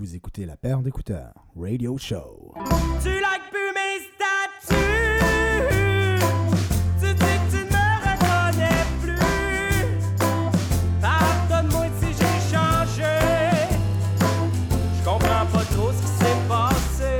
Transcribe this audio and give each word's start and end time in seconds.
Vous 0.00 0.14
écoutez 0.16 0.46
la 0.46 0.56
paire 0.56 0.78
d'écouteurs, 0.78 1.34
Radio 1.54 1.98
Show. 1.98 2.54
Tu 3.02 3.10
likes 3.10 3.50
plus 3.50 3.70
mes 3.76 4.00
statuts. 4.08 4.72
Tu 6.98 7.12
dis 7.12 7.20
que 7.20 7.48
tu 7.50 7.58
ne 7.58 7.68
me 7.68 7.84
reconnais 8.08 8.86
plus. 9.02 9.20
Pardonne-moi 11.02 11.84
si 12.00 12.08
j'ai 12.14 12.38
changé. 12.50 13.14
Je 14.96 15.04
comprends 15.04 15.44
pas 15.52 15.64
trop 15.70 15.92
ce 15.92 16.00
qui 16.00 16.12
s'est 16.18 16.40
passé. 16.48 17.18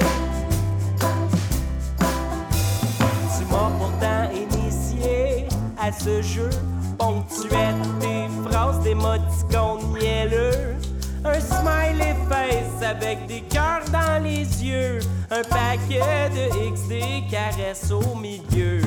Tu 3.36 3.44
m'as 3.52 3.70
pourtant 3.78 4.22
initié 4.32 5.48
à 5.78 5.92
ce 5.92 6.22
jeu. 6.22 6.48
Ponctuais 6.96 7.74
tes 8.00 8.26
phrases 8.48 8.80
d'émoticônes 8.80 9.92
mielleux. 9.92 10.76
Un 11.22 11.38
smiley 11.38 12.14
face 12.30 12.82
avec 12.82 13.26
des 13.26 13.40
cœurs 13.42 13.84
dans 13.92 14.22
les 14.22 14.44
yeux. 14.64 15.00
Un 15.30 15.42
paquet 15.42 16.30
de 16.30 16.68
X, 16.68 16.82
des 16.88 17.24
caresses 17.28 17.90
au 17.90 18.14
milieu. 18.14 18.80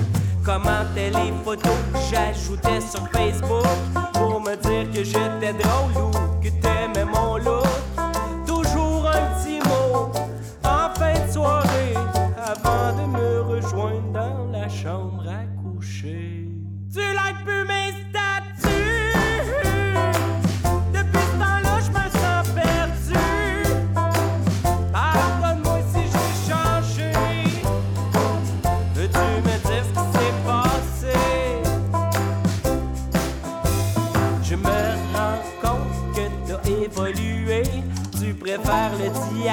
Commentais 0.46 1.10
les 1.10 1.34
photos 1.44 1.78
que 1.94 2.00
j'ajoutais 2.10 2.82
sur 2.82 3.08
Facebook 3.10 3.66
pour 4.14 4.40
me 4.42 4.56
dire 4.56 4.92
que 4.92 5.04
j'étais 5.04 5.54
drôle 5.54 6.06
ou 6.06 6.12
que 6.42 6.50
t'aimais 6.62 7.06
mon 7.06 7.38
look. 7.38 7.73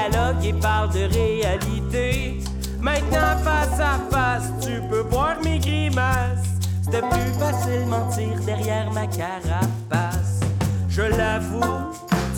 Dialogue 0.01 0.45
et 0.45 0.53
parles 0.53 0.91
de 0.91 1.13
réalité. 1.13 2.39
Maintenant, 2.81 3.37
face 3.45 3.81
à 3.81 3.99
face, 4.11 4.53
tu 4.61 4.81
peux 4.89 5.05
voir 5.11 5.37
mes 5.45 5.59
grimaces. 5.59 6.47
C'était 6.83 7.03
plus 7.03 7.33
facile 7.39 7.87
mentir 7.87 8.41
derrière 8.45 8.91
ma 8.93 9.07
carapace. 9.07 10.41
Je 10.89 11.03
l'avoue, 11.03 11.93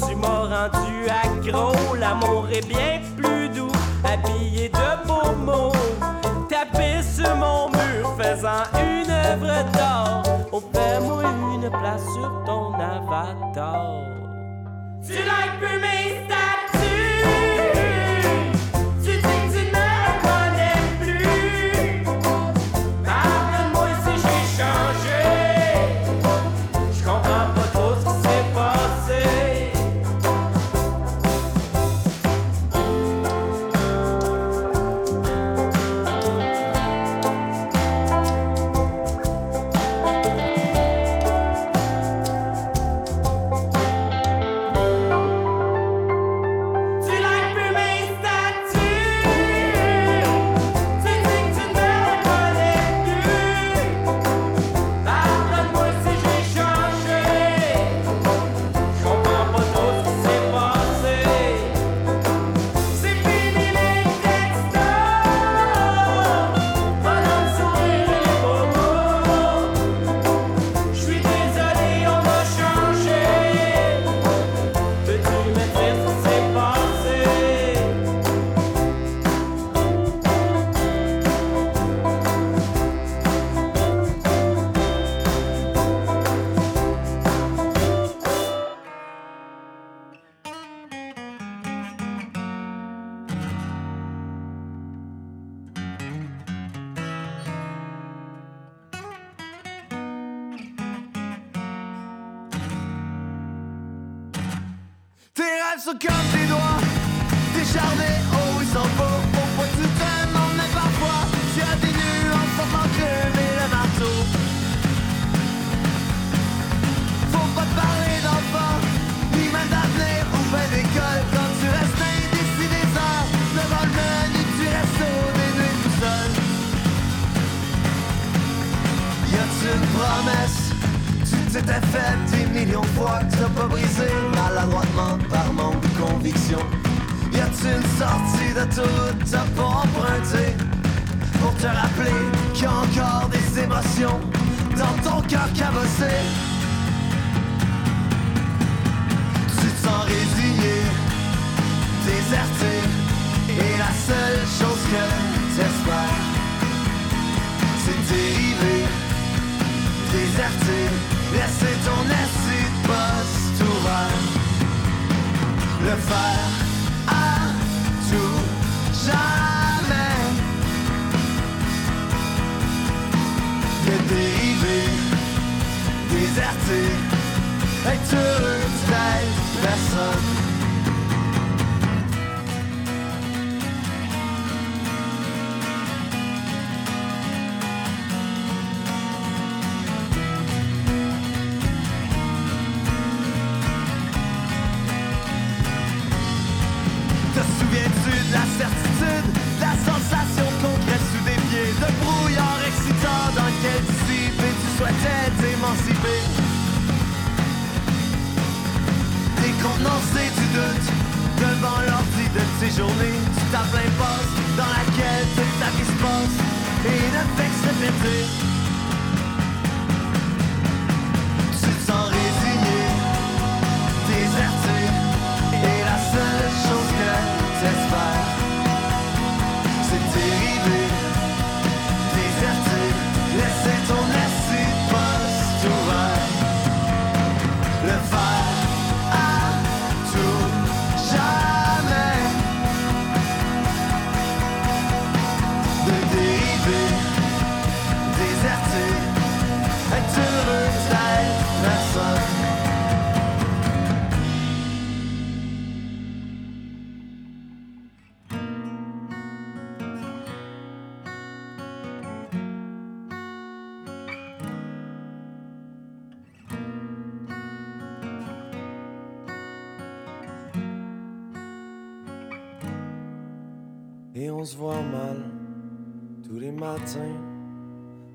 tu 0.06 0.14
m'as 0.16 0.66
rendu 0.66 1.08
accro. 1.08 1.96
L'amour 1.96 2.48
est 2.52 2.66
bien 2.66 3.00
plus 3.16 3.48
doux, 3.48 3.72
habillé 4.04 4.68
de 4.68 5.06
beaux 5.06 5.36
mots. 5.36 5.72
Tapé 6.48 7.02
sur 7.02 7.34
mon 7.36 7.68
mur, 7.68 8.14
faisant 8.18 8.64
une 8.74 9.10
œuvre 9.10 9.70
d'art. 9.72 10.22
Oh, 10.52 10.62
fais-moi 10.74 11.22
une 11.54 11.70
place 11.70 12.02
sur 12.14 12.42
ton 12.44 12.74
avatar. 12.74 13.86
Tu 15.04 15.14
plus 15.58 15.80
mes. 15.80 16.02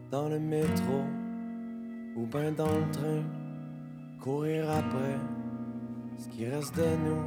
Dans 0.09 0.29
le 0.29 0.39
métro 0.39 1.03
ou 2.15 2.25
ben 2.25 2.53
dans 2.55 2.65
le 2.65 2.91
train, 2.91 3.23
courir 4.19 4.69
après 4.69 5.17
ce 6.17 6.27
qui 6.29 6.45
reste 6.45 6.75
de 6.75 6.81
nous 6.81 7.23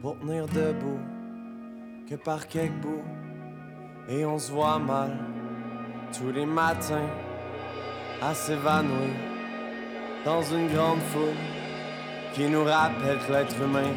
pour 0.00 0.18
tenir 0.20 0.46
debout 0.46 1.00
que 2.08 2.14
par 2.14 2.48
quelques 2.48 2.72
bouts. 2.80 3.04
Et 4.08 4.24
on 4.24 4.38
se 4.38 4.52
voit 4.52 4.78
mal 4.78 5.10
tous 6.16 6.30
les 6.32 6.46
matins 6.46 7.08
à 8.22 8.32
s'évanouir 8.34 9.14
dans 10.24 10.42
une 10.42 10.68
grande 10.68 11.00
foule 11.00 11.36
qui 12.32 12.48
nous 12.48 12.64
rappelle 12.64 13.18
que 13.26 13.32
l'être 13.32 13.56
humain 13.62 13.92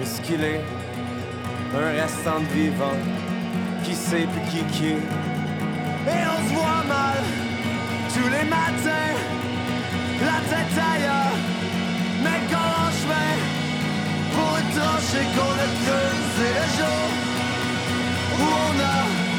est 0.00 0.04
ce 0.04 0.20
qu'il 0.22 0.42
est 0.42 0.60
un 1.74 1.90
restant 1.92 2.38
de 2.40 2.44
vivant 2.46 2.98
qui 3.84 3.94
sait 3.94 4.26
plus 4.26 4.50
qui 4.50 4.64
qui 4.66 4.86
est. 4.88 5.31
Et 6.04 6.22
on 6.32 6.48
se 6.48 6.54
voit 6.54 6.84
mal 6.88 7.22
tous 8.12 8.28
les 8.28 8.44
matins, 8.48 9.14
la 10.20 10.38
tête 10.50 10.78
ailleurs, 10.92 11.38
mais 12.24 12.40
quand 12.50 12.72
on 12.82 12.90
chemin 12.98 13.32
pour 14.32 14.58
une 14.58 14.70
tranchée 14.76 15.26
qu'on 15.34 15.56
a 15.66 15.70
creusé 15.82 16.48
le 16.58 16.66
jour 16.76 17.08
où 18.38 18.42
on 18.42 18.80
a 18.80 19.31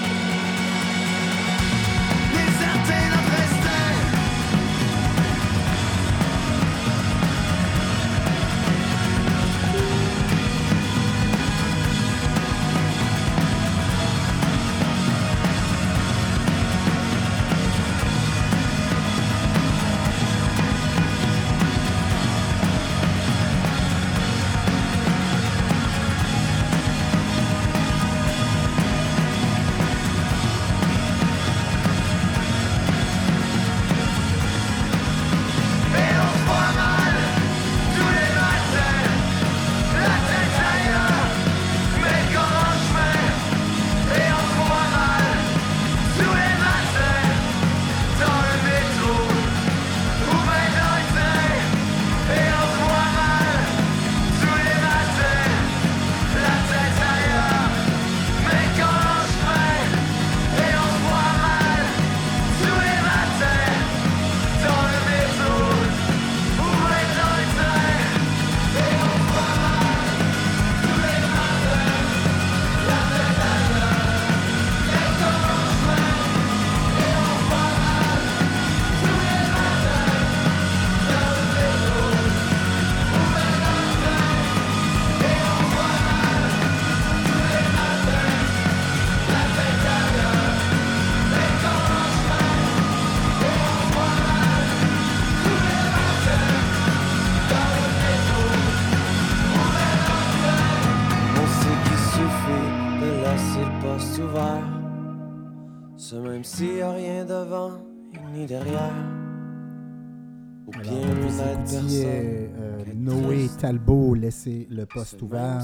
Talbot 113.68 114.14
laisser 114.14 114.68
le 114.70 114.86
poste 114.86 115.22
ouvert. 115.22 115.62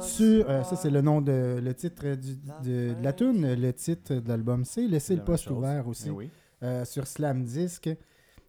Sur, 0.00 0.50
euh, 0.50 0.64
ça 0.64 0.74
c'est 0.74 0.90
le 0.90 1.00
nom 1.00 1.20
de 1.20 1.60
le 1.62 1.74
titre 1.74 2.16
du- 2.16 2.34
de, 2.64 2.94
de 2.94 3.04
la 3.04 3.12
tune, 3.12 3.54
le 3.54 3.72
titre 3.72 4.14
de 4.16 4.28
l'album 4.28 4.64
c'est 4.64 4.84
laisser 4.88 5.14
le 5.14 5.22
poste 5.22 5.44
chose. 5.44 5.56
ouvert 5.58 5.86
aussi 5.86 6.08
Eh 6.08 6.10
oui. 6.10 6.28
euh, 6.64 6.84
sur 6.84 7.06
Slam 7.06 7.44
Disc. 7.44 7.88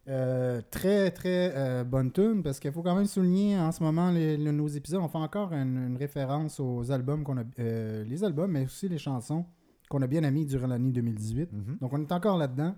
Euh, 0.08 0.60
très 0.68 1.12
très 1.12 1.84
bonne 1.84 2.10
tune 2.10 2.42
parce 2.42 2.58
qu'il 2.58 2.72
faut 2.72 2.82
quand 2.82 2.96
même 2.96 3.06
souligner 3.06 3.56
en 3.56 3.70
ce 3.70 3.80
moment 3.84 4.10
les, 4.10 4.36
les- 4.36 4.50
nos 4.50 4.66
épisodes 4.66 5.00
on 5.00 5.06
fait 5.06 5.18
encore 5.18 5.52
une, 5.52 5.76
une 5.90 5.96
référence 5.96 6.58
aux 6.58 6.90
albums 6.90 7.22
qu'on 7.22 7.38
a 7.38 7.44
les 7.56 8.24
albums 8.24 8.50
mais 8.50 8.64
aussi 8.64 8.88
les 8.88 8.98
chansons 8.98 9.44
qu'on 9.88 10.02
a 10.02 10.08
bien 10.08 10.24
amis 10.24 10.44
durant 10.44 10.66
l'année 10.66 10.90
2018 10.90 11.52
Mhm. 11.52 11.76
donc 11.80 11.92
on 11.92 12.00
est 12.00 12.10
encore 12.10 12.36
là-dedans 12.36 12.74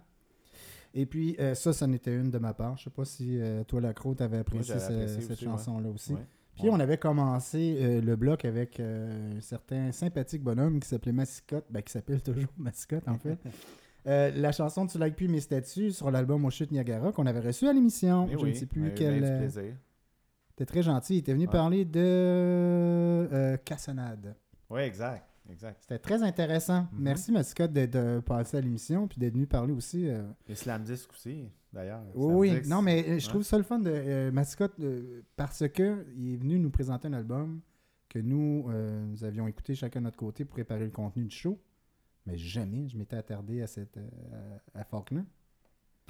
et 0.94 1.04
puis 1.06 1.36
euh, 1.40 1.54
ça 1.54 1.72
ça 1.72 1.84
en 1.86 1.92
était 1.92 2.14
une 2.14 2.30
de 2.30 2.38
ma 2.38 2.54
part 2.54 2.76
je 2.78 2.84
sais 2.84 2.90
pas 2.90 3.04
si 3.04 3.38
euh, 3.40 3.64
toi 3.64 3.80
Lacro 3.80 4.14
t'avais 4.14 4.38
apprécié, 4.38 4.78
ce- 4.78 4.84
apprécié 4.92 5.20
cette 5.20 5.30
aussi, 5.32 5.44
ouais. 5.46 5.50
chanson 5.52 5.78
là 5.80 5.88
aussi 5.90 6.14
Ouais. 6.14 6.26
puis 6.56 6.68
on 6.70 6.78
avait 6.80 6.98
commencé 6.98 7.76
euh, 7.80 8.00
le 8.00 8.16
bloc 8.16 8.44
avec 8.44 8.78
euh, 8.80 9.36
un 9.36 9.40
certain 9.40 9.90
sympathique 9.92 10.42
bonhomme 10.42 10.78
qui 10.80 10.88
s'appelait 10.88 11.12
Massicotte, 11.12 11.66
ben, 11.68 11.82
qui 11.82 11.92
s'appelle 11.92 12.22
toujours 12.22 12.48
Massicotte 12.56 13.06
en 13.08 13.18
fait. 13.18 13.38
Euh, 14.06 14.30
la 14.36 14.52
chanson 14.52 14.86
Tu 14.86 14.98
likes 14.98 15.16
plus 15.16 15.28
mes 15.28 15.40
statuts 15.40 15.90
sur 15.92 16.10
l'album 16.10 16.44
Au 16.44 16.50
Chute 16.50 16.70
Niagara 16.70 17.10
qu'on 17.10 17.24
avait 17.24 17.40
reçu 17.40 17.66
à 17.66 17.72
l'émission. 17.72 18.26
Eh 18.30 18.34
Je 18.34 18.38
oui, 18.38 18.50
ne 18.50 18.54
sais 18.54 18.66
plus 18.66 18.82
avec 18.82 18.96
quel. 18.96 19.18
bien 19.18 19.30
du 19.32 19.38
plaisir. 19.38 19.74
T'es 20.56 20.66
très 20.66 20.82
gentil. 20.82 21.14
Il 21.14 21.18
était 21.20 21.32
venu 21.32 21.46
Ouais. 21.46 21.50
parler 21.50 21.86
de 21.86 22.00
euh, 22.02 23.56
Cassonade. 23.64 24.34
Oui, 24.68 24.82
exact. 24.82 25.24
Exact. 25.50 25.78
C'était 25.82 25.98
très 25.98 26.22
intéressant. 26.22 26.82
Mhm. 26.92 26.98
Merci 27.00 27.32
Massicotte 27.32 27.72
de, 27.72 27.86
de 27.86 28.20
passer 28.20 28.56
à 28.56 28.60
l'émission 28.60 29.06
puis 29.08 29.18
d'être 29.18 29.34
venu 29.34 29.46
parler 29.46 29.72
aussi. 29.72 30.08
euh, 30.08 30.22
Et 30.48 30.54
Slam 30.54 30.82
Disc 30.84 31.10
aussi, 31.12 31.50
d'ailleurs. 31.72 32.02
Oui, 32.14 32.50
oui. 32.52 32.68
Non, 32.68 32.80
mais 32.82 33.00
euh, 33.02 33.18
je 33.18 33.26
Ouais. 33.26 33.30
trouve 33.30 33.42
ça 33.42 33.58
le 33.58 33.62
fun 33.64 33.78
de 33.78 33.90
euh, 33.90 34.32
Mascotte 34.32 34.78
euh, 34.80 35.20
parce 35.36 35.68
que 35.68 36.06
il 36.16 36.34
est 36.34 36.36
venu 36.36 36.58
nous 36.58 36.70
présenter 36.70 37.08
un 37.08 37.12
album 37.12 37.60
que 38.08 38.18
nous, 38.18 38.66
euh, 38.70 39.04
nous 39.04 39.22
avions 39.24 39.46
écouté 39.46 39.74
chacun 39.74 40.00
de 40.00 40.04
notre 40.04 40.16
côté 40.16 40.44
pour 40.44 40.54
préparer 40.54 40.84
le 40.84 40.90
contenu 40.90 41.24
du 41.24 41.34
show. 41.36 41.58
Mais 42.26 42.38
jamais 42.38 42.88
je 42.88 42.96
m'étais 42.96 43.16
attardé 43.16 43.60
à 43.60 43.66
cette 43.66 43.98
euh, 43.98 44.56
à 44.74 44.82
Faulkner. 44.84 45.24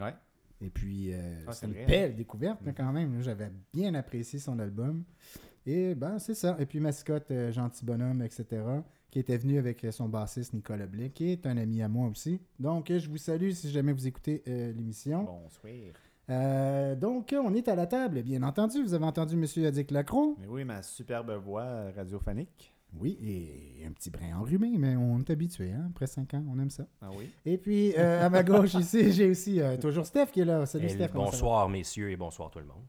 Ouais. 0.01 0.15
Et 0.61 0.71
puis, 0.71 1.13
euh, 1.13 1.41
Ah, 1.49 1.53
c'est 1.53 1.67
une 1.67 1.73
vrai, 1.73 1.87
belle 1.87 2.15
découverte 2.15 2.63
Mhm. 2.65 2.75
quand 2.75 2.93
même. 2.93 3.21
J'avais 3.21 3.51
bien 3.73 3.95
apprécié 3.95 4.39
son 4.39 4.59
album. 4.61 5.03
Et 5.67 5.95
ben, 5.95 6.19
c'est 6.19 6.35
ça. 6.35 6.57
Et 6.59 6.67
puis 6.67 6.81
Mascotte, 6.81 7.31
euh, 7.31 7.51
Gentil 7.53 7.85
Bonhomme, 7.85 8.23
etc., 8.23 8.45
qui 9.11 9.19
était 9.19 9.37
venu 9.37 9.59
avec 9.59 9.85
euh, 9.85 9.93
son 9.93 10.09
bassiste 10.09 10.53
Nicolas 10.53 10.87
Blais, 10.87 11.11
qui 11.11 11.31
est 11.31 11.47
un 11.47 11.57
ami 11.57 11.83
à 11.83 11.89
moi 11.89 12.09
aussi. 12.09 12.41
Donc, 12.59 12.91
euh, 12.91 12.99
je 12.99 13.09
vous 13.09 13.17
salue 13.17 13.51
si 13.53 13.71
jamais 13.71 13.93
vous 13.93 14.07
écoutez 14.07 14.43
euh, 14.49 14.73
l'émission. 14.73 15.25
Bonsoir. 15.25 15.73
Euh, 16.31 16.95
donc, 16.97 17.35
on 17.39 17.55
est 17.55 17.69
à 17.69 17.75
la 17.75 17.87
table, 17.87 18.23
bien 18.23 18.43
entendu. 18.43 18.83
Vous 18.83 18.95
avez 18.95 19.05
entendu 19.05 19.35
M. 19.35 19.45
Yadik 19.57 19.91
Lacroix. 19.91 20.35
Mais 20.41 20.47
oui, 20.49 20.65
ma 20.65 20.83
superbe 20.83 21.31
voix 21.43 21.91
radiophonique. 21.97 22.73
Oui, 22.97 23.19
et 23.21 23.85
un 23.87 23.91
petit 23.93 24.09
brin 24.11 24.37
enrhumé, 24.39 24.71
mais 24.79 24.95
on 24.95 25.19
est 25.19 25.29
habitué, 25.31 25.73
hein? 25.73 25.89
après 25.91 26.07
5 26.07 26.33
ans, 26.35 26.45
on 26.49 26.59
aime 26.61 26.71
ça. 26.71 26.87
Ah 27.03 27.09
oui? 27.19 27.29
Et 27.45 27.59
puis, 27.59 27.93
euh, 27.99 28.25
à 28.25 28.31
ma 28.31 28.45
gauche 28.45 28.75
ici, 28.75 29.11
j'ai 29.13 29.31
aussi 29.31 29.61
euh, 29.61 29.77
toujours 29.77 30.07
Steph 30.07 30.27
qui 30.27 30.41
est 30.41 30.45
là. 30.45 30.65
Salut 30.65 30.87
Et 30.87 30.91
Steph. 30.91 31.09
bonsoir, 31.13 31.69
messieurs, 31.69 32.11
et 32.13 32.17
bonsoir 32.17 32.51
tout 32.51 32.61
le 32.61 32.67
monde. 32.67 32.85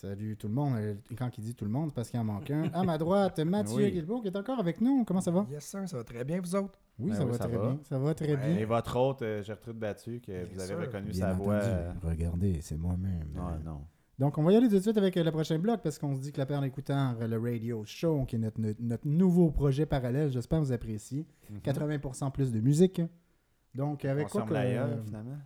Salut 0.00 0.36
tout 0.36 0.48
le 0.48 0.54
monde. 0.54 0.74
Euh, 0.76 0.94
Quand 1.16 1.30
il 1.38 1.44
dit 1.44 1.54
tout 1.54 1.64
le 1.64 1.70
monde, 1.70 1.92
parce 1.94 2.10
qu'il 2.10 2.20
en 2.20 2.24
manque 2.24 2.50
un. 2.50 2.64
À 2.74 2.82
ma 2.84 2.98
droite, 2.98 3.38
Mathieu 3.40 3.76
Oui. 3.76 3.92
Guilbeault 3.92 4.20
qui 4.20 4.28
est 4.28 4.36
encore 4.36 4.58
avec 4.58 4.80
nous. 4.80 5.04
Comment 5.04 5.22
ça 5.22 5.30
va? 5.30 5.46
Yes, 5.50 5.64
sir, 5.64 5.88
ça 5.88 5.96
va 5.96 6.04
très 6.04 6.22
bien, 6.24 6.38
vous 6.40 6.54
autres? 6.54 6.78
Oui, 6.98 7.10
Ben 7.10 7.16
ça 7.16 7.24
oui, 7.24 7.30
va 7.32 7.38
ça 7.38 7.44
très 7.48 7.56
va. 7.56 7.62
bien. 7.70 7.78
Ça 7.82 7.98
va 7.98 8.14
très 8.14 8.28
Ouais. 8.28 8.36
bien. 8.36 8.56
Et 8.58 8.64
votre 8.66 8.96
hôte, 8.96 9.22
euh, 9.22 9.42
Gertrude 9.42 9.78
Battu, 9.78 10.20
que 10.20 10.44
vous 10.52 10.60
avez 10.60 10.68
sûr. 10.68 10.78
reconnu 10.80 11.10
Bien 11.10 11.20
sa 11.20 11.32
voix. 11.32 11.56
entendu. 11.56 11.70
euh, 11.70 11.92
Regardez, 12.04 12.58
c'est 12.60 12.76
moi-même. 12.76 13.28
Non, 13.34 13.58
non. 13.64 13.80
Donc, 14.18 14.36
on 14.38 14.42
va 14.42 14.52
y 14.52 14.56
aller 14.56 14.68
tout 14.68 14.74
de 14.76 14.80
suite 14.80 14.96
avec 14.98 15.16
euh, 15.16 15.24
le 15.24 15.30
prochain 15.30 15.58
bloc 15.58 15.80
parce 15.82 15.98
qu'on 15.98 16.14
se 16.14 16.20
dit 16.20 16.32
que 16.32 16.38
la 16.38 16.46
perle 16.46 16.64
écoutant, 16.66 17.14
euh, 17.20 17.26
le 17.26 17.38
radio 17.38 17.82
show, 17.86 18.24
qui 18.26 18.36
est 18.36 18.38
notre, 18.38 18.60
notre, 18.60 18.82
notre 18.82 19.06
nouveau 19.08 19.50
projet 19.50 19.86
parallèle, 19.86 20.30
j'espère 20.30 20.58
que 20.60 20.64
vous 20.64 20.72
appréciez. 20.72 21.26
Mhm. 21.50 21.58
80% 21.62 22.30
plus 22.32 22.52
de 22.52 22.60
musique. 22.60 23.00
Donc, 23.74 24.04
avec 24.04 24.26
On 24.26 24.28
quoi 24.30 24.42
que... 24.42 24.48
ferme 24.54 24.64
la 24.66 24.72
gueule, 24.72 25.02
finalement? 25.06 25.36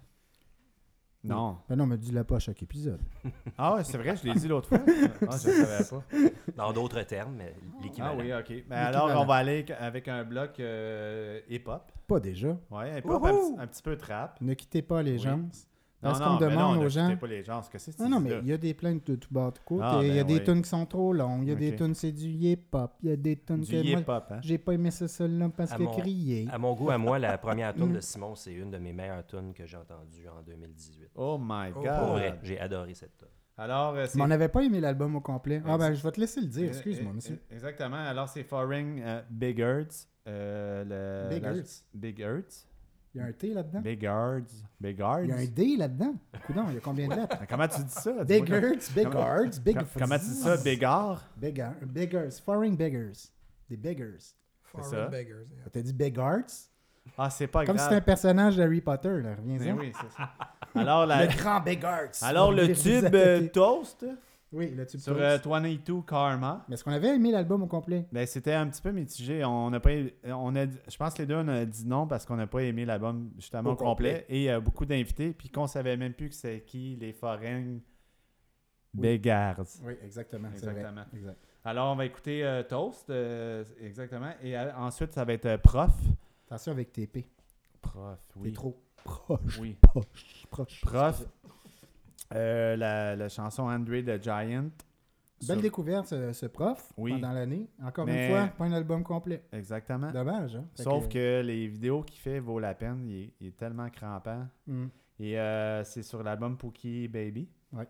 Non. 1.23 1.59
Ben 1.69 1.77
non, 1.77 1.87
mais 1.87 1.99
dis-la 1.99 2.25
pas 2.25 2.37
à 2.37 2.39
chaque 2.39 2.63
épisode. 2.63 3.01
Ah 3.59 3.75
ouais, 3.75 3.85
c'est 3.85 3.99
vrai, 3.99 4.17
je 4.17 4.25
l'ai 4.27 4.33
dit 4.35 4.49
l'autre 4.49 4.69
fois. 4.69 4.79
Ah, 5.29 5.37
je 5.37 5.49
ne 5.49 5.65
savais 5.65 5.85
pas. 5.85 6.05
Dans 6.57 6.73
d'autres 6.73 7.03
termes, 7.03 7.35
mais 7.37 7.55
Ah 7.59 7.79
l'équivalent. 7.83 8.17
oui, 8.19 8.33
ok. 8.33 8.65
Mais 8.71 8.77
alors, 8.77 9.11
on 9.21 9.27
va 9.27 9.35
aller 9.35 9.67
avec 9.79 10.09
un 10.09 10.25
bloc 10.25 10.59
euh, 10.61 11.41
hip-hop. 11.51 11.93
Pas 12.07 12.21
déjà. 12.21 12.57
Ouais, 12.71 12.99
hip-hop, 12.99 13.23
un, 13.25 13.33
petit- 13.35 13.55
un 13.61 13.67
petit 13.67 13.83
peu 13.83 13.97
trap. 13.97 14.41
Ne 14.41 14.55
quittez 14.55 14.81
pas 14.83 15.03
les 15.03 15.19
Oui. 15.19 15.19
Parce 16.01 16.19
qu'on 16.19 16.37
demande 16.37 16.77
non, 16.77 16.81
aux 16.81 16.85
ne 16.85 16.89
gens... 16.89 17.17
pas 17.17 17.27
les 17.27 17.43
gens. 17.45 17.61
Qu'est-ce 17.71 17.87
que 17.87 17.93
c'est 17.93 17.99
Non, 18.03 18.09
non, 18.09 18.21
mais 18.21 18.39
il 18.43 18.49
y 18.49 18.53
a 18.53 18.57
des 18.57 18.73
plaintes 18.75 19.07
de 19.07 19.17
tout 19.17 19.29
bas, 19.31 19.51
de 19.51 19.57
tout 19.57 19.63
côté. 19.67 19.83
Ah, 19.85 19.99
il 20.03 20.15
y 20.15 20.19
a 20.19 20.25
ben 20.25 20.29
des 20.29 20.39
oui. 20.39 20.45
tunes 20.45 20.63
qui 20.63 20.69
sont 20.69 20.87
trop 20.87 21.13
longues. 21.13 21.43
Il 21.43 21.49
y 21.51 21.53
a 21.53 21.55
des 21.57 21.77
tunes, 21.77 21.95
c'est 21.95 22.13
du 22.13 22.27
hip-hop. 22.29 22.93
Il 23.03 23.11
y 23.11 23.13
a 23.13 23.17
des 23.17 23.37
tunes 23.37 23.61
Du 23.61 23.71
que 23.71 23.91
moi, 23.91 24.01
hip-hop, 24.01 24.25
hein? 24.31 24.39
j'ai 24.43 24.57
pas 24.59 24.73
aimé 24.73 24.91
ça 24.91 25.07
seul-là 25.09 25.51
parce 25.55 25.73
a 25.73 25.79
mon- 25.79 25.91
crié. 25.93 26.49
À 26.51 26.57
mon 26.59 26.73
goût, 26.75 26.91
à 26.91 26.97
moi, 26.99 27.19
la 27.19 27.37
première 27.37 27.75
tune 27.75 27.93
de 27.93 28.01
Simon, 28.01 28.35
c'est 28.35 28.53
une 28.55 28.71
de 28.71 28.79
mes 28.79 28.93
meilleures 28.95 29.27
tunes 29.27 29.53
que 29.53 29.67
j'ai 29.67 29.77
entendues 29.77 30.27
en 30.29 30.43
2018. 30.43 31.11
Oh 31.17 31.39
my 31.39 31.71
god. 31.73 31.99
Pour 31.99 32.09
vrai, 32.15 32.39
j'ai 32.43 32.59
adoré 32.59 32.95
cette 32.95 33.19
tune. 33.19 33.29
Alors, 33.59 33.95
euh, 33.95 34.07
c'est. 34.09 34.17
Mais 34.17 34.25
on 34.25 34.29
n'avait 34.29 34.49
pas 34.49 34.63
aimé 34.63 34.81
l'album 34.81 35.17
au 35.17 35.21
complet. 35.21 35.61
Ah 35.67 35.77
ben, 35.77 35.93
je 35.93 36.03
vais 36.03 36.11
te 36.13 36.19
laisser 36.21 36.41
le 36.41 36.47
dire. 36.47 36.65
Euh, 36.65 36.69
Excuse-moi, 36.69 37.13
euh, 37.13 37.15
monsieur. 37.17 37.39
Exactement. 37.51 37.97
Alors, 37.97 38.27
c'est 38.27 38.43
Foreign 38.43 39.23
Big 39.29 39.59
Earths. 39.59 40.09
euh, 40.27 41.27
le- 41.29 41.35
Big 41.35 41.43
la- 41.43 41.57
Earths? 41.57 41.85
Big 41.93 42.21
Earths. 42.21 42.67
Il 43.15 43.21
y 43.21 43.25
a 43.25 43.27
un 43.27 43.33
T 43.33 43.53
là-dedans. 43.53 43.81
Big 43.81 44.05
Earths. 44.05 44.53
Big 44.81 45.01
Earths. 45.01 45.25
Il 45.25 45.29
y 45.31 45.33
a 45.33 45.37
un 45.37 45.45
D 45.47 45.77
là-dedans. 45.77 46.15
Coudon, 46.47 46.65
il 46.69 46.75
y 46.75 46.77
a 46.77 46.81
combien 46.81 47.09
de 47.09 47.15
lettres? 47.15 47.37
Comment 47.49 47.67
tu 47.69 47.83
dis 47.83 47.91
ça? 47.93 48.25
Big 48.25 48.45
Dis-moi 48.45 48.61
comme- 48.61 49.21
Hearts, 49.21 49.61
Big 49.65 49.79
comment- 49.99 50.19
tu 50.19 50.25
dis 50.27 50.35
ça? 50.35 50.57
Bigard? 50.59 51.23
Bigger, 51.37 51.71
Biggers, 51.87 52.31
Foreign 52.45 52.77
Beggars. 52.77 53.31
Des 53.69 53.77
Beggars. 53.77 54.35
Foreign 54.63 54.89
ça? 54.89 55.07
Beggars. 55.09 55.35
yeah. 55.51 55.71
T'as 55.73 55.81
dit 55.83 55.93
Big 55.93 56.17
Hearts? 56.17 56.69
Ah, 57.19 57.29
c'est 57.31 57.49
pas 57.49 57.65
Comme 57.65 57.77
si 57.77 57.79
grave. 57.79 57.89
c'était 57.89 57.97
un 57.97 58.05
personnage 58.05 58.57
d'Harry 58.57 58.81
Potter, 58.81 59.21
là. 59.23 59.31
Mais 59.45 59.59
Reviens-en. 59.59 59.79
oui, 59.79 59.93
c'est 60.01 60.17
ça. 60.17 60.31
Alors, 60.75 61.07
la- 61.07 61.27
Le 61.27 61.33
grand 61.37 61.61
Big 61.61 61.83
Hearts. 61.83 62.19
Alors 62.23 62.53
le 62.53 62.73
tube 62.73 63.13
euh, 63.15 63.49
Toast? 63.49 64.07
Oui, 64.53 64.71
le 64.75 64.85
tube 64.87 64.99
sur 65.01 65.13
Toast. 65.13 65.47
euh, 65.47 65.51
22 65.51 66.03
Karma. 66.03 66.65
Mais 66.69 66.75
est-ce 66.75 66.83
qu'on 66.83 66.91
avait 66.93 67.15
aimé 67.15 67.31
l'album 67.31 67.63
au 67.63 67.67
complet? 67.67 68.07
Ben, 68.11 68.27
c'était 68.27 68.53
un 68.55 68.67
petit 68.69 68.83
peu 68.83 68.91
mitigé. 68.91 69.45
On 69.45 69.71
pas, 69.71 69.91
on 70.25 70.57
a, 70.57 70.67
je 70.67 70.97
pense 70.99 71.15
que 71.15 71.23
les 71.23 71.27
deux 71.27 71.37
on 71.37 71.47
a 71.49 71.65
dit 71.65 71.87
non 71.87 72.07
parce 72.09 72.27
qu'on 72.27 72.37
n'a 72.37 72.47
pas 72.49 72.63
aimé 72.63 72.85
l'album 72.85 73.31
justement 73.37 73.71
Au 73.71 73.73
au 73.75 73.77
complet 73.77 74.27
et 74.29 74.51
euh, 74.51 74.61
beaucoup 74.61 74.85
d'invités 74.87 75.33
puis 75.33 75.51
qu'on 75.51 75.67
savait 75.69 75.97
même 75.97 76.15
plus 76.15 76.29
que 76.31 76.35
c'est 76.35 76.65
qui 76.67 76.97
les 77.01 77.13
forains 77.13 77.63
Oui. 77.65 77.81
Begards. 78.95 79.61
Oui, 79.85 79.93
exactement. 80.03 80.49
vrai. 80.49 80.57
Exactement. 80.57 81.05
Exact. 81.15 81.39
Alors 81.65 81.93
on 81.93 81.97
va 81.97 82.07
écouter 82.07 82.45
euh, 82.45 82.63
Toast 82.65 83.09
euh, 83.11 83.63
exactement 83.81 84.33
et 84.43 84.57
euh, 84.59 84.75
ensuite 84.77 85.13
ça 85.13 85.25
va 85.25 85.33
être 85.35 85.47
euh, 85.47 85.59
Prof. 85.59 85.93
Attention 86.49 86.73
avec 86.73 86.91
tes 86.91 87.07
P. 87.07 87.31
Prof, 87.81 88.19
T'es 88.35 88.41
oui. 88.41 88.53
trop 88.53 88.83
proche. 89.05 89.59
Oui. 89.61 89.77
Proche. 89.81 90.47
Proche. 90.51 90.81
Prof. 90.81 91.25
Euh, 92.35 92.77
la, 92.77 93.17
la 93.17 93.29
chanson 93.29 93.65
Andre 93.65 94.03
the 94.03 94.23
Giant. 94.23 94.71
Belle 95.41 95.57
Sur- 95.57 95.63
découverte, 95.63 96.07
ce, 96.07 96.33
ce 96.35 96.47
prof, 96.47 96.93
Oui. 96.99 97.13
pendant 97.13 97.33
l'année. 97.33 97.67
Encore 97.83 98.05
Mais- 98.05 98.27
une 98.29 98.35
fois, 98.37 98.47
pas 98.49 98.65
un 98.67 98.73
album 98.73 99.03
complet. 99.03 99.43
Exactement. 99.53 100.11
Dommage, 100.13 100.57
hein? 100.57 100.67
Sauf 100.75 101.09
que 101.09 101.41
les 101.41 101.67
vidéos 101.67 102.03
qu'il 102.03 102.21
fait 102.21 102.41
vaut 102.41 102.59
la 102.59 102.75
peine. 102.75 103.07
Il 103.09 103.23
est, 103.23 103.33
il 103.41 103.47
est 103.49 103.57
tellement 103.57 103.89
crampant. 103.89 104.47
Hmm. 104.67 104.87
Et 105.19 105.39
euh, 105.41 105.83
c'est 105.85 106.03
sur 106.03 106.23
l'album 106.23 106.57
Pookie 106.59 107.09
Baby. 107.09 107.49
Ouais. 107.73 107.89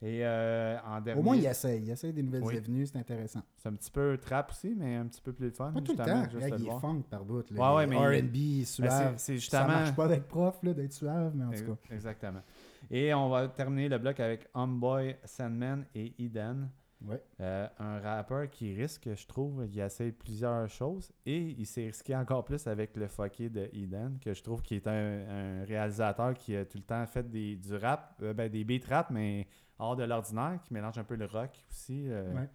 Et 0.00 0.20
euh, 0.24 0.78
en 0.86 1.00
dernier, 1.00 1.20
Au 1.20 1.24
moins, 1.24 1.34
il 1.36 1.44
essaye. 1.44 1.82
Il 1.82 1.90
essaye 1.90 2.12
des 2.12 2.22
nouvelles 2.22 2.44
Oui. 2.44 2.56
avenues, 2.56 2.86
c'est 2.86 2.98
intéressant. 2.98 3.42
c'est 3.56 3.68
un 3.68 3.72
petit 3.74 3.90
peu 3.90 4.16
trap 4.16 4.52
aussi, 4.52 4.72
mais 4.78 4.94
un 4.96 5.06
petit 5.06 5.20
peu 5.20 5.32
plus 5.32 5.50
fun. 5.50 5.72
Pas 5.72 5.80
tout 5.80 5.92
le 5.92 5.98
temps. 5.98 6.22
juste 6.30 6.38
Là, 6.50 6.56
il 6.56 6.66
est 6.68 6.80
funk 6.80 7.02
par 7.10 7.24
bout. 7.24 7.50
Ouais, 7.50 7.58
ouais, 7.58 7.84
R&B, 8.20 8.32
Ben, 8.32 8.64
suave. 8.64 8.90
c'est- 9.16 9.18
c'est 9.18 9.32
Ça 9.32 9.34
justement. 9.34 9.66
marche 9.66 9.94
pas 9.96 10.06
d'être 10.08 10.28
prof, 10.28 10.56
là, 10.62 10.72
d'être 10.72 10.92
suave, 10.92 11.32
mais 11.34 11.44
en 11.44 11.50
tout 11.50 11.74
cas. 11.74 11.94
Exactement. 11.94 12.40
Et 12.90 13.12
on 13.14 13.28
va 13.28 13.48
terminer 13.48 13.88
le 13.88 13.98
bloc 13.98 14.18
avec 14.20 14.48
Homeboy, 14.54 15.16
Sandman 15.24 15.84
et 15.94 16.14
Eden. 16.18 16.70
Ouais. 17.00 17.22
Euh, 17.40 17.68
un 17.78 18.00
rappeur 18.00 18.50
qui 18.50 18.74
risque, 18.74 19.08
je 19.14 19.26
trouve, 19.26 19.64
il 19.70 19.78
essaie 19.78 20.10
plusieurs 20.10 20.68
choses 20.68 21.12
et 21.24 21.38
il 21.56 21.64
s'est 21.64 21.86
risqué 21.86 22.16
encore 22.16 22.44
plus 22.44 22.66
avec 22.66 22.96
le 22.96 23.06
fucké 23.06 23.48
de 23.48 23.70
Eden, 23.72 24.18
que 24.20 24.34
je 24.34 24.42
trouve 24.42 24.62
qui 24.62 24.74
est 24.74 24.86
un, 24.88 25.60
un 25.62 25.64
réalisateur 25.64 26.34
qui 26.34 26.56
a 26.56 26.64
tout 26.64 26.78
le 26.78 26.82
temps 26.82 27.06
fait 27.06 27.22
des, 27.30 27.54
du 27.54 27.76
rap, 27.76 28.16
euh, 28.22 28.34
ben, 28.34 28.50
des 28.50 28.64
beats 28.64 28.84
rap, 28.88 29.10
mais 29.10 29.46
hors 29.78 29.94
de 29.94 30.02
l'ordinaire, 30.02 30.58
qui 30.64 30.74
mélange 30.74 30.98
un 30.98 31.04
peu 31.04 31.14
le 31.14 31.26
rock 31.26 31.64
aussi. 31.70 32.10
euh, 32.10 32.34
Ouais. 32.34 32.48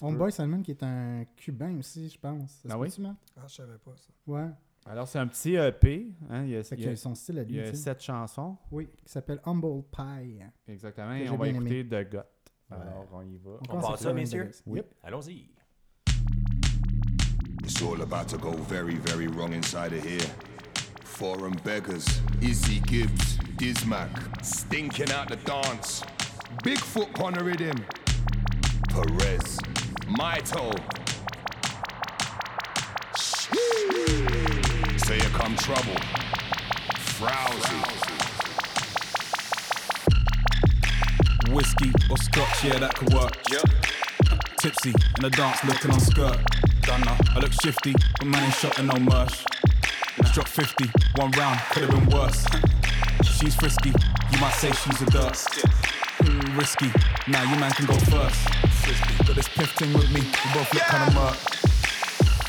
Homeboy 0.00 0.30
Salmon, 0.32 0.62
qui 0.62 0.70
est 0.70 0.82
un 0.84 1.24
cubain 1.36 1.76
aussi, 1.76 2.08
je 2.08 2.18
pense. 2.18 2.62
Ah 2.70 2.78
oui? 2.78 2.88
Ah, 3.36 3.42
je 3.48 3.54
savais 3.54 3.76
pas 3.78 3.94
ça. 3.96 4.08
Ouais. 4.26 4.48
Alors, 4.86 5.08
c'est 5.08 5.18
un 5.18 5.26
petit 5.26 5.54
EP. 5.54 6.12
Hein, 6.28 6.44
il 6.44 6.50
y 6.50 6.56
a, 6.56 6.60
il 6.76 6.80
y 6.84 6.88
a- 6.88 6.96
son 6.96 7.14
style 7.14 7.38
à 7.38 7.42
il 7.42 7.48
lui, 7.48 7.56
y 7.56 7.60
a 7.60 7.72
sept 7.74 8.02
chansons. 8.02 8.56
Oui, 8.70 8.88
qui 9.04 9.10
s'appelle 9.12 9.40
Humble 9.46 9.82
Pie. 9.90 10.40
Exactement. 10.68 11.12
Et 11.14 11.28
on 11.30 11.36
va 11.36 11.48
écouter 11.48 11.84
The 11.86 12.10
Got. 12.10 12.18
Ouais. 12.70 12.76
Alors, 12.80 13.06
on 13.12 13.22
y 13.22 13.36
va. 13.38 13.50
On 13.70 13.76
On 13.78 13.80
avec 13.86 13.98
ça, 13.98 14.12
messieurs? 14.12 14.50
Oui. 14.66 14.82
Allons-y. 15.02 15.48
It's 17.62 17.80
all 17.82 18.00
about 18.02 18.26
to 18.28 18.36
go 18.36 18.50
very, 18.68 18.96
very 18.96 19.26
wrong 19.26 19.54
inside 19.54 19.94
of 19.94 20.04
here. 20.04 20.28
Foreign 21.02 21.54
beggars, 21.64 22.04
Izzy 22.42 22.80
Gibbs, 22.86 23.38
Dizmac, 23.56 24.10
stinking 24.42 25.10
out 25.12 25.28
the 25.28 25.36
dance. 25.46 26.02
Bigfoot 26.62 27.08
on 27.22 27.32
the 27.32 27.42
rhythm. 27.42 27.76
Perez, 28.90 29.58
Maito. 30.18 30.72
So 35.04 35.12
here 35.12 35.28
come 35.34 35.54
trouble. 35.56 36.00
Frowsy. 37.20 37.76
Whiskey 41.52 41.92
or 42.10 42.16
scotch, 42.16 42.64
yeah, 42.64 42.78
that 42.78 42.94
could 42.94 43.12
work. 43.12 43.36
Yep. 43.52 43.68
Tipsy 44.56 44.88
in 44.88 45.20
the 45.20 45.28
dance, 45.28 45.62
looking 45.64 45.90
on 45.90 46.00
skirt. 46.00 46.38
Done 46.80 47.02
now. 47.02 47.18
I 47.36 47.38
look 47.40 47.52
shifty, 47.52 47.92
but 48.18 48.28
man 48.28 48.44
ain't 48.44 48.54
shot 48.54 48.78
and 48.78 48.88
no 48.88 48.98
merch. 48.98 49.44
Drop 50.32 50.48
50, 50.48 50.90
one 51.16 51.30
round, 51.32 51.60
could 51.70 51.82
have 51.82 51.90
been 51.90 52.08
worse. 52.08 52.46
She's 53.24 53.54
frisky, 53.56 53.90
you 53.90 54.38
might 54.40 54.54
say 54.54 54.72
she's 54.72 55.02
a 55.02 55.06
dirt. 55.10 55.36
Mm, 56.24 56.56
risky, 56.58 56.90
nah, 57.28 57.42
you 57.42 57.60
man 57.60 57.72
can 57.72 57.84
go 57.84 57.98
first. 58.08 58.40
Got 59.26 59.36
this 59.36 59.48
piff 59.48 59.70
thing 59.72 59.92
with 59.92 60.10
me, 60.14 60.20
we 60.22 60.54
both 60.54 60.72
look 60.72 60.82
kinda 60.84 61.12
murk. 61.12 61.53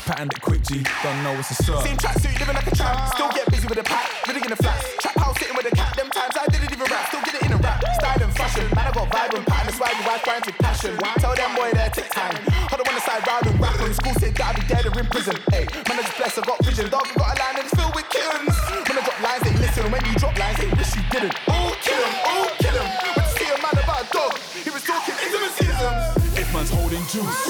Patterned 0.06 0.30
it 0.30 0.40
quick, 0.40 0.62
G, 0.62 0.86
don't 1.02 1.18
know 1.26 1.34
what's 1.34 1.50
a 1.50 1.58
cert. 1.66 1.82
Same 1.82 1.98
tracksuit, 1.98 2.38
living 2.38 2.54
like 2.54 2.70
a 2.70 2.76
tramp. 2.78 3.10
Still 3.10 3.26
get 3.34 3.50
busy 3.50 3.66
with 3.66 3.78
a 3.78 3.82
pack, 3.82 4.06
really 4.30 4.38
in 4.38 4.50
the 4.54 4.54
flats. 4.54 4.86
Trap 5.02 5.18
house 5.18 5.34
sitting 5.34 5.56
with 5.58 5.66
a 5.66 5.74
cat. 5.74 5.98
Them 5.98 6.06
times 6.14 6.30
I 6.38 6.46
didn't 6.46 6.70
even 6.70 6.86
rap, 6.86 7.10
still 7.10 7.26
get 7.26 7.34
it 7.34 7.42
in 7.42 7.50
a 7.50 7.58
rap. 7.58 7.82
Style 7.98 8.22
and 8.22 8.30
fashion, 8.38 8.70
man, 8.78 8.86
I 8.86 8.92
got 8.94 9.10
vibe 9.10 9.34
and 9.34 9.42
pattern. 9.42 9.66
That's 9.66 9.80
why 9.82 9.90
you 9.98 10.06
wife 10.06 10.22
grinds 10.22 10.46
with 10.46 10.58
passion. 10.62 10.94
Tell 11.18 11.34
them 11.34 11.50
boy 11.58 11.74
there, 11.74 11.90
take 11.90 12.06
time. 12.14 12.38
Hold 12.70 12.86
on, 12.86 12.94
the 12.94 13.02
side 13.02 13.26
round 13.26 13.50
and 13.50 13.58
rap 13.58 13.74
'em. 13.82 13.92
School 13.98 14.14
said 14.22 14.30
that 14.38 14.46
I'd 14.46 14.54
be 14.54 14.62
dead 14.70 14.86
or 14.86 14.94
in 14.94 15.06
prison. 15.10 15.36
Hey, 15.50 15.66
man, 15.90 15.98
I 15.98 16.02
just 16.06 16.14
blessed, 16.14 16.38
I 16.38 16.42
got 16.46 16.58
vision. 16.62 16.86
Dog, 16.86 17.02
I 17.02 17.14
got 17.18 17.26
a 17.26 17.42
line 17.42 17.56
and 17.58 17.66
it's 17.66 17.74
filled 17.74 17.94
with 17.98 18.06
kittens. 18.06 18.54
When 18.86 18.94
I 18.94 19.02
drop 19.02 19.18
lines, 19.26 19.42
they 19.42 19.54
listen. 19.58 19.90
When 19.90 20.02
you 20.06 20.14
drop 20.22 20.38
lines, 20.38 20.58
they 20.62 20.70
wish 20.70 20.94
you 20.94 21.02
didn't. 21.10 21.34
Oh, 21.50 21.74
kill 21.82 21.98
him, 21.98 22.14
oh, 22.30 22.46
kill 22.62 22.78
him. 22.78 22.86
When 22.86 23.26
you 23.26 23.26
see 23.42 23.48
a 23.50 23.58
man 23.58 23.74
about 23.74 24.06
a 24.06 24.08
dog, 24.14 24.38
he 24.54 24.70
was 24.70 24.86
talking 24.86 25.18
intimacisms. 25.18 26.38
If 26.38 26.46
man's 26.54 26.70
holding 26.70 27.02
juice, 27.10 27.45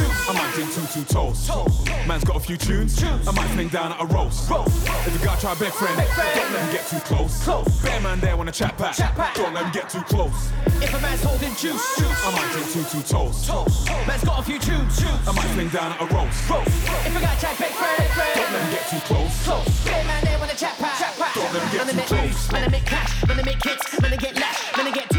Acting 0.57 0.73
too 0.73 0.89
too 0.89 1.05
toast. 1.13 1.53
Man's 2.09 2.25
got 2.25 2.37
a 2.37 2.41
few 2.41 2.57
tunes. 2.57 3.05
I 3.05 3.31
might 3.33 3.45
fling 3.53 3.69
down 3.69 3.93
at 3.93 4.01
a 4.01 4.07
roast. 4.07 4.49
If 5.05 5.13
you 5.13 5.21
gotta 5.23 5.39
try 5.39 5.55
big 5.61 5.69
friend, 5.69 5.93
don't 5.93 6.51
let 6.51 6.65
him 6.65 6.73
get 6.73 6.87
too 6.89 7.01
close. 7.05 7.45
Bear 7.83 8.01
man 8.01 8.21
there 8.21 8.39
wanna 8.39 8.53
chat 8.53 8.73
back. 8.79 8.97
Don't 9.35 9.53
let 9.53 9.67
him 9.67 9.73
get 9.73 9.91
too 9.91 10.01
close. 10.09 10.49
If 10.81 10.95
a 10.97 11.01
man's 11.03 11.23
holding 11.23 11.53
juice, 11.61 12.01
I 12.01 12.33
might 12.33 12.49
drink 12.53 12.73
two 12.73 12.85
two 12.89 13.05
toast. 13.05 13.53
man's 14.09 14.25
got 14.25 14.41
a 14.41 14.43
few 14.43 14.59
tunes. 14.59 15.05
I 15.29 15.33
might 15.37 15.45
fling 15.53 15.69
down 15.69 15.93
at 15.93 16.01
a 16.01 16.07
roast. 16.09 16.49
If 16.49 17.13
I 17.13 17.21
got 17.21 17.37
chat 17.37 17.59
big 17.61 17.77
friend, 17.77 18.09
Don't 18.17 18.53
let 18.57 18.63
him 18.65 18.71
get 18.73 18.89
too 18.89 19.01
close. 19.05 19.85
Bear 19.85 20.05
man 20.09 20.25
there 20.25 20.39
wanna 20.39 20.57
chat 20.57 20.73
back, 20.81 21.35
Don't 21.35 21.53
let 21.53 21.69
him 21.69 21.85
get 21.85 22.09
too 22.09 22.17
close. 22.17 22.53
man, 22.53 22.65
I 22.65 22.69
make 22.69 22.87
cash, 22.87 23.29
man, 23.29 23.39
I 23.39 23.43
make 23.43 23.63
hits, 23.63 24.01
man, 24.01 24.11
I 24.11 24.17
get 24.17 24.35
lash, 24.41 24.75
man, 24.75 24.87
I 24.87 24.91
get 24.91 25.16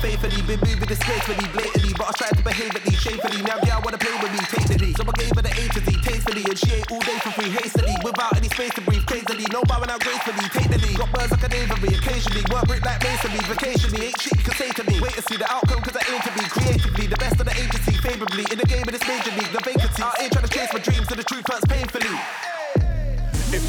faithfully, 0.00 0.40
been 0.42 0.60
moving 0.60 0.88
disgracefully, 0.88 1.46
blatantly, 1.52 1.92
but 1.96 2.08
I 2.08 2.12
tried 2.16 2.36
to 2.36 2.42
behave 2.42 2.74
at 2.74 2.84
least 2.84 3.02
shamefully. 3.04 3.42
Now 3.42 3.60
girl 3.60 3.80
wanna 3.84 3.98
play 3.98 4.16
with 4.20 4.32
me, 4.32 4.40
take. 4.48 4.70
So 4.96 5.04
I 5.08 5.12
gave 5.16 5.32
her 5.36 5.42
the 5.42 5.52
A 5.52 5.64
to 5.76 5.80
Z, 5.80 5.88
tastefully, 6.02 6.44
and 6.44 6.58
she 6.58 6.72
ate 6.76 6.90
all 6.90 7.00
day 7.00 7.18
for 7.20 7.30
free, 7.32 7.50
hastily, 7.50 7.96
without 8.04 8.36
any 8.36 8.48
space 8.48 8.74
to 8.74 8.80
breathe, 8.80 9.06
crazily. 9.06 9.46
No 9.52 9.62
bowing 9.64 9.90
out 9.90 10.00
gracefully, 10.00 10.48
take 10.52 10.68
the 10.68 10.78
lead. 10.78 10.96
Got 10.98 11.12
birds 11.12 11.30
like 11.30 11.44
an 11.44 11.54
aviary, 11.54 11.94
occasionally, 11.96 12.44
work 12.52 12.66
brick 12.66 12.84
like 12.84 12.99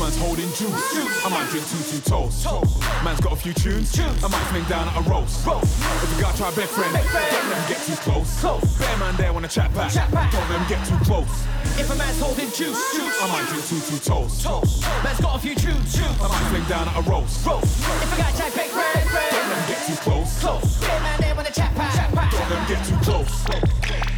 man's 0.02 0.18
holding 0.18 0.50
juice, 0.58 1.26
I 1.26 1.30
might 1.30 1.48
drink 1.54 1.66
two 1.70 1.78
two 1.86 2.02
toast. 2.02 2.42
Man's 3.06 3.22
got 3.22 3.34
a 3.34 3.36
few 3.36 3.54
tunes. 3.54 3.94
I 4.00 4.28
might 4.28 4.46
fling 4.50 4.66
down 4.66 4.90
at 4.90 4.98
a 4.98 5.04
roast. 5.06 5.46
If 5.46 6.10
you 6.10 6.22
gotta 6.22 6.38
try 6.38 6.50
big 6.56 6.66
friend, 6.66 6.92
don't 6.92 7.14
let 7.14 7.62
him 7.62 7.68
get 7.70 7.82
too 7.86 7.94
close. 8.02 8.42
Bear 8.80 8.98
man 8.98 9.16
there 9.18 9.32
wanna 9.32 9.48
chat 9.48 9.70
back. 9.76 9.94
Don't 9.94 10.50
let 10.50 10.58
him 10.58 10.68
get 10.68 10.82
too 10.90 10.98
close. 11.06 11.30
If 11.78 11.90
a 11.94 11.96
man's 11.96 12.20
holding 12.20 12.50
juice, 12.50 12.82
I 13.22 13.28
might 13.30 13.46
drink 13.48 13.64
two 13.70 13.80
two 13.80 14.00
toast. 14.02 14.42
man's 15.06 15.22
got 15.22 15.38
a 15.38 15.40
few 15.40 15.54
tunes, 15.54 15.94
I 16.02 16.28
might 16.28 16.46
fling 16.50 16.66
down 16.66 16.90
at 16.90 16.98
a 16.98 17.04
roast. 17.06 17.46
If 17.46 18.14
I 18.14 18.18
got 18.18 18.34
chat 18.34 18.52
big 18.58 18.74
friend, 18.74 19.06
Don't 19.06 19.50
let 19.54 19.58
him 19.62 19.68
get 19.70 19.82
too 19.86 19.98
close. 20.02 20.82
Bear 20.82 21.00
man 21.02 21.22
there 21.22 21.36
wanna 21.36 21.52
chat 21.52 21.76
pack. 21.76 22.10
Don't 22.32 22.50
let 22.50 22.58
him 22.58 22.68
get 22.74 22.82
too 22.90 22.98
close. 23.06 24.11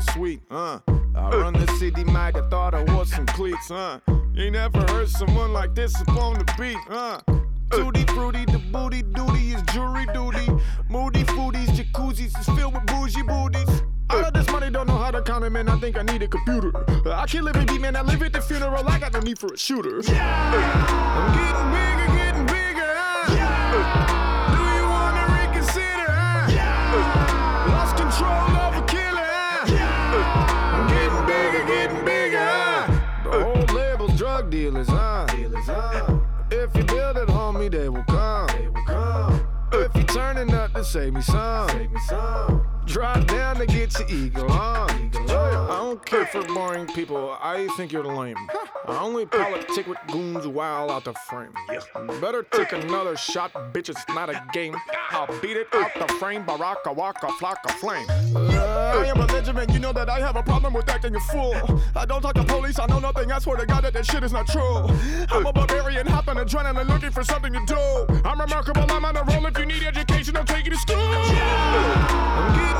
Was 0.00 0.14
sweet. 0.14 0.40
Uh. 0.50 0.78
I 1.14 1.30
run 1.30 1.52
the 1.52 1.66
city, 1.78 2.04
might 2.04 2.34
have 2.36 2.50
thought 2.50 2.74
I 2.74 2.82
was 2.94 3.10
some 3.10 3.26
cleats. 3.26 3.70
Uh. 3.70 3.98
You 4.34 4.50
never 4.50 4.80
heard 4.92 5.08
someone 5.08 5.52
like 5.52 5.74
this 5.74 5.94
up 6.00 6.08
on 6.16 6.34
the 6.38 6.44
beat. 6.58 6.78
Uh. 6.88 7.20
Tutti 7.70 8.04
fruity, 8.14 8.44
the 8.46 8.58
booty 8.72 9.02
duty 9.02 9.52
is 9.52 9.62
jury 9.72 10.06
duty. 10.12 10.46
Moody 10.88 11.24
foodies, 11.24 11.68
jacuzzis 11.68 12.38
is 12.38 12.46
filled 12.56 12.74
with 12.74 12.86
bougie 12.86 13.22
booties. 13.22 13.82
All 14.10 14.24
of 14.24 14.32
this 14.32 14.50
money 14.50 14.70
don't 14.70 14.88
know 14.88 14.98
how 14.98 15.10
to 15.12 15.22
count 15.22 15.44
it, 15.44 15.50
man. 15.50 15.68
I 15.68 15.78
think 15.78 15.96
I 15.96 16.02
need 16.02 16.22
a 16.22 16.28
computer. 16.28 16.72
I 17.08 17.26
can't 17.26 17.44
live 17.44 17.56
in 17.56 17.66
beat, 17.66 17.80
man. 17.80 17.94
I 17.94 18.02
live 18.02 18.22
at 18.22 18.32
the 18.32 18.40
funeral. 18.40 18.88
I 18.88 18.98
got 18.98 19.12
no 19.12 19.20
need 19.20 19.38
for 19.38 19.52
a 19.52 19.58
shooter. 19.58 20.00
Yeah. 20.02 20.50
I'm 21.20 21.30
getting 21.38 21.70
bigger, 21.76 22.06
getting 22.18 22.46
bigger. 22.46 22.92
huh? 22.96 24.06
Do 24.16 24.19
dealers, 34.70 34.88
huh? 34.88 35.26
If 36.50 36.74
you 36.76 36.84
build 36.84 37.16
it, 37.16 37.28
homie, 37.28 37.70
they 37.70 37.88
will 37.88 38.04
come. 38.04 38.48
If 39.72 39.94
you 39.96 40.02
turning 40.04 40.52
up 40.54 40.72
to 40.74 40.84
save 40.84 41.12
me 41.12 41.22
some. 41.22 41.68
Drop 42.90 43.24
down 43.26 43.56
to 43.56 43.66
get 43.66 43.96
your 44.00 44.08
eagle 44.08 44.50
on. 44.50 44.90
I 45.30 45.78
don't 45.78 46.04
care 46.04 46.26
for 46.26 46.42
boring 46.42 46.88
people. 46.88 47.36
I 47.40 47.68
think 47.76 47.92
you're 47.92 48.04
lame. 48.04 48.36
I 48.88 48.98
only 48.98 49.26
politic 49.26 49.86
with 49.86 49.98
goons 50.08 50.48
while 50.48 50.90
out 50.90 51.04
the 51.04 51.14
frame. 51.28 51.52
Better 52.20 52.42
take 52.42 52.72
another 52.72 53.16
shot, 53.16 53.52
bitch. 53.72 53.90
It's 53.90 54.04
not 54.08 54.28
a 54.28 54.42
game. 54.52 54.74
I'll 55.10 55.28
beat 55.40 55.56
it 55.56 55.68
out 55.72 55.92
the 55.94 56.12
frame. 56.14 56.44
Baraka 56.44 56.92
waka 56.92 57.28
flocka 57.28 57.70
flame. 57.72 58.06
Uh, 58.34 58.98
I 58.98 59.06
am 59.06 59.20
a 59.20 59.26
Benjamin. 59.28 59.70
You 59.70 59.78
know 59.78 59.92
that 59.92 60.08
I 60.08 60.18
have 60.18 60.34
a 60.34 60.42
problem 60.42 60.74
with 60.74 60.88
acting 60.88 61.14
a 61.14 61.20
fool. 61.20 61.54
I 61.94 62.04
don't 62.04 62.22
talk 62.22 62.34
to 62.34 62.44
police. 62.44 62.80
I 62.80 62.86
know 62.86 62.98
nothing. 62.98 63.30
I 63.30 63.38
swear 63.38 63.56
to 63.58 63.66
God 63.66 63.84
that 63.84 63.92
that 63.92 64.06
shit 64.06 64.24
is 64.24 64.32
not 64.32 64.48
true. 64.48 64.88
I'm 65.30 65.46
a 65.46 65.52
barbarian, 65.52 66.08
hopping 66.08 66.34
adrenaline, 66.34 66.88
looking 66.88 67.12
for 67.12 67.22
something 67.22 67.52
to 67.52 67.64
do. 67.66 68.20
I'm 68.24 68.40
remarkable. 68.40 68.82
I'm 68.90 69.04
on 69.04 69.16
a 69.16 69.22
roll. 69.22 69.46
If 69.46 69.58
you 69.58 69.66
need 69.66 69.84
education, 69.84 70.36
I'll 70.36 70.44
take 70.44 70.64
you 70.64 70.72
to 70.72 70.78
school. 70.78 70.96
I'm 70.98 72.79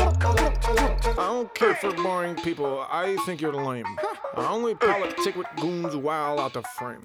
I 0.00 1.26
don't 1.30 1.52
care 1.54 1.74
for 1.76 1.92
boring 1.92 2.36
people, 2.36 2.86
I 2.90 3.16
think 3.26 3.40
you're 3.40 3.52
lame. 3.52 3.84
I 4.36 4.46
only 4.48 4.74
politic 4.74 5.34
with 5.34 5.46
goons 5.60 5.96
while 5.96 6.38
out 6.38 6.52
the 6.52 6.62
frame. 6.78 7.02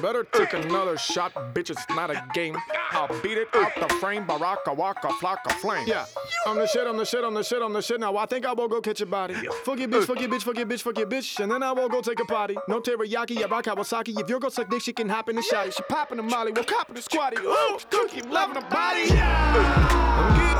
Better 0.00 0.24
take 0.24 0.52
another 0.52 0.96
shot, 0.96 1.34
bitch, 1.54 1.70
it's 1.70 1.84
not 1.90 2.10
a 2.10 2.24
game. 2.32 2.56
I'll 2.92 3.08
beat 3.22 3.38
it 3.38 3.48
out 3.54 3.72
the 3.76 3.88
frame, 3.94 4.26
baraka 4.26 4.72
waka 4.72 5.08
flocka 5.08 5.52
flame. 5.52 5.86
Yeah, 5.88 6.06
I'm 6.46 6.56
the 6.56 6.66
shit, 6.66 6.86
I'm 6.86 6.96
the 6.96 7.04
shit, 7.04 7.24
I'm 7.24 7.34
the 7.34 7.42
shit, 7.42 7.62
I'm 7.62 7.72
the 7.72 7.82
shit. 7.82 7.98
Now 7.98 8.16
I 8.16 8.26
think 8.26 8.46
I 8.46 8.52
will 8.52 8.68
go 8.68 8.80
catch 8.80 9.00
your 9.00 9.08
body. 9.08 9.34
Fuck 9.64 9.78
your 9.78 9.88
bitch, 9.88 10.04
fuck 10.04 10.20
your 10.20 10.28
bitch, 10.28 10.42
fuck 10.42 10.56
your 10.56 10.66
bitch, 10.66 10.82
fuck 10.82 10.98
your 10.98 11.06
bitch. 11.06 11.40
And 11.40 11.50
then 11.50 11.62
I 11.62 11.72
will 11.72 11.88
go 11.88 12.00
take 12.00 12.20
a 12.20 12.24
potty. 12.24 12.56
No 12.68 12.80
teriyaki, 12.80 13.40
yeah, 13.40 13.46
rock 13.46 13.64
Kawasaki. 13.64 14.20
If 14.20 14.28
you're 14.28 14.38
gonna 14.38 14.52
suck 14.52 14.70
dick, 14.70 14.82
she 14.82 14.92
can 14.92 15.08
hop 15.08 15.28
in 15.28 15.36
the 15.36 15.42
shotty. 15.42 15.74
She 15.74 15.82
poppin' 15.88 16.18
the 16.18 16.22
molly, 16.22 16.52
we'll 16.52 16.64
cop 16.64 16.88
in 16.88 16.94
the 16.94 17.02
squatty. 17.02 17.38
Ooh, 17.38 17.78
cookie, 17.90 18.22
loving 18.22 18.54
the 18.54 18.60
body. 18.68 19.10
I'm 19.10 20.59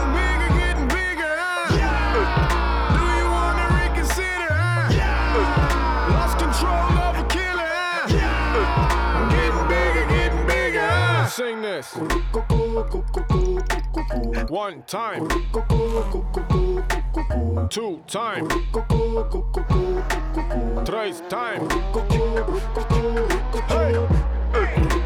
Sing 11.40 11.62
this. 11.62 11.94
One 14.50 14.82
time. 14.82 15.26
Two 17.70 18.02
time. 18.06 18.46
Three 20.84 21.14
time. 21.30 21.66
Hey. 24.52 24.99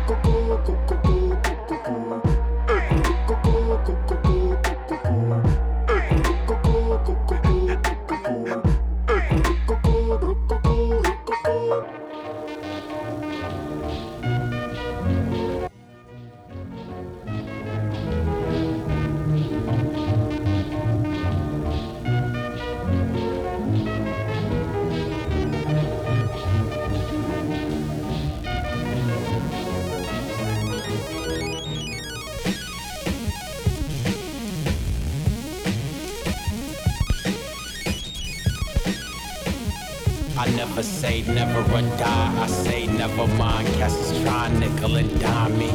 Never 40.74 40.88
say 40.88 41.22
never 41.22 41.60
or 41.60 41.82
die. 41.98 42.42
I 42.42 42.48
say 42.48 42.86
never 42.86 43.28
mind. 43.36 43.68
Cats 43.74 43.94
is 43.94 44.22
trying 44.24 44.58
nickel 44.58 44.96
and 44.96 45.20
dime 45.20 45.56
me. 45.56 45.70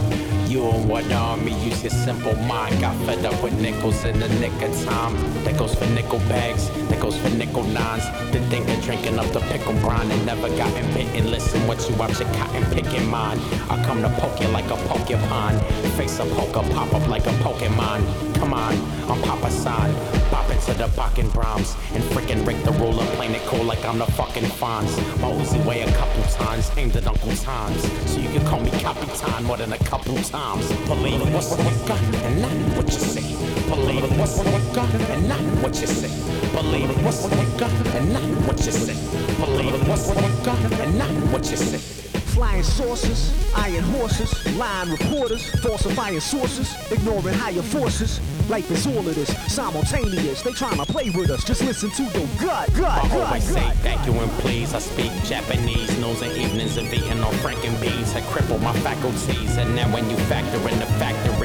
You 0.51 0.67
and 0.67 0.89
what 0.89 1.09
army? 1.13 1.53
Use 1.63 1.83
your 1.83 1.91
simple 1.91 2.35
mind. 2.35 2.81
Got 2.81 2.97
fed 3.05 3.23
up 3.25 3.41
with 3.41 3.53
nickels 3.61 4.03
in 4.03 4.19
the 4.19 4.27
nick 4.41 4.51
of 4.61 4.73
time. 4.83 5.15
That 5.45 5.57
goes 5.57 5.73
for 5.73 5.85
nickel 5.85 6.19
bags. 6.27 6.67
That 6.89 6.99
goes 6.99 7.17
for 7.17 7.29
nickel 7.29 7.63
nines. 7.63 8.03
The 8.33 8.41
think 8.49 8.67
of 8.67 8.83
drinking 8.83 9.17
up 9.17 9.31
the 9.31 9.39
pickle 9.51 9.71
brine 9.75 10.11
and 10.11 10.25
never 10.25 10.49
gotten 10.49 10.93
bitten. 10.93 11.31
Listen 11.31 11.65
what 11.65 11.79
you 11.87 11.95
watch 11.95 12.19
your 12.19 12.27
cotton 12.33 12.65
picking 12.73 13.07
mine. 13.09 13.39
I 13.69 13.81
come 13.85 14.01
to 14.01 14.09
poke 14.19 14.41
you 14.41 14.49
like 14.49 14.69
a 14.69 14.75
porcupine. 14.89 15.59
Face 15.95 16.19
a 16.19 16.25
poker, 16.25 16.67
pop 16.73 16.93
up 16.93 17.07
like 17.07 17.25
a 17.25 17.35
Pokemon. 17.39 18.35
Come 18.35 18.53
on, 18.53 18.75
I'm 19.09 19.19
Papa 19.23 19.49
San. 19.49 19.95
Pop 20.29 20.47
into 20.51 20.71
the 20.73 20.87
Bakken 20.89 21.33
Brahms. 21.33 21.75
And 21.93 22.03
freaking 22.13 22.45
break 22.45 22.63
the 22.63 22.71
ruler, 22.73 23.03
playing 23.15 23.33
it 23.33 23.41
cool 23.47 23.63
like 23.63 23.83
I'm 23.83 23.97
the 23.97 24.05
fucking 24.05 24.43
Fonz. 24.43 24.95
My 25.19 25.31
Uzi 25.31 25.63
weigh 25.65 25.81
a 25.81 25.91
couple 25.93 26.21
tons, 26.23 26.69
aimed 26.77 26.95
at 26.95 27.07
Uncle 27.07 27.35
Tom's. 27.37 27.81
So 28.11 28.19
you 28.19 28.29
can 28.29 28.45
call 28.45 28.59
me 28.59 28.69
Capitan 28.71 29.43
more 29.45 29.57
than 29.57 29.73
a 29.73 29.79
couple 29.79 30.15
times. 30.17 30.67
Believe 30.87 31.21
what's 31.33 31.49
what 31.49 31.61
I 31.61 31.87
got 31.87 32.01
and 32.25 32.41
not 32.41 32.77
what 32.77 32.85
you 32.85 32.99
say. 32.99 33.35
Believe 33.67 34.19
what's 34.19 34.37
what 34.37 34.47
I 34.47 34.75
got 34.75 34.93
and 34.93 35.27
not 35.27 35.41
what 35.63 35.81
you 35.81 35.87
say. 35.87 36.11
Believe 36.53 37.03
what's 37.03 37.23
what 37.23 37.33
I 37.33 37.57
got 37.57 37.95
and 37.95 38.13
not 38.13 38.47
what 38.47 38.63
you 38.63 38.71
say. 38.71 38.97
Believe 39.43 39.87
what's 39.87 40.07
what 40.07 40.17
I 40.17 40.45
got 40.45 40.71
and 40.81 40.97
not 40.99 41.09
what 41.33 41.49
you 41.49 41.57
say. 41.57 42.08
Flying 42.33 42.63
saucers, 42.63 43.33
iron 43.55 43.83
horses, 43.83 44.31
lying 44.55 44.91
reporters, 44.91 45.49
falsifying 45.61 46.19
sources, 46.19 46.73
ignoring 46.91 47.33
higher 47.33 47.61
forces. 47.61 48.19
Life 48.49 48.69
is 48.71 48.87
all 48.87 48.99
of 48.99 49.15
this, 49.15 49.29
simultaneous. 49.51 50.41
They 50.41 50.51
trying 50.51 50.77
to 50.77 50.85
play 50.85 51.09
with 51.09 51.29
us. 51.29 51.43
Just 51.43 51.63
listen 51.63 51.89
to 51.91 52.03
your 52.03 52.27
gut, 52.39 52.73
gut, 52.73 53.03
I 53.03 53.07
gut, 53.07 53.11
always 53.11 53.43
say 53.43 53.61
gut. 53.61 53.75
thank 53.77 54.05
you 54.05 54.13
and 54.13 54.31
please. 54.39 54.73
I 54.73 54.79
speak 54.79 55.11
Japanese, 55.23 55.97
knows 55.99 56.21
and 56.21 56.31
evenings 56.37 56.77
of 56.77 56.93
eating 56.93 57.19
on 57.23 57.33
franken 57.35 57.79
beans 57.81 58.11
had 58.13 58.23
crippled 58.23 58.61
my 58.61 58.73
faculties. 58.79 59.57
And 59.57 59.75
now 59.75 59.91
when 59.93 60.09
you 60.09 60.17
factor 60.31 60.57
in 60.69 60.79
the 60.79 60.85
is 60.99 61.38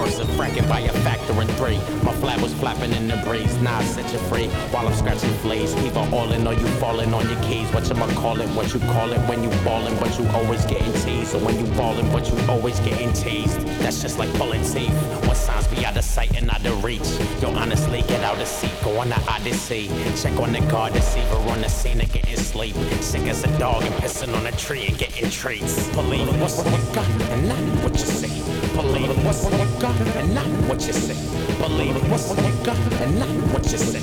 worse 0.00 0.16
than 0.16 0.26
fracking 0.28 0.66
by 0.68 0.80
a 0.80 0.92
factor 1.04 1.40
in 1.42 1.48
three. 1.60 1.76
My 2.02 2.14
flag 2.14 2.40
was 2.40 2.54
flapping 2.54 2.92
in 2.92 3.06
the 3.08 3.16
breeze, 3.18 3.54
now 3.60 3.78
I 3.78 3.84
set 3.84 4.10
you 4.12 4.18
free 4.30 4.48
while 4.72 4.86
I'm 4.88 4.94
scratching 4.94 5.34
fleas. 5.44 5.74
Either 5.76 6.16
all 6.16 6.32
in 6.32 6.46
or 6.46 6.54
you 6.54 6.66
falling 6.82 7.12
on 7.12 7.28
your 7.28 7.40
keys. 7.42 7.68
What 7.74 7.86
you 7.88 7.94
call 8.16 8.40
it, 8.40 8.48
what 8.56 8.72
you 8.72 8.80
call 8.80 9.12
it 9.12 9.20
when 9.28 9.42
you 9.42 9.50
ballin', 9.62 9.96
but 9.98 10.18
you 10.18 10.26
always 10.28 10.64
getting 10.64 10.92
teased. 11.04 11.34
Or 11.34 11.40
when 11.40 11.58
you 11.58 11.66
ballin', 11.74 12.10
but 12.12 12.26
you 12.30 12.36
always 12.48 12.80
getting 12.80 13.12
teased. 13.12 13.60
That's 13.82 14.00
just 14.00 14.18
like 14.18 14.32
pulling 14.34 14.64
teeth. 14.64 14.96
What 15.26 15.36
signs 15.36 15.66
be 15.68 15.84
out 15.84 15.96
of 15.96 16.04
sight 16.04 16.34
and 16.36 16.50
out 16.50 16.64
of 16.64 16.82
reach? 16.82 17.08
Yo, 17.42 17.50
honestly, 17.50 18.00
get 18.02 18.22
out 18.24 18.40
of 18.40 18.48
seat, 18.48 18.72
go 18.82 18.98
on 18.98 19.10
the 19.10 19.20
odyssey. 19.28 19.88
Check 20.16 20.36
on 20.40 20.52
the 20.52 20.60
guard, 20.72 20.94
deceiver 20.94 21.36
on 21.52 21.60
the 21.60 21.68
scene 21.68 22.00
and 22.00 22.10
getting 22.10 22.36
sleep. 22.36 22.74
Sick 23.00 23.26
as 23.28 23.44
a 23.44 23.58
dog 23.58 23.82
and 23.82 23.94
pissing 23.96 24.34
on 24.34 24.46
a 24.46 24.52
tree 24.52 24.86
and 24.86 24.96
getting 24.96 25.28
treats. 25.30 25.88
Believe 25.94 26.28
what's 26.40 26.56
what 26.56 26.68
I 26.68 26.94
got 26.94 27.10
and 27.32 27.48
not 27.48 27.84
what 27.84 27.92
you 27.92 28.06
say. 28.06 28.39
Believe 28.80 29.24
what 29.26 29.36
I 29.52 29.78
got 29.78 30.00
and 30.16 30.34
not 30.34 30.46
what 30.66 30.80
you 30.86 30.94
say. 30.94 31.14
Believe 31.58 32.10
what's 32.10 32.30
what 32.30 32.38
I 32.38 32.64
got 32.64 32.78
and 33.02 33.18
not 33.18 33.28
what 33.52 33.70
you 33.70 33.76
say. 33.76 34.00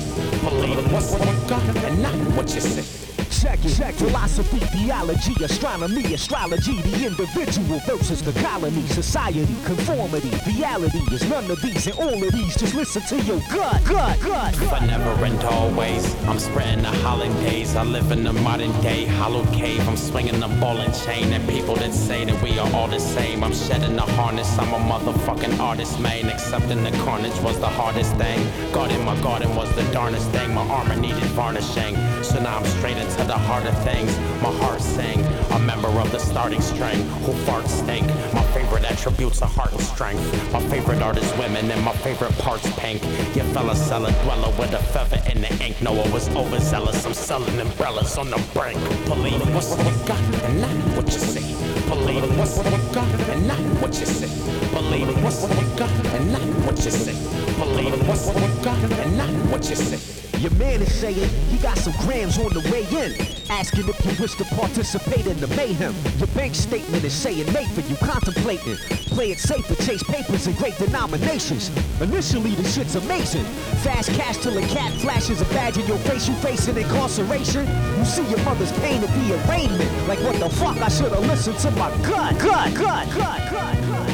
Believe 0.48 0.92
what 0.92 1.20
I 1.20 1.48
got 1.48 1.84
and 1.84 2.00
not 2.00 2.14
what 2.36 2.54
you 2.54 2.60
say. 2.60 3.17
Check 3.40 3.64
it. 3.64 3.76
Check 3.76 3.94
philosophy, 3.94 4.58
theology, 4.58 5.34
astronomy, 5.44 6.14
astrology, 6.14 6.80
the 6.82 7.06
individual 7.06 7.78
versus 7.86 8.20
the 8.20 8.32
colony, 8.40 8.84
society, 8.88 9.46
conformity, 9.64 10.30
reality 10.46 10.98
is 11.12 11.22
none 11.28 11.48
of 11.48 11.62
these 11.62 11.86
and 11.86 11.96
all 11.98 12.22
of 12.22 12.32
these. 12.32 12.56
Just 12.56 12.74
listen 12.74 13.02
to 13.02 13.24
your 13.24 13.40
gut, 13.50 13.84
gut, 13.84 14.18
gut, 14.20 14.58
gut. 14.58 14.82
never 14.82 15.24
and 15.24 15.42
always, 15.44 16.14
I'm 16.24 16.38
spreading 16.40 16.82
the 16.82 16.90
holidays. 17.06 17.76
I 17.76 17.84
live 17.84 18.10
in 18.10 18.24
the 18.24 18.32
modern 18.32 18.72
day 18.80 19.04
hollow 19.04 19.44
cave. 19.52 19.86
I'm 19.88 19.96
swinging 19.96 20.40
the 20.40 20.48
ball 20.60 20.78
and 20.78 20.92
chain, 21.04 21.32
and 21.32 21.48
people 21.48 21.76
that 21.76 21.94
say 21.94 22.24
that 22.24 22.42
we 22.42 22.58
are 22.58 22.70
all 22.72 22.88
the 22.88 22.98
same. 22.98 23.44
I'm 23.44 23.54
shedding 23.54 23.94
the 23.94 24.02
harness. 24.02 24.58
I'm 24.58 24.72
a 24.74 24.78
motherfucking 24.78 25.60
artist, 25.60 26.00
man. 26.00 26.26
Accepting 26.26 26.82
the 26.82 26.90
carnage 27.04 27.38
was 27.40 27.58
the 27.60 27.68
hardest 27.68 28.16
thing. 28.16 28.40
Guarding 28.72 29.04
my 29.04 29.20
garden 29.22 29.54
was 29.54 29.72
the 29.76 29.84
darnest 29.92 30.28
thing. 30.30 30.52
My 30.54 30.66
armor 30.68 30.96
needed 30.96 31.30
varnishing, 31.38 31.94
so 32.24 32.40
now 32.40 32.58
I'm 32.58 32.66
straight 32.66 32.96
into 32.96 33.27
the 33.28 33.36
heart 33.36 33.66
of 33.66 33.76
things. 33.84 34.10
My 34.40 34.50
heart 34.64 34.80
sang, 34.80 35.20
a 35.52 35.58
member 35.58 35.88
of 35.88 36.10
the 36.10 36.18
starting 36.18 36.62
string. 36.62 36.98
Who 37.24 37.32
farts 37.44 37.68
stink? 37.68 38.06
My 38.32 38.42
favorite 38.56 38.90
attributes 38.90 39.42
are 39.42 39.48
heart 39.48 39.72
and 39.72 39.82
strength. 39.82 40.24
My 40.50 40.60
favorite 40.72 41.02
art 41.02 41.18
is 41.18 41.30
women, 41.36 41.70
and 41.70 41.84
my 41.84 41.92
favorite 41.92 42.32
part's 42.38 42.66
pink. 42.80 43.04
Your 43.36 43.44
fella 43.52 43.76
seller 43.76 44.12
dweller 44.22 44.50
with 44.58 44.72
a 44.72 44.82
feather 44.94 45.20
in 45.30 45.42
the 45.42 45.52
ink. 45.62 45.80
Noah 45.82 46.10
was 46.10 46.26
overzealous. 46.30 47.04
I'm 47.04 47.12
selling 47.12 47.60
umbrellas 47.60 48.16
on 48.16 48.30
the 48.30 48.40
brink. 48.54 48.80
Believe 49.04 49.42
what's 49.54 49.76
what 49.76 49.86
I 49.86 50.06
got 50.08 50.22
and 50.46 50.60
not 50.62 50.76
what 50.96 51.06
you 51.12 51.20
say. 51.20 51.46
Believe 51.90 52.38
what's 52.38 52.56
what 52.56 52.66
I 52.66 52.78
got 52.94 53.08
and 53.28 53.46
not 53.46 53.60
what 53.82 53.92
you 54.00 54.06
say. 54.06 54.32
Believe 54.72 55.22
what's 55.22 55.42
what 55.42 55.52
I 55.52 55.64
got 55.76 55.90
and 56.16 56.32
not 56.32 56.48
what 56.64 56.82
you 56.82 56.90
say. 56.90 57.16
Believe 57.60 58.08
what's 58.08 58.26
what 58.26 58.38
I 58.38 58.64
got 58.64 58.92
and 59.04 59.18
not 59.18 59.30
what 59.52 59.68
you 59.68 59.76
say. 59.76 60.27
Your 60.38 60.52
man 60.52 60.82
is 60.82 60.94
saying 60.94 61.28
he 61.48 61.58
got 61.58 61.76
some 61.76 61.92
grams 62.06 62.38
on 62.38 62.52
the 62.52 62.60
way 62.70 62.86
in. 62.94 63.10
Asking 63.50 63.88
if 63.88 64.04
you 64.04 64.22
wish 64.22 64.36
to 64.36 64.44
participate 64.44 65.26
in 65.26 65.40
the 65.40 65.48
mayhem. 65.48 65.92
Your 66.18 66.28
bank 66.28 66.54
statement 66.54 67.02
is 67.02 67.12
saying 67.12 67.52
Nathan, 67.52 67.88
you 67.88 67.96
contemplating. 67.96 68.76
Play 69.10 69.32
it 69.32 69.40
safe 69.40 69.68
and 69.68 69.78
chase 69.78 70.02
papers 70.04 70.46
in 70.46 70.54
great 70.54 70.78
denominations. 70.78 71.72
Initially, 72.00 72.54
the 72.54 72.62
shit's 72.62 72.94
amazing. 72.94 73.44
Fast 73.82 74.10
cash 74.12 74.36
till 74.36 74.56
a 74.56 74.62
cat 74.68 74.92
flashes 75.00 75.40
a 75.40 75.46
badge 75.46 75.76
in 75.76 75.86
your 75.88 75.98
face, 75.98 76.28
you 76.28 76.34
facing 76.34 76.76
incarceration. 76.76 77.66
You 77.98 78.04
see 78.04 78.24
your 78.30 78.42
mother's 78.44 78.72
pain 78.78 79.02
at 79.02 79.10
the 79.10 79.48
arraignment. 79.48 79.90
Like, 80.06 80.20
what 80.20 80.38
the 80.38 80.48
fuck? 80.50 80.76
I 80.76 80.88
should've 80.88 81.26
listened 81.26 81.58
to 81.58 81.70
my 81.72 81.90
gut, 82.06 82.38
gut, 82.38 82.74
gut, 82.76 83.10
gut, 83.10 83.50
gut, 83.50 83.90
gut. 83.90 84.07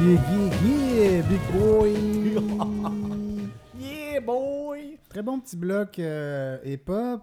Yeah, 0.00 0.18
yeah, 0.32 0.50
yeah, 0.64 1.22
big 1.28 1.40
boy! 1.52 1.92
Yeah, 3.78 4.20
boy! 4.20 4.98
Très 5.08 5.22
bon 5.22 5.40
petit 5.40 5.56
bloc 5.56 5.98
euh, 5.98 6.58
hip-hop. 6.64 7.22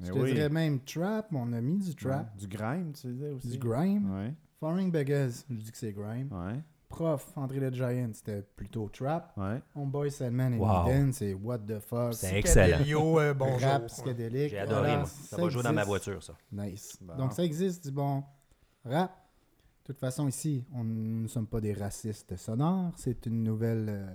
Je 0.00 0.06
Mais 0.06 0.12
te 0.12 0.18
oui. 0.22 0.32
dirais 0.34 0.48
même 0.48 0.80
trap. 0.80 1.28
On 1.32 1.52
a 1.52 1.60
mis 1.60 1.78
du 1.78 1.94
trap. 1.94 2.26
Ouais, 2.34 2.38
Du 2.38 2.46
grime, 2.48 2.92
tu 2.92 3.06
disais 3.08 3.30
aussi. 3.30 3.48
Du 3.48 3.58
grime. 3.58 4.10
Ouais, 4.14 4.34
Foreign 4.60 4.90
Beggars, 4.90 5.30
je 5.50 5.54
dis 5.56 5.70
que 5.72 5.78
c'est 5.78 5.92
grime. 5.92 6.28
ouais, 6.32 6.60
Prof, 6.88 7.32
André 7.36 7.60
the 7.70 7.74
Giant, 7.74 8.10
c'était 8.14 8.42
plutôt 8.56 8.88
trap. 8.88 9.32
ouais. 9.36 9.60
Homeboy 9.74 10.10
Sandman 10.10 10.54
et 10.54 10.58
Wow. 10.58 10.86
C'est 11.12 11.34
what 11.34 11.58
the 11.58 11.78
fuck. 11.80 12.14
C'est 12.14 12.38
excellent. 12.38 12.78
Euh, 13.18 13.34
bonjour. 13.34 13.60
Rap 13.68 13.86
psychédélique. 13.86 14.50
J'ai 14.50 14.58
adoré, 14.58 14.80
Voilà, 14.80 14.96
moi. 14.98 15.06
Ça 15.06 15.36
va 15.36 15.48
jouer 15.48 15.62
dans 15.62 15.72
ma 15.72 15.84
voiture, 15.84 16.22
ça. 16.22 16.34
Nice. 16.52 16.96
Bon. 17.00 17.16
Donc 17.16 17.32
ça 17.32 17.44
existe 17.44 17.84
du 17.84 17.90
bon 17.92 18.22
rap. 18.84 19.12
De 19.88 19.94
toute 19.94 20.00
façon, 20.00 20.28
ici, 20.28 20.64
on 20.74 20.84
nous 20.84 21.22
ne 21.22 21.28
sommes 21.28 21.46
pas 21.46 21.62
des 21.62 21.72
racistes 21.72 22.36
sonores. 22.36 22.92
C'est 22.96 23.24
une 23.24 23.42
nouvelle 23.42 23.86
euh, 23.88 24.06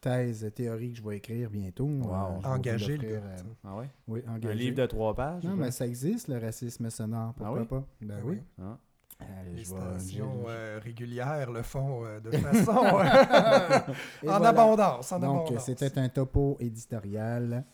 thèse, 0.00 0.48
théorie 0.54 0.92
que 0.92 0.98
je 0.98 1.02
vais 1.02 1.16
écrire 1.16 1.50
bientôt. 1.50 1.86
Wow. 1.86 1.98
je 1.98 2.06
vais 2.06 2.38
vous 2.40 2.46
Engagé, 2.54 2.96
le 2.98 3.02
gars. 3.02 3.08
euh, 3.16 3.36
Ah 3.64 3.76
ouais? 3.78 3.90
oui, 4.06 4.20
Un 4.28 4.38
livre 4.54 4.76
de 4.76 4.86
trois 4.86 5.14
pages? 5.16 5.42
Non, 5.42 5.56
mais 5.56 5.72
ça 5.72 5.88
existe, 5.88 6.28
le 6.28 6.38
racisme 6.38 6.88
sonore. 6.88 7.34
Pourquoi 7.34 7.60
oui? 7.62 7.66
pas? 7.66 7.84
Ben 8.00 8.20
oui. 8.24 8.36
oui. 8.36 8.42
Ah. 8.62 8.78
Euh, 9.20 9.24
Les 9.56 9.64
je 9.64 9.74
vais- 9.74 9.80
stations 9.80 10.42
je- 10.44 10.50
euh, 10.50 10.80
régulières 10.84 11.50
le 11.50 11.62
font 11.62 12.04
euh, 12.04 12.20
de 12.20 12.30
façon 12.38 12.70
euh, 12.70 12.72
en 14.22 14.38
voilà. 14.38 14.48
abondance. 14.50 15.10
En 15.10 15.18
Donc, 15.18 15.52
c'était 15.58 15.98
un 15.98 16.08
topo 16.08 16.56
éditorial. 16.60 17.64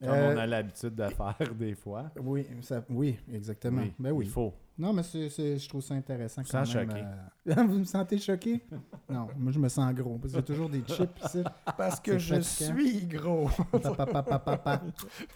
Comme 0.00 0.08
Euh, 0.10 0.34
on 0.34 0.38
a 0.38 0.46
l'habitude 0.46 0.94
de 0.94 1.08
faire 1.08 1.54
des 1.58 1.74
fois. 1.74 2.12
Oui, 2.22 2.46
ça, 2.60 2.84
oui, 2.88 3.18
exactement. 3.32 3.82
Oui, 3.82 3.92
ben 3.98 4.12
oui. 4.12 4.26
Il 4.26 4.30
faut. 4.30 4.54
Non, 4.78 4.92
mais 4.92 5.02
c'est, 5.02 5.28
c'est- 5.28 5.58
je 5.58 5.68
trouve 5.68 5.82
ça 5.82 5.94
intéressant. 5.94 6.42
Quand 6.42 6.64
sens 6.64 6.74
même, 6.74 6.88
choqué. 6.90 7.02
euh, 7.48 7.64
Vous 7.66 7.78
me 7.78 7.84
sentez 7.84 8.18
choqué? 8.18 8.64
non, 9.08 9.28
moi 9.36 9.52
je 9.52 9.58
me 9.58 9.68
sens 9.68 9.92
gros. 9.94 10.18
Parce 10.18 10.32
qu'il 10.32 10.40
y 10.40 10.44
a 10.44 10.46
toujours 10.46 10.68
des 10.70 10.82
chips 10.82 11.20
ici. 11.24 11.44
Parce 11.76 12.00
que 12.00 12.18
je 12.18 12.36
fatigant. 12.40 12.74
suis 12.74 13.06
gros. 13.06 13.48
Pa, 13.70 14.06
pa, 14.06 14.06
pa, 14.06 14.22
pa, 14.22 14.38
pa, 14.38 14.56
pa. 14.58 14.82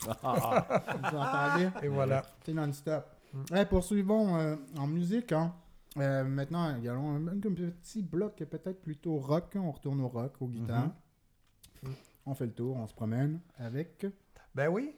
Vous 0.02 1.16
entendez? 1.18 1.68
Et 1.82 1.88
voilà. 1.88 2.22
C'est 2.44 2.54
non-stop. 2.54 3.04
Ouais, 3.50 3.66
poursuivons 3.66 4.36
euh, 4.38 4.56
en 4.78 4.86
musique. 4.86 5.32
Hein. 5.32 5.52
Euh, 5.98 6.24
maintenant, 6.24 6.74
il 6.76 6.84
y 6.84 6.88
a 6.88 6.94
un, 6.94 7.26
un 7.28 7.38
petit 7.38 8.02
bloc 8.02 8.36
peut-être 8.44 8.80
plutôt 8.82 9.18
rock. 9.18 9.52
On 9.56 9.70
retourne 9.70 10.00
au 10.00 10.08
rock, 10.08 10.34
aux 10.40 10.48
guitares. 10.48 10.90
Mhm. 11.82 11.92
On 12.26 12.34
fait 12.34 12.46
le 12.46 12.52
tour, 12.52 12.76
on 12.76 12.86
se 12.86 12.94
promène 12.94 13.38
avec 13.58 14.06
Ben 14.54 14.68
oui. 14.68 14.96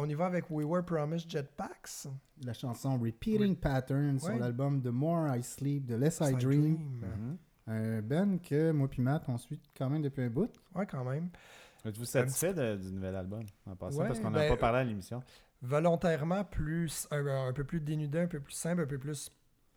On 0.00 0.08
y 0.08 0.14
va 0.14 0.26
avec 0.26 0.48
We 0.48 0.64
Were 0.64 0.84
Promised 0.84 1.28
Jetpacks. 1.28 2.06
la 2.44 2.52
chanson 2.54 2.98
Repeating 2.98 3.56
Patterns 3.56 4.20
sur 4.20 4.36
l'album 4.36 4.80
The 4.80 4.92
More 4.92 5.34
I 5.34 5.42
Sleep, 5.42 5.88
The 5.88 5.98
Less 5.98 6.20
I 6.20 6.34
Dream. 6.34 6.78
Mhm. 7.02 7.36
Un 7.66 8.00
band 8.00 8.38
que 8.38 8.70
moi 8.70 8.88
puis 8.88 9.02
Matt, 9.02 9.24
on 9.28 9.36
suit 9.36 9.60
quand 9.76 9.90
même 9.90 10.00
depuis 10.00 10.22
un 10.22 10.30
bout. 10.30 10.50
Ouais, 10.74 10.86
quand 10.86 11.04
même. 11.04 11.28
Êtes-vous 11.84 12.04
satisfait 12.04 12.54
de- 12.54 12.76
du 12.76 12.92
nouvel 12.92 13.16
album 13.16 13.42
en 13.66 13.74
passant? 13.74 13.98
Ouais, 13.98 14.06
parce 14.06 14.20
qu'on 14.20 14.30
n'a 14.30 14.38
ben, 14.38 14.50
pas 14.50 14.56
parlé 14.56 14.78
à 14.78 14.84
l'émission. 14.84 15.20
Volontairement 15.62 16.44
plus 16.44 17.08
un, 17.10 17.48
un 17.48 17.52
peu 17.52 17.64
plus 17.64 17.80
dénudé, 17.80 18.20
un 18.20 18.26
peu 18.28 18.40
plus 18.40 18.54
simple, 18.54 18.82
un 18.82 18.86
peu 18.86 18.98
plus 18.98 19.32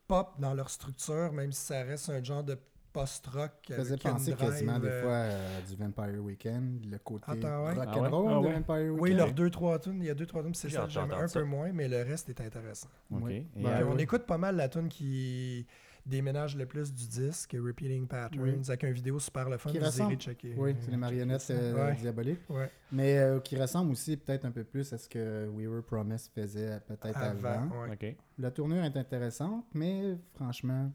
pop 0.08 0.36
dans 0.40 0.54
leur 0.54 0.70
structure, 0.70 1.34
même 1.34 1.52
si 1.52 1.66
ça 1.66 1.82
reste 1.82 2.10
un 2.10 2.24
genre 2.24 2.44
de 2.44 2.58
post-rock. 2.92 3.52
Ça 3.68 3.76
faisait 3.76 3.98
penser 3.98 4.32
drive, 4.32 4.50
quasiment 4.50 4.80
des 4.80 4.88
euh, 4.88 5.02
fois 5.02 5.12
euh, 5.12 5.62
du 5.68 5.76
Vampire 5.76 6.24
Weekend, 6.24 6.86
le 6.90 6.98
côté 7.00 7.26
Attends, 7.32 7.66
ouais? 7.66 7.74
rock'n'roll 7.74 8.28
Ah 8.32 8.40
ouais? 8.40 8.48
Ah 8.48 8.50
de. 8.50 8.54
Vampire 8.56 8.76
Weekend. 8.94 9.00
Oui, 9.02 9.14
leurs 9.14 9.34
deux, 9.34 9.50
trois 9.50 9.80
tunes. 9.80 10.00
Il 10.02 10.06
y 10.06 10.10
a 10.10 10.16
deux, 10.16 10.26
trois 10.26 10.44
tunes, 10.44 10.56
c'est 10.56 10.70
ça. 10.70 10.88
J'aime 10.88 11.12
un 11.12 11.28
ça. 11.28 11.40
peu 11.40 11.46
moins, 11.46 11.72
mais 11.72 11.88
le 11.88 12.02
reste 12.04 12.30
est 12.30 12.42
intéressant. 12.42 12.90
Oui. 13.10 13.48
Ben, 13.56 13.86
on 13.90 13.98
écoute 13.98 14.26
pas 14.26 14.38
mal 14.38 14.56
la 14.56 14.70
tune 14.70 14.90
qui 14.90 15.66
déménage 16.04 16.58
le 16.58 16.66
plus 16.66 16.92
du 16.92 17.06
disque, 17.08 17.56
Repeating 17.64 18.08
Patterns, 18.08 18.42
Oui. 18.42 18.56
avec 18.68 18.82
une 18.84 18.92
vidéo 18.92 19.20
super 19.20 19.48
le 19.48 19.58
fun. 19.60 19.70
Qui 19.70 19.78
vous 19.78 19.84
irez 19.84 19.92
ressemble- 19.92 20.16
checker. 20.18 20.56
Oui, 20.58 20.76
c'est 20.80 20.90
les 20.90 20.98
marionnettes 20.98 21.46
euh, 21.52 21.76
Ouais. 21.90 21.96
diaboliques. 21.96 22.40
Ouais. 22.50 22.72
Mais 22.92 23.20
euh, 23.20 23.40
qui 23.40 23.56
ressemble 23.56 23.92
aussi 23.92 24.18
peut-être 24.18 24.46
un 24.46 24.50
peu 24.52 24.64
plus 24.64 24.92
à 24.94 24.98
ce 24.98 25.08
que 25.08 25.48
We 25.50 25.68
Were 25.68 25.84
Promised 25.84 26.32
faisait 26.34 26.80
peut-être 26.88 27.16
avant. 27.18 27.50
Avant, 27.50 27.82
ouais. 27.84 27.92
Ok. 27.94 28.16
La 28.40 28.50
tournure 28.50 28.84
est 28.84 28.98
intéressante, 28.98 29.66
mais 29.76 30.18
franchement, 30.34 30.92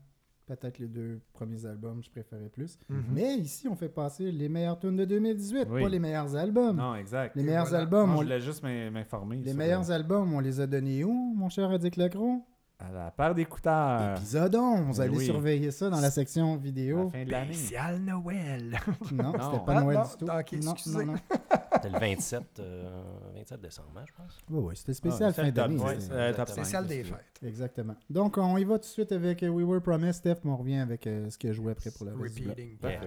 peut-être 0.47 0.79
les 0.79 0.87
deux 0.89 1.21
premiers 1.33 1.67
albums, 1.67 2.03
je 2.03 2.11
préférais 2.11 2.49
plus. 2.49 2.79
Mhm. 2.89 3.03
Mais 3.13 3.35
ici, 3.37 3.69
on 3.69 3.75
fait 3.77 3.89
passer 3.89 4.31
les 4.31 4.49
meilleures 4.49 4.79
tunes 4.79 4.97
de 4.97 5.05
2018, 5.05 5.67
Oui. 5.71 5.83
pas 5.83 5.89
les 5.89 5.99
meilleurs 5.99 6.35
albums. 6.37 6.77
Non, 6.77 6.95
exact. 6.95 7.35
Les 7.37 7.43
Et 7.43 7.47
meilleurs 7.47 7.65
voilà. 7.67 7.81
albums, 7.83 8.11
on- 8.11 8.17
je 8.19 8.23
voulais 8.23 8.41
juste 8.41 8.63
m'in- 8.63 8.91
m'informer. 8.91 9.37
les 9.39 9.55
meilleurs 9.55 9.91
albums, 9.91 10.33
on 10.33 10.41
les 10.41 10.61
a 10.61 10.67
donnés 10.67 11.03
où, 11.05 11.13
mon 11.37 11.49
cher 11.49 11.69
Radic 11.69 11.97
Lacroix? 11.97 12.39
À 12.79 12.93
la 12.93 13.11
paire 13.11 13.35
d'écouteurs. 13.35 14.19
Épisode 14.19 14.55
11. 14.55 14.81
Vous 14.81 14.93
Ben 14.93 15.01
allez 15.01 15.17
oui. 15.17 15.25
surveiller 15.25 15.71
ça 15.71 15.89
dans 15.89 15.99
la 15.99 16.11
section 16.11 16.53
la 16.53 16.57
vidéo. 16.59 17.09
fin 17.11 17.25
de 17.25 17.31
l'année. 17.31 17.55
Spécial 17.55 17.99
Noël. 18.01 18.79
Non, 19.13 19.33
Non. 19.33 19.33
c'était 19.33 19.65
pas 19.65 19.75
Ah, 19.77 19.81
Noël 19.83 19.97
non, 19.99 20.03
du 20.05 20.11
tout. 20.19 20.25
ok, 20.27 20.53
non, 20.63 20.73
excusez. 20.73 21.05
non, 21.07 21.13
non. 21.13 21.19
C'était 21.77 21.89
le 21.91 21.99
27, 21.99 22.43
euh, 22.61 23.03
27 23.35 23.61
décembre, 23.61 23.89
hein, 23.97 24.05
je 24.07 24.13
pense. 24.15 24.39
Oui, 24.51 24.65
oui, 24.69 24.77
c'était 24.77 24.95
spécial 24.95 25.29
Ah, 25.31 25.33
fin 25.43 25.51
d'année. 25.51 25.79
euh. 26.11 26.45
Spécial 26.47 26.87
des 26.87 27.05
fêtes. 27.05 27.19
Exactement. 27.43 27.95
Donc, 28.11 28.37
on 28.39 28.57
y 28.59 28.65
va 28.65 28.75
tout 28.75 28.81
de 28.81 28.85
suite 28.87 29.13
avec 29.13 29.43
euh, 29.43 29.49
We 29.49 29.65
Were 29.67 29.81
Promised, 29.83 30.15
Steph, 30.15 30.37
puis 30.37 30.49
on 30.51 30.57
revient 30.57 30.79
avec 30.79 31.07
euh, 31.07 31.29
ce 31.31 31.37
que 31.39 31.49
je 31.49 31.53
jouais 31.55 31.73
après 31.73 31.91
pour 31.91 32.07
la 32.07 32.13
reste. 32.13 32.39
Repeating 32.39 32.77
Yeah. 32.83 33.01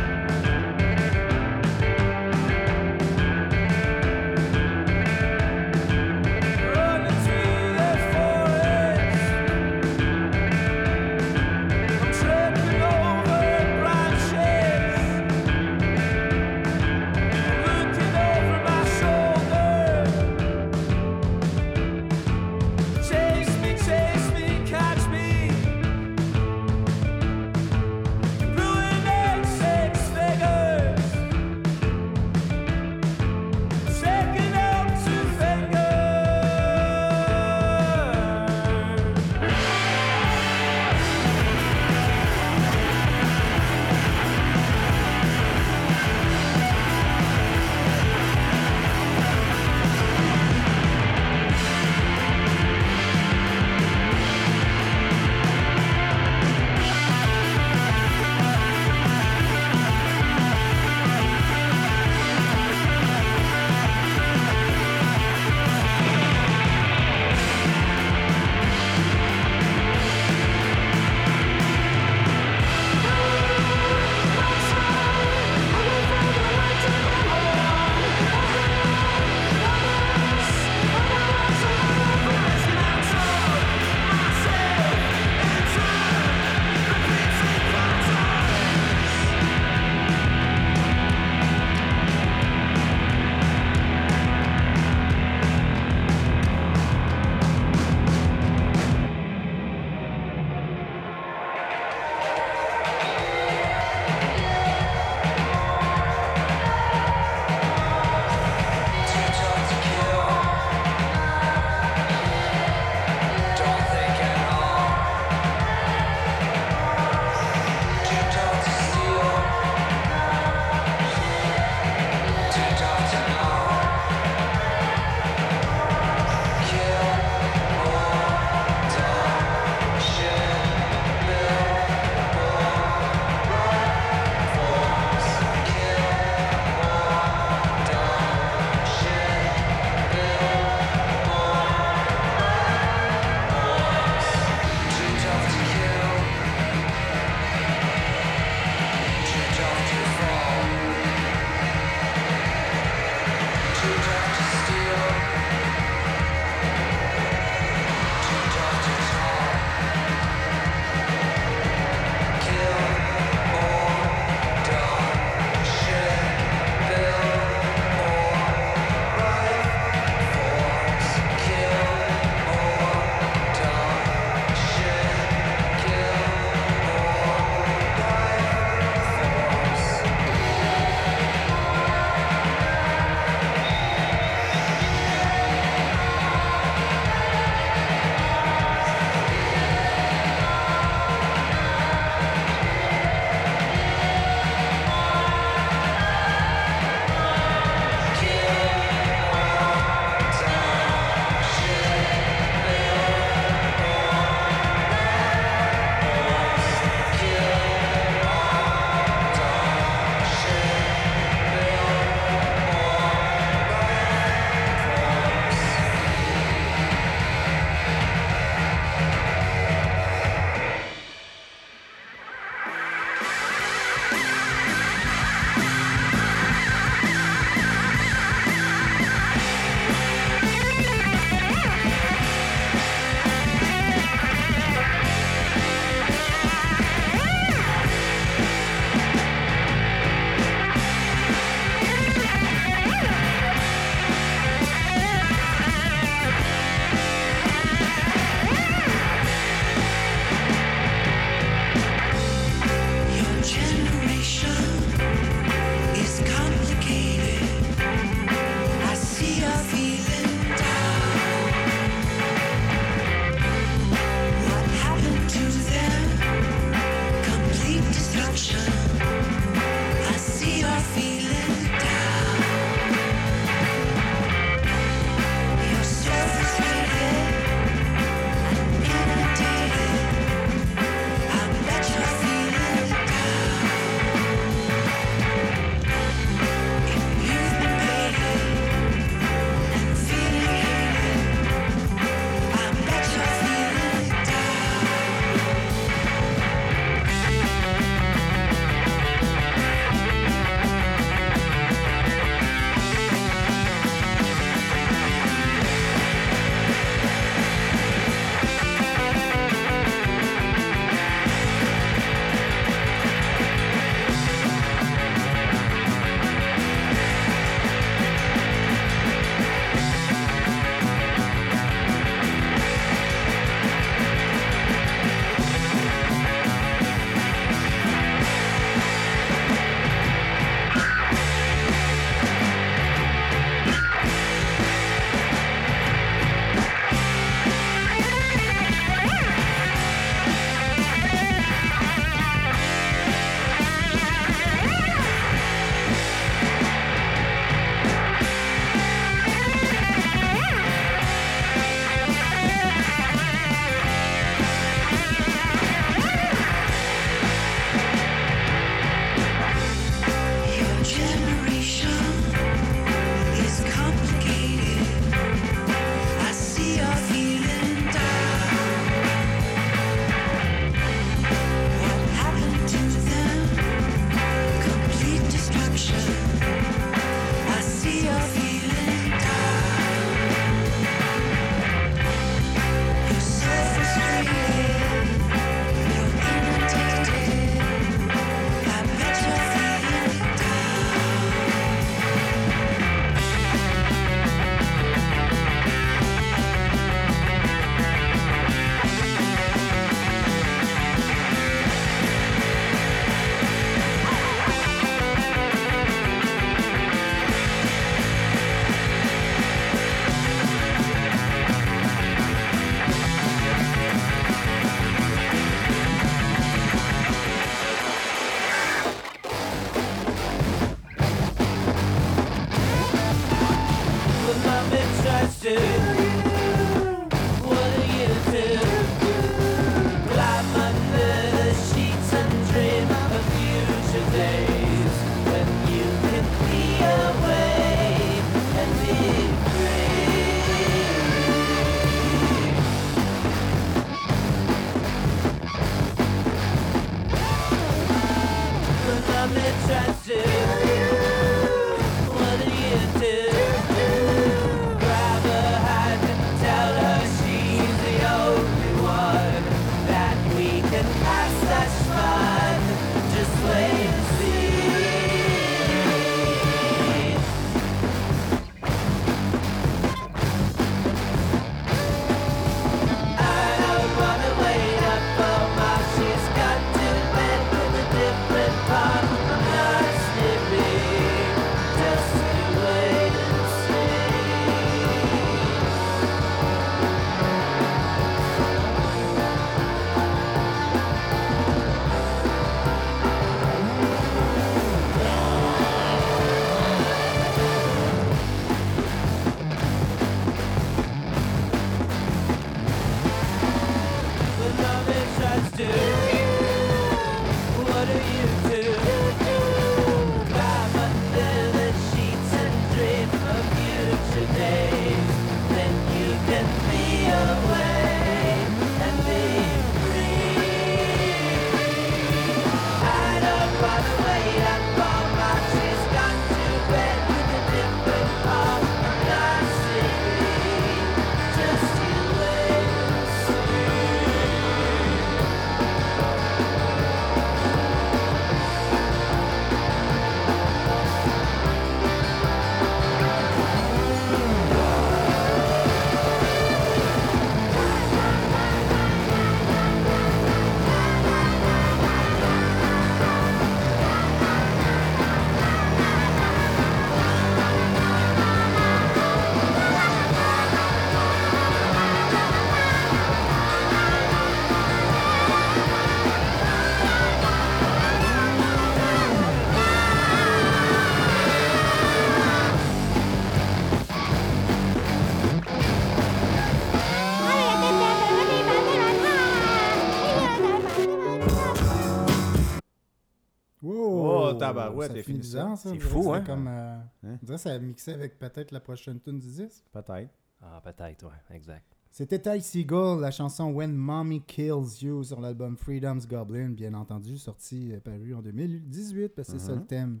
Ça 584.88 584.94
t'es 584.94 585.00
fait 585.00 585.02
fini 585.04 585.18
bizarre, 585.18 585.56
ça. 585.56 585.70
C'est 585.70 585.78
fou, 585.78 586.12
hein? 586.12 586.22
Comme, 586.22 586.46
euh, 586.48 586.76
Hein? 587.04 587.18
On 587.22 587.26
dirait 587.26 587.36
que 587.36 587.42
ça 587.42 587.58
mixait 587.58 587.94
avec 587.94 588.18
peut-être 588.18 588.50
la 588.50 588.60
prochaine 588.60 589.00
tune 589.00 589.18
du 589.18 589.28
disque. 589.28 589.64
Peut-être. 589.72 590.10
Ah, 590.40 590.60
peut-être, 590.62 591.04
ouais, 591.04 591.36
exact. 591.36 591.76
C'était 591.90 592.18
Ty 592.18 592.40
Seagull, 592.40 593.00
la 593.00 593.10
chanson 593.10 593.52
When 593.52 593.74
Mommy 593.74 594.22
Kills 594.22 594.82
You 594.82 595.04
sur 595.04 595.20
l'album 595.20 595.56
Freedom's 595.56 596.08
Goblin, 596.08 596.50
bien 596.50 596.72
entendu, 596.74 597.18
sorti, 597.18 597.72
euh, 597.72 597.80
paru 597.80 598.14
en 598.14 598.22
2018, 598.22 599.08
parce 599.10 599.28
que 599.30 599.38
c'est 599.38 599.46
ça 599.46 599.54
le 599.54 599.64
thème, 599.66 600.00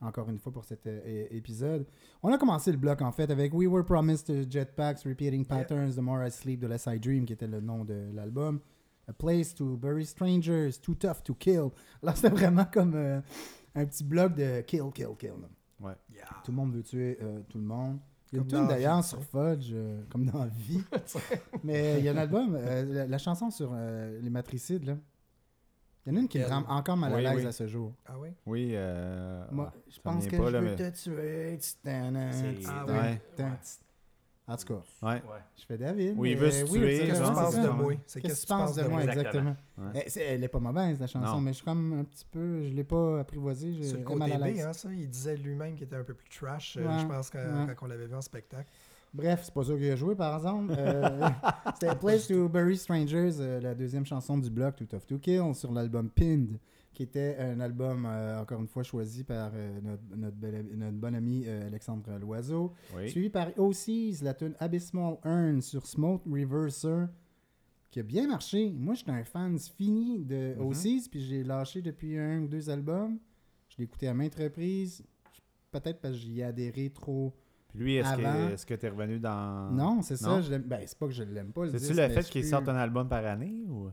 encore 0.00 0.30
une 0.30 0.38
fois, 0.38 0.50
pour 0.50 0.64
cet 0.64 0.86
euh, 0.86 1.26
épisode. 1.30 1.86
On 2.22 2.32
a 2.32 2.38
commencé 2.38 2.72
le 2.72 2.78
bloc, 2.78 3.02
en 3.02 3.12
fait, 3.12 3.30
avec 3.30 3.52
We 3.52 3.68
Were 3.68 3.84
Promised 3.84 4.26
to 4.26 4.50
Jetpacks, 4.50 5.02
Repeating 5.04 5.44
Patterns, 5.44 5.96
The 5.96 6.00
More 6.00 6.24
I 6.26 6.30
Sleep, 6.30 6.58
de 6.60 6.68
Less 6.68 6.86
I 6.86 6.98
Dream, 6.98 7.26
qui 7.26 7.34
était 7.34 7.46
le 7.46 7.60
nom 7.60 7.84
de 7.84 8.10
l'album. 8.14 8.60
A 9.08 9.12
Place 9.12 9.54
to 9.54 9.76
Bury 9.76 10.04
Strangers, 10.04 10.80
Too 10.82 10.94
Tough 10.94 11.22
to 11.22 11.34
Kill. 11.34 11.68
Là, 12.02 12.14
c'était 12.14 12.30
vraiment 12.30 12.64
comme 12.64 12.94
euh, 12.94 13.20
un 13.76 13.86
petit 13.86 14.04
bloc 14.04 14.34
de 14.34 14.60
kill, 14.62 14.90
kill, 14.92 15.08
kill. 15.18 15.30
là. 15.40 15.48
Ouais. 15.88 15.92
Tout 16.44 16.50
le 16.50 16.56
monde 16.56 16.72
veut 16.74 16.82
tuer 16.82 17.18
euh, 17.22 17.40
tout 17.48 17.58
le 17.58 17.64
monde. 17.64 17.98
Il 18.32 18.36
y 18.36 18.38
a 18.38 18.42
une 18.42 18.48
tune 18.48 18.66
d'ailleurs 18.66 19.04
sur. 19.04 19.22
Fudge, 19.22 19.70
euh, 19.72 20.02
comme 20.10 20.24
dans 20.26 20.40
la 20.40 20.46
vie. 20.48 20.82
Mais 21.62 21.98
il 22.00 22.04
y 22.04 22.08
a 22.08 22.12
un 22.12 22.16
album, 22.16 22.56
euh, 22.58 22.84
la, 22.92 23.06
la 23.06 23.18
chanson 23.18 23.50
sur 23.50 23.70
euh, 23.72 24.18
les 24.20 24.30
matricides, 24.30 24.84
là. 24.84 24.96
Il 26.04 26.10
y 26.10 26.12
en 26.12 26.18
a 26.18 26.20
une 26.22 26.28
qui 26.28 26.38
me 26.38 26.46
rend 26.46 26.64
encore 26.68 26.96
mal 26.96 27.12
à 27.12 27.20
l'aise 27.20 27.42
oui. 27.42 27.46
à 27.46 27.52
ce 27.52 27.66
jour. 27.66 27.92
Ah 28.06 28.16
oui? 28.18 28.28
Oui, 28.46 28.70
euh, 28.74 29.44
Moi, 29.50 29.72
je 29.88 30.00
pense 30.00 30.26
que 30.26 30.36
pas, 30.36 30.46
je 30.46 30.52
là, 30.52 30.60
veux 30.60 30.76
mais- 30.76 30.90
te 30.90 31.02
tuer. 31.02 31.58
Ah 32.68 32.84
oui. 32.86 33.44
En 34.48 34.56
tout 34.56 34.64
cas, 34.74 34.82
Ouais. 35.08 35.22
je 35.58 35.64
fais 35.64 35.76
David. 35.76 36.14
Oui, 36.16 36.30
il 36.30 36.36
veut 36.36 36.50
se 36.52 36.62
oui, 36.64 36.70
tuer, 36.78 36.96
c'est 37.00 37.06
Qu'est-ce 37.06 37.20
que 37.20 37.26
tu 37.26 37.34
c'est 37.34 37.34
penses 37.42 37.54
de 37.56 37.68
moi? 37.68 37.92
C'est 38.06 38.20
Qu'est-ce 38.20 38.34
que 38.34 38.40
tu 38.40 38.46
penses 38.46 38.76
de 38.76 38.82
moi, 38.84 39.02
exactement? 39.04 39.56
Ouais. 39.76 40.02
Eh, 40.06 40.10
c'est- 40.10 40.22
elle 40.22 40.44
est 40.44 40.48
pas 40.48 40.60
mauvaise, 40.60 41.00
la 41.00 41.06
chanson, 41.08 41.34
Non. 41.36 41.40
mais 41.40 41.50
je 41.50 41.56
suis 41.56 41.64
comme 41.64 41.92
un 41.98 42.04
petit 42.04 42.24
peu. 42.30 42.62
Je 42.62 42.68
l'ai 42.72 42.84
pas 42.84 43.20
apprivoisée. 43.20 43.82
Sur 43.82 43.98
le 43.98 44.04
côté 44.04 44.32
à 44.32 44.38
B, 44.38 44.42
l'aise. 44.44 44.64
hein, 44.64 44.72
ça, 44.72 44.88
il 44.92 45.08
disait 45.10 45.36
lui-même 45.36 45.74
qu'il 45.74 45.82
était 45.84 45.96
un 45.96 46.04
peu 46.04 46.14
plus 46.14 46.28
trash, 46.28 46.76
euh, 46.76 46.86
Ouais, 46.86 46.98
je 47.00 47.06
pense, 47.06 47.28
quand, 47.30 47.38
ouais. 47.40 47.74
quand 47.76 47.86
on 47.86 47.88
l'avait 47.88 48.06
vu 48.06 48.14
en 48.14 48.20
spectacle. 48.22 48.70
Bref, 49.12 49.40
c'est 49.44 49.54
pas 49.54 49.64
ça 49.64 49.72
qu'il 49.74 49.90
a 49.90 49.96
joué, 49.96 50.14
par 50.14 50.36
exemple. 50.36 50.74
Euh, 50.78 51.02
C'était 51.80 51.94
Place 51.96 52.28
to 52.28 52.48
Bury 52.48 52.76
Strangers, 52.76 53.32
euh, 53.40 53.60
la 53.60 53.74
deuxième 53.74 54.06
chanson 54.06 54.38
du 54.38 54.50
bloc, 54.50 54.76
Too 54.76 54.84
Tough 54.86 55.06
to 55.08 55.18
Kill, 55.18 55.54
sur 55.54 55.72
l'album 55.72 56.08
Pinned, 56.10 56.58
qui 56.96 57.02
était 57.02 57.36
un 57.38 57.60
album, 57.60 58.06
euh, 58.06 58.40
encore 58.40 58.58
une 58.58 58.66
fois, 58.66 58.82
choisi 58.82 59.22
par 59.22 59.50
euh, 59.54 59.80
notre, 59.82 60.02
notre, 60.16 60.74
notre 60.74 60.96
bon 60.96 61.14
ami 61.14 61.44
euh, 61.46 61.66
Alexandre 61.66 62.18
Loiseau. 62.18 62.72
Oui. 62.96 63.10
Suivi 63.10 63.28
par 63.28 63.48
OCs, 63.58 64.22
la 64.22 64.32
tune 64.32 64.54
Abysmal 64.58 65.18
Urn 65.22 65.60
sur 65.60 65.86
Smoke 65.86 66.22
Reverser, 66.26 67.04
qui 67.90 68.00
a 68.00 68.02
bien 68.02 68.26
marché. 68.26 68.72
Moi, 68.72 68.94
j'étais 68.94 69.10
un 69.10 69.24
fan 69.24 69.58
fini 69.58 70.24
de. 70.24 70.54
OCs, 70.58 71.10
puis 71.10 71.20
j'ai 71.20 71.44
lâché 71.44 71.82
depuis 71.82 72.16
un 72.16 72.40
ou 72.40 72.48
deux 72.48 72.70
albums. 72.70 73.18
Je 73.68 73.76
l'ai 73.76 73.84
écouté 73.84 74.08
à 74.08 74.14
maintes 74.14 74.36
reprises. 74.36 75.04
Peut-être 75.70 76.00
parce 76.00 76.14
que 76.14 76.20
j'y 76.20 76.40
ai 76.40 76.44
adhéré 76.44 76.88
trop. 76.88 77.36
Puis 77.68 77.78
lui, 77.78 77.96
est-ce 77.96 78.16
que, 78.16 78.52
est-ce 78.54 78.64
que 78.64 78.74
t'es 78.74 78.88
revenu 78.88 79.18
dans. 79.18 79.70
Non, 79.70 80.00
c'est 80.00 80.16
ça. 80.16 80.40
Je 80.40 80.54
ben, 80.56 80.80
c'est 80.86 80.98
pas 80.98 81.06
que 81.08 81.12
je 81.12 81.24
l'aime 81.24 81.52
pas. 81.52 81.66
C'est-tu 81.66 81.88
disque, 81.88 81.94
le 81.94 82.08
fait 82.08 82.24
qu'il 82.24 82.46
sorte 82.46 82.66
un 82.70 82.76
album 82.76 83.06
par 83.06 83.26
année 83.26 83.66
ou? 83.68 83.90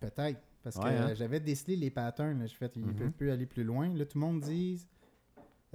Peut-être. 0.00 0.40
Parce 0.62 0.76
Ouais, 0.76 0.82
que 0.84 0.88
hein? 0.88 1.14
j'avais 1.14 1.40
décelé 1.40 1.76
les 1.76 1.90
patterns. 1.90 2.38
là. 2.40 2.46
J'ai 2.46 2.54
fait, 2.56 2.72
ils 2.76 2.84
Mhm. 2.84 2.94
peuvent 2.94 3.10
plus 3.12 3.30
aller 3.30 3.46
plus 3.46 3.64
loin. 3.64 3.92
Là, 3.94 4.04
tout 4.06 4.18
le 4.18 4.24
monde 4.26 4.40
dit 4.40 4.86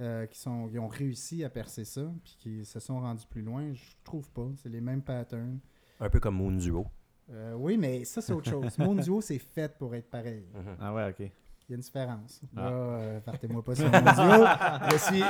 euh, 0.00 0.26
qu'ils 0.26 0.38
sont- 0.38 0.68
ils 0.72 0.78
ont 0.78 0.86
réussi 0.86 1.42
à 1.42 1.50
percer 1.50 1.84
ça, 1.84 2.02
puis 2.22 2.36
qu'ils 2.38 2.64
se 2.66 2.78
sont 2.78 3.00
rendus 3.00 3.26
plus 3.28 3.42
loin. 3.42 3.72
Je 3.72 3.82
trouve 4.04 4.30
pas. 4.30 4.48
C'est 4.56 4.68
les 4.68 4.80
mêmes 4.80 5.02
patterns. 5.02 5.58
Un 5.98 6.08
peu 6.08 6.20
comme 6.20 6.36
Moon 6.36 6.52
Duo. 6.52 6.86
Euh, 7.30 7.54
oui, 7.54 7.76
mais 7.76 8.04
ça, 8.04 8.20
c'est 8.22 8.32
autre 8.32 8.48
chose. 8.48 8.78
Mon 8.78 8.94
duo, 8.94 9.20
c'est 9.20 9.38
fait 9.40 9.76
pour 9.76 9.94
être 9.96 10.08
pareil. 10.08 10.44
Ah 10.80 10.94
ouais, 10.94 11.08
ok. 11.10 11.18
Il 11.20 11.72
y 11.72 11.72
a 11.72 11.74
une 11.74 11.80
différence. 11.82 12.40
Ah. 12.56 12.62
Là, 12.62 12.70
euh, 12.70 13.20
partez-moi 13.20 13.62
pas 13.62 13.74
sur 13.74 13.84
mon 13.90 14.00
duo. 14.00 14.46
Je 14.92 14.96
suis, 14.96 15.20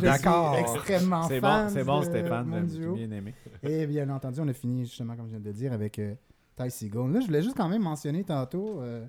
d'accord. 0.00 0.56
extrêmement 0.56 1.22
C'est 1.28 1.40
fan 1.40 1.66
bon, 1.66 1.72
c'est 1.72 1.84
bon 1.84 2.00
de 2.00 2.04
Stéphane. 2.06 2.68
J'ai 2.72 3.06
bien 3.06 3.10
aimé. 3.18 3.34
Et 3.62 3.86
bien 3.86 4.08
entendu, 4.10 4.40
on 4.40 4.48
a 4.48 4.52
fini 4.52 4.84
justement, 4.84 5.14
comme 5.14 5.26
je 5.26 5.30
viens 5.32 5.40
de 5.40 5.44
le 5.44 5.52
dire, 5.52 5.72
avec 5.72 5.98
euh, 5.98 6.14
Ty 6.56 6.70
Seagull. 6.70 7.12
Là, 7.12 7.20
je 7.20 7.26
voulais 7.26 7.42
juste 7.42 7.56
quand 7.56 7.68
même 7.68 7.82
mentionner 7.82 8.24
tantôt, 8.24 8.80
euh, 8.80 9.06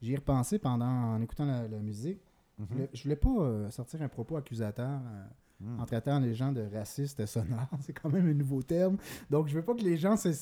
j'y 0.00 0.12
ai 0.12 0.16
repensé 0.16 0.58
pendant, 0.58 0.86
en 0.86 1.20
écoutant 1.20 1.44
la, 1.46 1.66
la 1.68 1.78
musique. 1.78 2.20
Je 2.58 2.62
Mhm. 2.62 2.68
voulais- 2.70 2.90
Je 2.92 3.02
voulais 3.02 3.16
pas 3.16 3.28
euh, 3.40 3.70
sortir 3.70 4.00
un 4.02 4.08
propos 4.08 4.36
accusateur 4.36 5.00
euh, 5.04 5.24
Mm. 5.60 5.80
en 5.80 5.86
traitant 5.86 6.18
les 6.20 6.34
gens 6.34 6.52
de 6.52 6.62
racistes 6.72 7.24
sonores. 7.26 7.68
C'est 7.80 7.92
quand 7.94 8.10
même 8.10 8.26
un 8.28 8.34
nouveau 8.34 8.62
terme. 8.62 8.96
Donc, 9.30 9.48
je 9.48 9.54
veux 9.54 9.62
pas 9.64 9.74
que 9.74 9.80
les 9.82 9.96
gens 9.96 10.16
se 10.16 10.32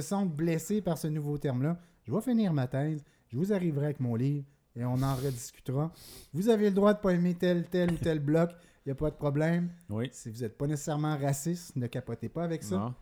sentent 0.00 0.34
blessés 0.34 0.82
par 0.82 0.98
ce 0.98 1.08
nouveau 1.08 1.38
terme-là. 1.38 1.78
Je 2.04 2.12
vais 2.12 2.20
finir 2.20 2.52
ma 2.52 2.66
thèse. 2.66 3.02
Je 3.28 3.36
vous 3.38 3.52
arriverai 3.52 3.86
avec 3.86 4.00
mon 4.00 4.14
livre 4.14 4.44
et 4.76 4.84
on 4.84 5.00
en 5.02 5.14
rediscutera. 5.14 5.90
Vous 6.34 6.48
avez 6.50 6.68
le 6.68 6.74
droit 6.74 6.92
de 6.92 6.98
pas 7.00 7.10
aimer 7.14 7.34
tel, 7.34 7.66
tel 7.68 7.92
ou 7.92 7.96
tel 7.96 8.18
bloc. 8.18 8.50
Il 8.84 8.88
n'y 8.88 8.92
a 8.92 8.94
pas 8.94 9.10
de 9.10 9.16
problème. 9.16 9.70
Oui. 9.88 10.08
Si 10.12 10.28
vous 10.30 10.40
n'êtes 10.40 10.58
pas 10.58 10.66
nécessairement 10.66 11.16
raciste, 11.16 11.76
ne 11.76 11.86
capotez 11.86 12.28
pas 12.28 12.44
avec 12.44 12.62
ça. 12.62 12.76
Non. 12.76 12.94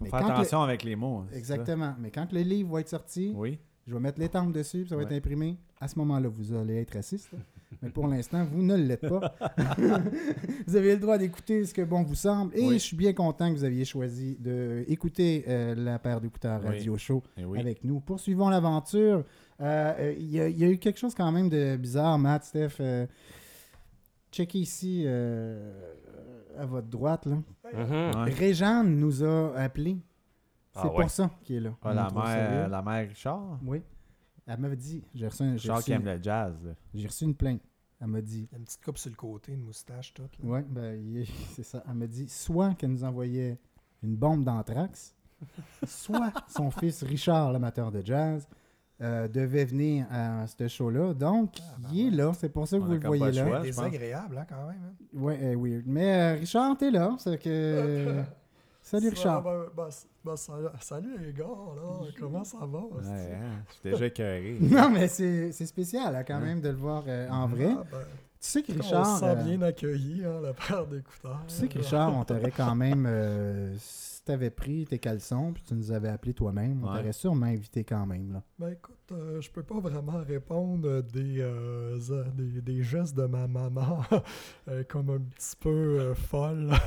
Faut 0.00 0.04
Mais 0.06 0.10
faire 0.10 0.26
le- 0.26 0.32
attention 0.32 0.62
avec 0.62 0.82
les 0.82 0.96
mots. 0.96 1.18
hein. 1.18 1.26
Exactement. 1.34 1.94
Mais 2.00 2.10
quand 2.10 2.32
le 2.32 2.40
livre 2.40 2.72
va 2.72 2.80
être 2.80 2.88
sorti, 2.88 3.32
Oui. 3.36 3.58
je 3.86 3.92
vais 3.94 4.00
mettre 4.00 4.18
l'étampe 4.18 4.50
dessus, 4.52 4.80
puis 4.80 4.88
ça 4.88 4.96
va 4.96 5.02
être 5.02 5.12
imprimé. 5.12 5.58
À 5.78 5.88
ce 5.88 5.98
moment-là, 5.98 6.28
vous 6.28 6.52
allez 6.54 6.76
être 6.76 6.94
raciste. 6.94 7.30
là. 7.32 7.38
Mais 7.82 7.90
pour 7.90 8.06
l'instant, 8.08 8.44
vous 8.50 8.62
ne 8.62 8.74
l'êtes 8.74 9.06
pas. 9.08 9.36
vous 10.66 10.74
avez 10.76 10.94
le 10.94 11.00
droit 11.00 11.18
d'écouter 11.18 11.64
ce 11.64 11.72
que 11.72 11.82
bon 11.82 12.02
vous 12.02 12.14
semble. 12.16 12.56
Et 12.56 12.66
Oui. 12.66 12.74
je 12.74 12.78
suis 12.78 12.96
bien 12.96 13.12
content 13.12 13.48
que 13.52 13.58
vous 13.58 13.64
aviez 13.64 13.84
choisi 13.84 14.36
d'écouter 14.40 15.44
la 15.76 15.98
paire 15.98 16.20
d'écouteurs 16.20 16.60
Oui. 16.62 16.68
Radio 16.78 16.96
Show 16.98 17.22
Eh 17.36 17.44
avec 17.60 17.84
nous. 17.84 18.00
Poursuivons 18.00 18.48
l'aventure. 18.48 19.24
Euh, 19.60 19.94
euh, 19.98 20.14
Il 20.18 20.30
y, 20.30 20.40
a- 20.40 20.48
il 20.48 20.58
y 20.58 20.64
a 20.64 20.68
eu 20.68 20.78
quelque 20.78 20.98
chose 20.98 21.14
quand 21.14 21.30
même 21.30 21.48
de 21.50 21.76
bizarre, 21.76 22.18
Matt, 22.18 22.44
Steph. 22.44 22.76
euh, 22.80 23.06
checkez 24.32 24.58
ici 24.60 25.02
euh, 25.06 25.72
à 26.58 26.66
votre 26.66 26.88
droite. 26.88 27.26
Là. 27.26 27.36
Mhm. 27.72 28.22
Ouais. 28.24 28.32
Réjeanne 28.32 28.96
nous 28.98 29.22
a 29.24 29.54
appelés. 29.56 29.98
C'est 30.72 30.80
Ah 30.80 30.82
pour 30.88 30.96
ouais. 30.96 31.08
ça 31.08 31.30
qu'il 31.42 31.56
est 31.56 31.60
là. 31.60 31.74
Ah, 31.82 31.92
la, 31.94 32.10
mère, 32.10 32.68
la 32.68 32.82
mère 32.82 33.08
Richard? 33.08 33.58
Oui. 33.64 33.82
Elle 34.46 34.58
m'avait 34.58 34.76
dit, 34.76 35.02
j'ai 35.14 35.26
reçu, 35.28 35.42
un- 35.42 35.50
j'ai 35.56 35.62
Richard 35.62 35.76
reçu, 35.78 35.84
qui 35.86 35.92
aime 35.92 36.04
le 36.04 36.22
jazz. 36.22 36.54
là. 36.64 36.72
j'ai 36.94 37.06
reçu 37.06 37.24
une 37.24 37.34
plainte. 37.34 37.60
Elle 38.00 38.06
m'a 38.06 38.20
dit, 38.22 38.48
Il 38.50 38.52
y 38.52 38.54
a 38.54 38.58
une 38.58 38.64
petite 38.64 38.82
coupe 38.84 38.96
sur 38.98 39.10
le 39.10 39.16
côté, 39.16 39.52
une 39.52 39.62
moustache, 39.62 40.14
toute. 40.14 40.38
là. 40.42 40.48
ouais, 40.48 40.64
ben, 40.68 41.24
c'est 41.50 41.62
ça. 41.64 41.82
Elle 41.88 41.94
m'a 41.94 42.06
dit, 42.06 42.28
soit 42.28 42.74
qu'elle 42.74 42.90
nous 42.92 43.04
envoyait 43.04 43.58
une 44.02 44.16
bombe 44.16 44.44
d'anthrax, 44.44 45.14
soit 45.86 46.32
son 46.48 46.70
fils 46.70 47.02
Richard, 47.02 47.52
l'amateur 47.52 47.90
de 47.90 48.00
jazz, 48.04 48.48
euh, 49.02 49.28
devait 49.28 49.64
venir 49.64 50.06
à 50.10 50.46
ce 50.46 50.68
show-là. 50.68 51.14
Donc, 51.14 51.54
Ah, 51.60 51.76
ben 51.78 51.88
il 51.92 52.00
est 52.00 52.10
ouais. 52.10 52.16
là. 52.16 52.32
C'est 52.38 52.48
pour 52.50 52.68
ça 52.68 52.76
que 52.78 52.82
On 52.82 52.86
vous 52.86 52.92
le 52.94 53.00
voyez 53.06 53.32
là. 53.32 53.44
pense. 53.44 53.62
Désagréable, 53.62 54.38
hein, 54.38 54.46
quand 54.48 54.66
même. 54.68 54.80
hein. 54.84 55.18
Ouais, 55.18 55.38
euh, 55.42 55.56
weird. 55.56 55.82
Mais 55.86 56.12
euh, 56.12 56.38
Richard, 56.40 56.76
t'es 56.76 56.90
là. 56.90 57.14
C'est 57.18 57.38
que. 57.38 58.22
Salut 58.82 59.08
Richard. 59.10 59.42
Ben, 59.42 59.60
ben, 59.76 59.88
ben, 60.24 60.36
salut, 60.80 61.16
les 61.18 61.32
gars, 61.32 61.44
là. 61.44 62.06
Comment 62.18 62.42
ça 62.44 62.58
va? 62.60 62.78
Ouais, 62.78 63.04
hein, 63.34 63.62
Je 63.68 63.72
suis 63.74 63.90
déjà 63.90 64.06
écœuré. 64.06 64.56
Non, 64.60 64.90
mais 64.90 65.06
c'est 65.06 65.52
c'est 65.52 65.66
spécial 65.66 66.16
hein, 66.16 66.24
quand 66.26 66.38
Ouais. 66.40 66.46
même 66.46 66.60
de 66.60 66.70
le 66.70 66.76
voir 66.76 67.04
euh, 67.06 67.28
en 67.30 67.46
vrai. 67.46 67.68
Ah, 67.78 67.84
ben, 67.92 67.98
Tu 67.98 68.06
sais 68.40 68.62
que 68.62 68.72
on 68.72 68.76
se 68.76 68.82
Richard. 68.82 69.18
sent 69.18 69.36
bien 69.44 69.62
accueilli, 69.62 70.24
hein, 70.24 70.40
la 70.42 70.52
paire 70.54 70.86
d'écouteurs. 70.86 71.42
Tu 71.46 71.54
sais 71.54 71.68
que 71.68 71.78
Richard, 71.78 72.16
on 72.16 72.24
t'aurait 72.24 72.50
quand 72.56 72.74
même. 72.74 73.06
Tu 74.30 74.34
avais 74.34 74.50
pris 74.50 74.84
tes 74.86 74.98
caleçons 74.98 75.52
puis 75.52 75.62
tu 75.62 75.74
nous 75.74 75.90
avais 75.92 76.08
appelé 76.08 76.32
toi-même, 76.34 76.82
on 76.84 76.90
Ouais. 76.90 76.98
t'aurait 76.98 77.12
sûrement 77.12 77.46
invité 77.46 77.84
quand 77.84 78.06
même. 78.06 78.32
Là. 78.32 78.42
Ben 78.58 78.68
écoute, 78.70 78.96
euh, 79.12 79.40
je 79.40 79.50
peux 79.50 79.62
pas 79.62 79.80
vraiment 79.80 80.18
répondre 80.26 81.02
des, 81.02 81.36
euh, 81.40 81.98
des, 82.36 82.60
des 82.60 82.82
gestes 82.82 83.16
de 83.16 83.26
ma 83.26 83.48
maman 83.48 84.00
euh, 84.68 84.82
comme 84.88 85.10
un 85.10 85.18
petit 85.20 85.56
peu 85.58 85.68
euh, 85.70 86.14
folle. 86.14 86.70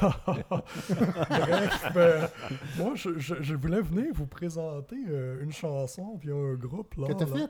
Bref, 1.29 1.91
ben, 1.93 2.27
moi 2.77 2.91
je, 2.95 3.17
je- 3.19 3.41
je 3.41 3.55
voulais 3.55 3.81
venir 3.81 4.07
vous 4.13 4.27
présenter 4.27 4.97
euh, 5.09 5.43
une 5.43 5.51
chanson 5.51 6.17
puis 6.19 6.31
un 6.31 6.53
groupe 6.55 6.95
là. 6.95 7.07
Que 7.07 7.13
t'as 7.13 7.25
là. 7.25 7.35
fait? 7.35 7.49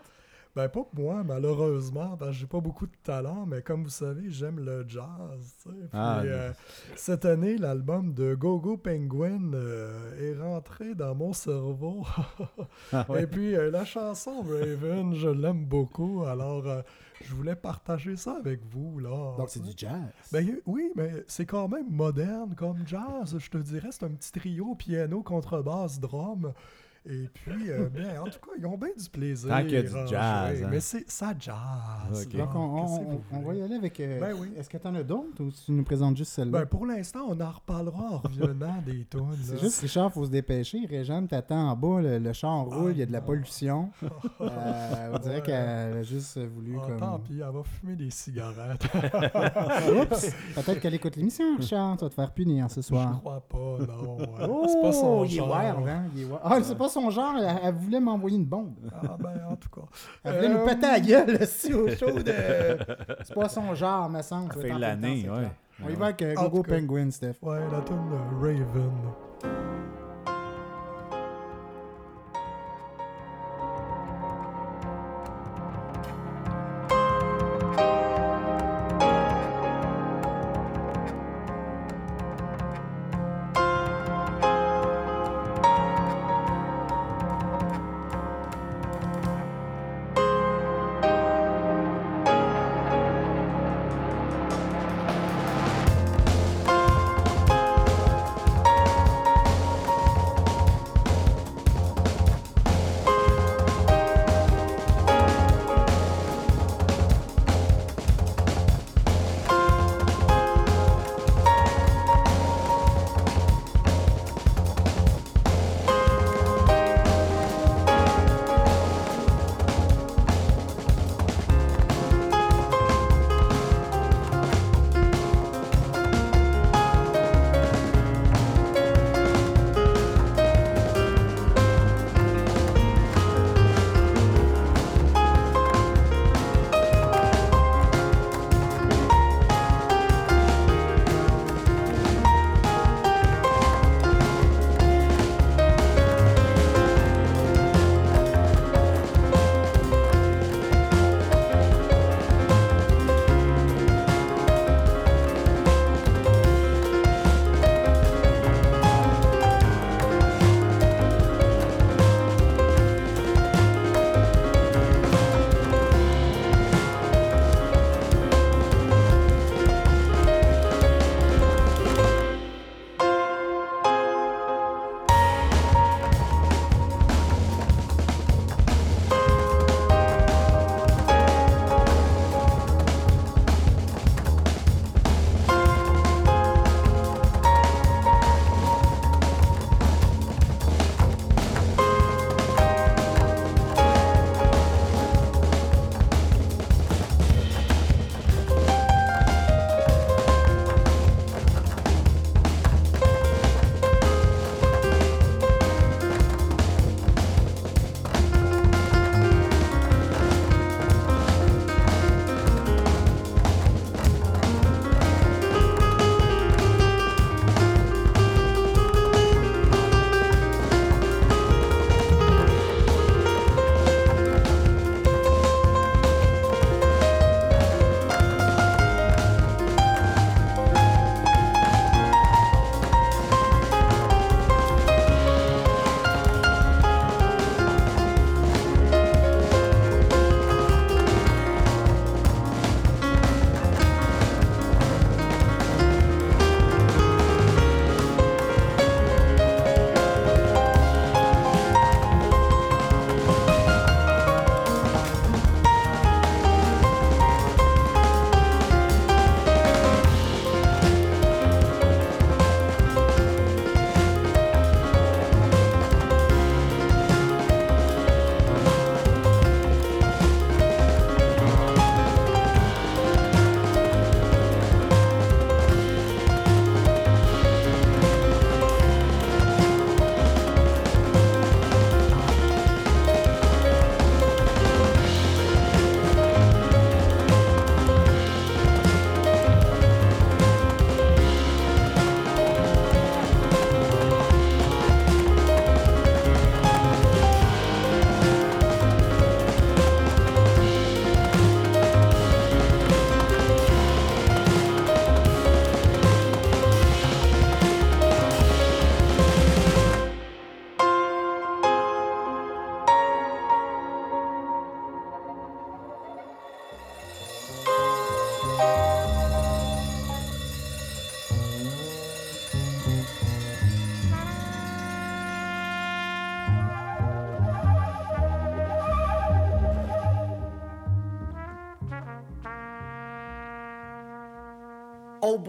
Ben 0.56 0.70
pas 0.70 0.86
moi, 0.94 1.24
malheureusement, 1.24 2.16
parce 2.16 2.32
que 2.32 2.38
j'ai 2.38 2.46
pas 2.46 2.60
beaucoup 2.60 2.86
de 2.86 2.96
talent, 3.04 3.46
mais 3.48 3.64
comme 3.64 3.84
vous 3.84 3.90
savez, 3.90 4.30
j'aime 4.30 4.60
le 4.60 4.86
jazz. 4.88 5.56
Puis, 5.66 5.74
Ah, 5.94 6.22
euh, 6.22 6.52
cette 6.96 7.26
année, 7.26 7.58
l'album 7.58 8.14
de 8.14 8.36
Gogo 8.36 8.78
Penguin 8.78 9.52
euh, 9.56 10.32
est 10.32 10.40
rentré 10.40 10.94
dans 10.94 11.16
mon 11.16 11.34
cerveau. 11.34 12.06
Ah 12.92 13.06
ouais. 13.10 13.24
Et 13.24 13.28
puis 13.28 13.56
euh, 13.56 13.72
la 13.72 13.86
chanson 13.86 14.44
Raven, 14.44 15.16
je 15.16 15.30
l'aime 15.30 15.66
beaucoup, 15.66 16.24
alors 16.26 16.64
je 17.24 17.34
voulais 17.34 17.56
partager 17.56 18.16
ça 18.16 18.36
avec 18.38 18.64
vous 18.66 19.00
là. 19.00 19.36
Donc 19.38 19.50
c'est 19.50 19.62
du 19.64 19.72
jazz. 19.76 19.92
Ben 20.32 20.46
oui, 20.68 20.92
mais 20.96 21.24
c'est 21.28 21.46
quand 21.48 21.68
même 21.68 21.90
moderne 21.90 22.54
comme 22.56 22.86
jazz, 22.86 23.36
je 23.38 23.50
te 23.50 23.58
dirais. 23.58 23.90
C'est 23.92 24.04
un 24.04 24.10
petit 24.12 24.32
trio, 24.32 24.76
piano, 24.76 25.24
contrebasse, 25.24 26.00
drum. 26.00 26.54
Et 27.06 27.28
puis, 27.34 27.70
euh, 27.70 27.90
ben, 27.94 28.20
en 28.22 28.24
tout 28.26 28.40
cas, 28.40 28.52
ils 28.58 28.66
ont 28.66 28.78
bien 28.78 28.90
du 28.98 29.10
plaisir. 29.10 29.50
Tant 29.50 29.62
qu'il 29.64 29.72
y 29.72 29.76
a 29.78 29.82
du 29.84 29.94
à 29.96 30.06
jazz, 30.06 30.64
hein. 30.64 30.68
Mais 30.72 30.80
c'est 30.80 31.10
ça 31.12 31.34
jazz. 31.38 32.28
Donc 32.30 32.50
on, 32.56 33.20
on- 33.34 33.42
va 33.42 33.54
y 33.56 33.62
aller 33.62 33.76
avec. 33.76 34.00
euh, 34.00 34.20
Ben 34.22 34.34
oui. 34.40 34.54
Est-ce 34.58 34.70
que 34.70 34.78
t'en 34.78 34.96
as 34.96 35.04
d'autres 35.04 35.42
ou 35.44 35.52
tu 35.52 35.72
nous 35.74 35.84
présentes 35.84 36.16
juste 36.16 36.32
celle-là? 36.32 36.60
Ben, 36.60 36.66
pour 36.66 36.86
l'instant, 36.86 37.26
on 37.28 37.40
en 37.42 37.52
reparlera 37.52 38.04
en 38.04 38.18
revenant 38.20 38.82
des 38.86 39.06
tunes. 39.10 39.28
c'est 39.44 39.60
juste, 39.60 39.82
Richard, 39.82 40.14
faut 40.14 40.26
se 40.26 40.30
dépêcher. 40.32 40.86
Régane 40.90 41.28
t'attend 41.28 41.70
en 41.72 41.76
bas, 41.76 42.02
le, 42.02 42.20
le 42.20 42.34
char 42.34 42.64
roule, 42.66 42.92
il 42.92 43.00
y 43.00 43.02
a 43.02 43.06
de 43.06 43.12
la 43.12 43.22
pollution. 43.22 43.90
Euh, 44.42 45.12
on 45.14 45.20
dirait 45.20 45.36
Ouais. 45.36 45.42
qu'elle 45.42 45.98
a 45.98 46.04
juste 46.04 46.38
voulu 46.38 46.78
Ah, 46.82 46.86
comme. 46.88 47.00
Tant 47.00 47.20
pis, 47.20 47.34
elle 47.40 47.54
va 47.54 47.64
fumer 47.64 47.96
des 47.96 48.10
cigarettes. 48.10 48.84
Oups! 48.94 50.32
Peut-être 50.56 50.80
qu'elle 50.80 50.94
écoute 50.94 51.16
l'émission, 51.16 51.56
Richard. 51.58 51.98
Tu 51.98 52.04
vas 52.06 52.10
te 52.10 52.16
faire 52.16 52.32
punir 52.32 52.70
ce 52.70 52.82
Je 52.82 52.86
soir. 52.88 53.20
crois 53.20 53.42
pas, 53.42 53.58
non. 53.58 54.18
Oh, 54.50 54.66
c'est 54.68 54.82
pas 54.82 54.92
son 54.92 55.24
il 55.26 55.38
est 55.38 55.42
wild, 55.42 55.88
hein? 55.88 56.04
Il 56.16 56.22
est 56.22 56.26
wild. 56.26 56.40
Ah, 56.44 56.60
c'est 56.62 56.78
pas 56.78 56.90
son 56.94 57.10
genre. 57.10 57.36
Elle, 57.38 57.60
elle 57.64 57.74
voulait 57.74 58.00
m'envoyer 58.00 58.38
une 58.38 58.46
bombe. 58.46 58.74
Ah, 58.92 59.18
ben, 59.20 59.42
en 59.50 59.56
tout 59.56 59.70
cas. 59.70 59.82
Elle 60.24 60.36
voulait 60.36 60.50
nous 60.50 60.66
péter 60.66 60.88
la 60.88 61.00
gueule 61.00 61.48
si 61.48 61.74
au 61.74 61.90
show 61.90 62.12
de. 62.12 62.34
C'est 63.24 63.34
pas 63.34 63.50
son 63.50 63.74
genre, 63.76 64.10
me 64.10 64.22
semble. 64.22 64.54
Ça 64.54 64.62
fait 64.62 64.80
l'année, 64.80 65.30
ouais. 65.30 65.50
On 65.84 65.90
y 65.90 65.96
va 65.96 66.06
avec 66.06 66.22
euh, 66.22 66.34
Gogo. 66.36 66.64
Penguin, 66.64 67.10
Steph. 67.12 67.36
Ouais, 67.42 67.60
la 67.72 67.82
tune 67.82 68.10
de 68.10 68.46
Raven. 68.46 68.64
Raven 69.44 69.83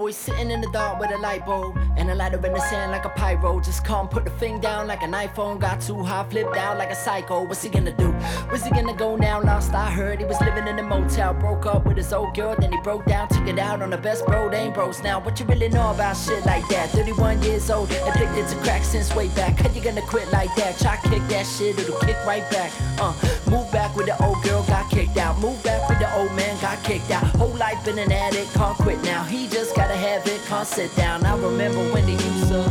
Boy 0.04 0.10
sitting 0.10 0.50
in 0.50 0.60
the 0.60 0.70
dark 0.70 1.00
with 1.00 1.10
a 1.12 1.16
light 1.16 1.46
bulb 1.46 1.78
and 1.96 2.10
a 2.10 2.14
lighter 2.14 2.36
in 2.36 2.52
the 2.52 2.60
sand 2.60 2.92
like 2.92 3.06
a 3.06 3.08
pyro. 3.08 3.58
Just 3.58 3.86
come 3.86 4.06
put 4.06 4.26
the 4.26 4.30
thing 4.32 4.60
down 4.60 4.86
like 4.86 5.02
an 5.02 5.12
iPhone. 5.12 5.58
Got 5.58 5.80
too 5.80 6.02
high, 6.02 6.28
flipped 6.28 6.58
out 6.58 6.76
like 6.76 6.90
a 6.90 6.94
psycho. 6.94 7.42
What's 7.44 7.62
he 7.62 7.70
gonna 7.70 7.96
do? 7.96 8.10
Where's 8.50 8.62
he 8.64 8.70
gonna 8.70 8.92
go 8.92 9.16
now? 9.16 9.42
Lost, 9.42 9.72
I 9.72 9.90
heard 9.90 10.18
he 10.18 10.26
was 10.26 10.38
living 10.42 10.66
in 10.66 10.78
a 10.78 10.82
motel. 10.82 11.32
Broke 11.32 11.64
up 11.64 11.86
with 11.86 11.96
his 11.96 12.12
old 12.12 12.34
girl, 12.34 12.54
then 12.58 12.70
he 12.70 12.78
broke 12.82 13.06
down, 13.06 13.28
took 13.28 13.48
it 13.48 13.58
out 13.58 13.80
on 13.80 13.88
the 13.88 13.96
best 13.96 14.26
bro. 14.26 14.50
They 14.50 14.58
ain't 14.58 14.74
bros 14.74 15.02
now. 15.02 15.20
What 15.20 15.40
you 15.40 15.46
really 15.46 15.70
know 15.70 15.90
about 15.90 16.18
shit 16.18 16.44
like 16.44 16.68
that? 16.68 16.90
31 16.90 17.42
years 17.42 17.70
old, 17.70 17.90
addicted 17.90 18.46
to 18.48 18.56
crack 18.56 18.84
since 18.84 19.14
way 19.14 19.28
back. 19.28 19.58
How 19.58 19.70
you 19.70 19.80
gonna 19.80 20.02
quit 20.02 20.30
like 20.32 20.54
that? 20.56 20.78
Try 20.78 20.98
kick 20.98 21.26
that 21.28 21.46
shit, 21.46 21.78
it'll 21.78 21.98
kick 22.00 22.18
right 22.26 22.44
back. 22.50 22.70
Uh, 22.98 23.14
move 23.50 23.63
back 23.74 23.96
with 23.96 24.06
the 24.06 24.16
old 24.24 24.40
girl, 24.44 24.62
got 24.62 24.88
kicked 24.88 25.16
out. 25.16 25.36
Move 25.40 25.60
back 25.64 25.86
with 25.88 25.98
the 25.98 26.08
old 26.16 26.32
man, 26.36 26.56
got 26.62 26.82
kicked 26.84 27.10
out. 27.10 27.24
Whole 27.40 27.56
life 27.56 27.84
been 27.84 27.98
an 27.98 28.12
addict, 28.12 28.54
can't 28.54 28.76
quit 28.78 29.02
now. 29.02 29.24
He 29.24 29.48
just 29.48 29.74
gotta 29.74 29.96
have 29.96 30.24
it, 30.28 30.40
can't 30.46 30.66
sit 30.66 30.94
down. 30.94 31.26
I 31.26 31.36
remember 31.36 31.82
when 31.92 32.06
they 32.06 32.12
used 32.12 32.48
to 32.54 32.62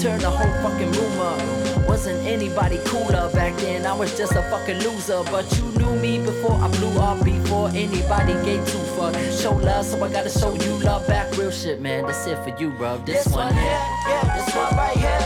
turn 0.00 0.20
the 0.20 0.30
whole 0.30 0.54
fucking 0.62 0.92
room 0.92 1.18
up. 1.18 1.88
Wasn't 1.88 2.24
anybody 2.24 2.78
cooler 2.84 3.28
back 3.32 3.56
then, 3.56 3.84
I 3.84 3.94
was 3.94 4.16
just 4.16 4.32
a 4.32 4.42
fucking 4.42 4.78
loser. 4.78 5.24
But 5.24 5.44
you 5.58 5.64
knew 5.78 5.96
me 5.96 6.24
before 6.24 6.56
I 6.64 6.68
blew 6.68 7.00
up, 7.00 7.24
before 7.24 7.68
anybody 7.70 8.34
gave 8.46 8.64
two 8.70 8.78
fuck. 8.94 9.14
Show 9.42 9.54
love, 9.54 9.84
so 9.84 10.02
I 10.04 10.08
gotta 10.12 10.30
show 10.30 10.54
you 10.54 10.72
love 10.84 11.04
back. 11.08 11.36
Real 11.36 11.50
shit, 11.50 11.80
man, 11.80 12.06
that's 12.06 12.26
it 12.28 12.38
for 12.44 12.54
you, 12.60 12.70
bro. 12.70 12.98
This, 12.98 13.26
one 13.26 13.52
here, 13.54 13.82
yeah, 14.06 14.22
this 14.36 14.54
one 14.54 14.76
right 14.76 14.96
here. 14.96 15.24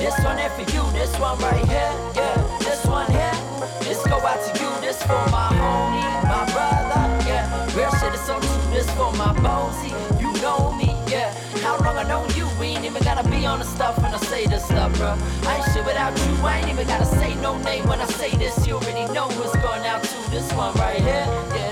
This 0.00 0.16
one 0.24 0.38
here 0.38 0.50
for 0.56 0.66
you, 0.74 0.82
this 0.92 1.12
one 1.18 1.38
right 1.38 1.64
here, 1.66 1.92
yeah, 2.16 2.58
this 2.60 2.86
one 2.86 3.10
here. 3.10 3.36
This 3.80 4.06
go 4.06 4.16
out 4.20 4.40
to 4.46 4.62
you, 4.62 4.69
this 4.90 5.02
for 5.04 5.24
my 5.30 5.48
homie, 5.54 6.02
my 6.24 6.44
brother, 6.50 7.02
yeah. 7.28 7.46
Real 7.76 7.92
shit 8.00 8.12
is 8.12 8.20
so 8.26 8.40
true, 8.40 8.72
this 8.74 8.90
for 8.98 9.12
my 9.12 9.32
bonesy, 9.38 9.92
you 10.20 10.32
know 10.42 10.72
me, 10.72 10.96
yeah. 11.06 11.32
How 11.62 11.78
long 11.78 11.96
I 11.96 12.02
known 12.02 12.28
you, 12.34 12.48
we 12.58 12.66
ain't 12.74 12.84
even 12.84 13.00
gotta 13.04 13.22
be 13.30 13.46
on 13.46 13.60
the 13.60 13.64
stuff 13.64 14.02
when 14.02 14.12
I 14.12 14.18
say 14.18 14.46
this 14.46 14.64
stuff, 14.64 14.92
bro. 14.98 15.16
I 15.48 15.58
ain't 15.58 15.72
shit 15.72 15.84
without 15.84 16.18
you, 16.18 16.34
I 16.44 16.58
ain't 16.58 16.70
even 16.70 16.88
gotta 16.88 17.06
say 17.06 17.36
no 17.36 17.56
name 17.58 17.86
when 17.86 18.00
I 18.00 18.06
say 18.06 18.30
this. 18.36 18.66
You 18.66 18.74
already 18.74 19.06
know 19.14 19.28
what's 19.38 19.54
going 19.62 19.86
out 19.86 20.02
to 20.02 20.30
this 20.32 20.52
one 20.54 20.74
right 20.74 20.98
here, 20.98 21.26
yeah, 21.54 21.69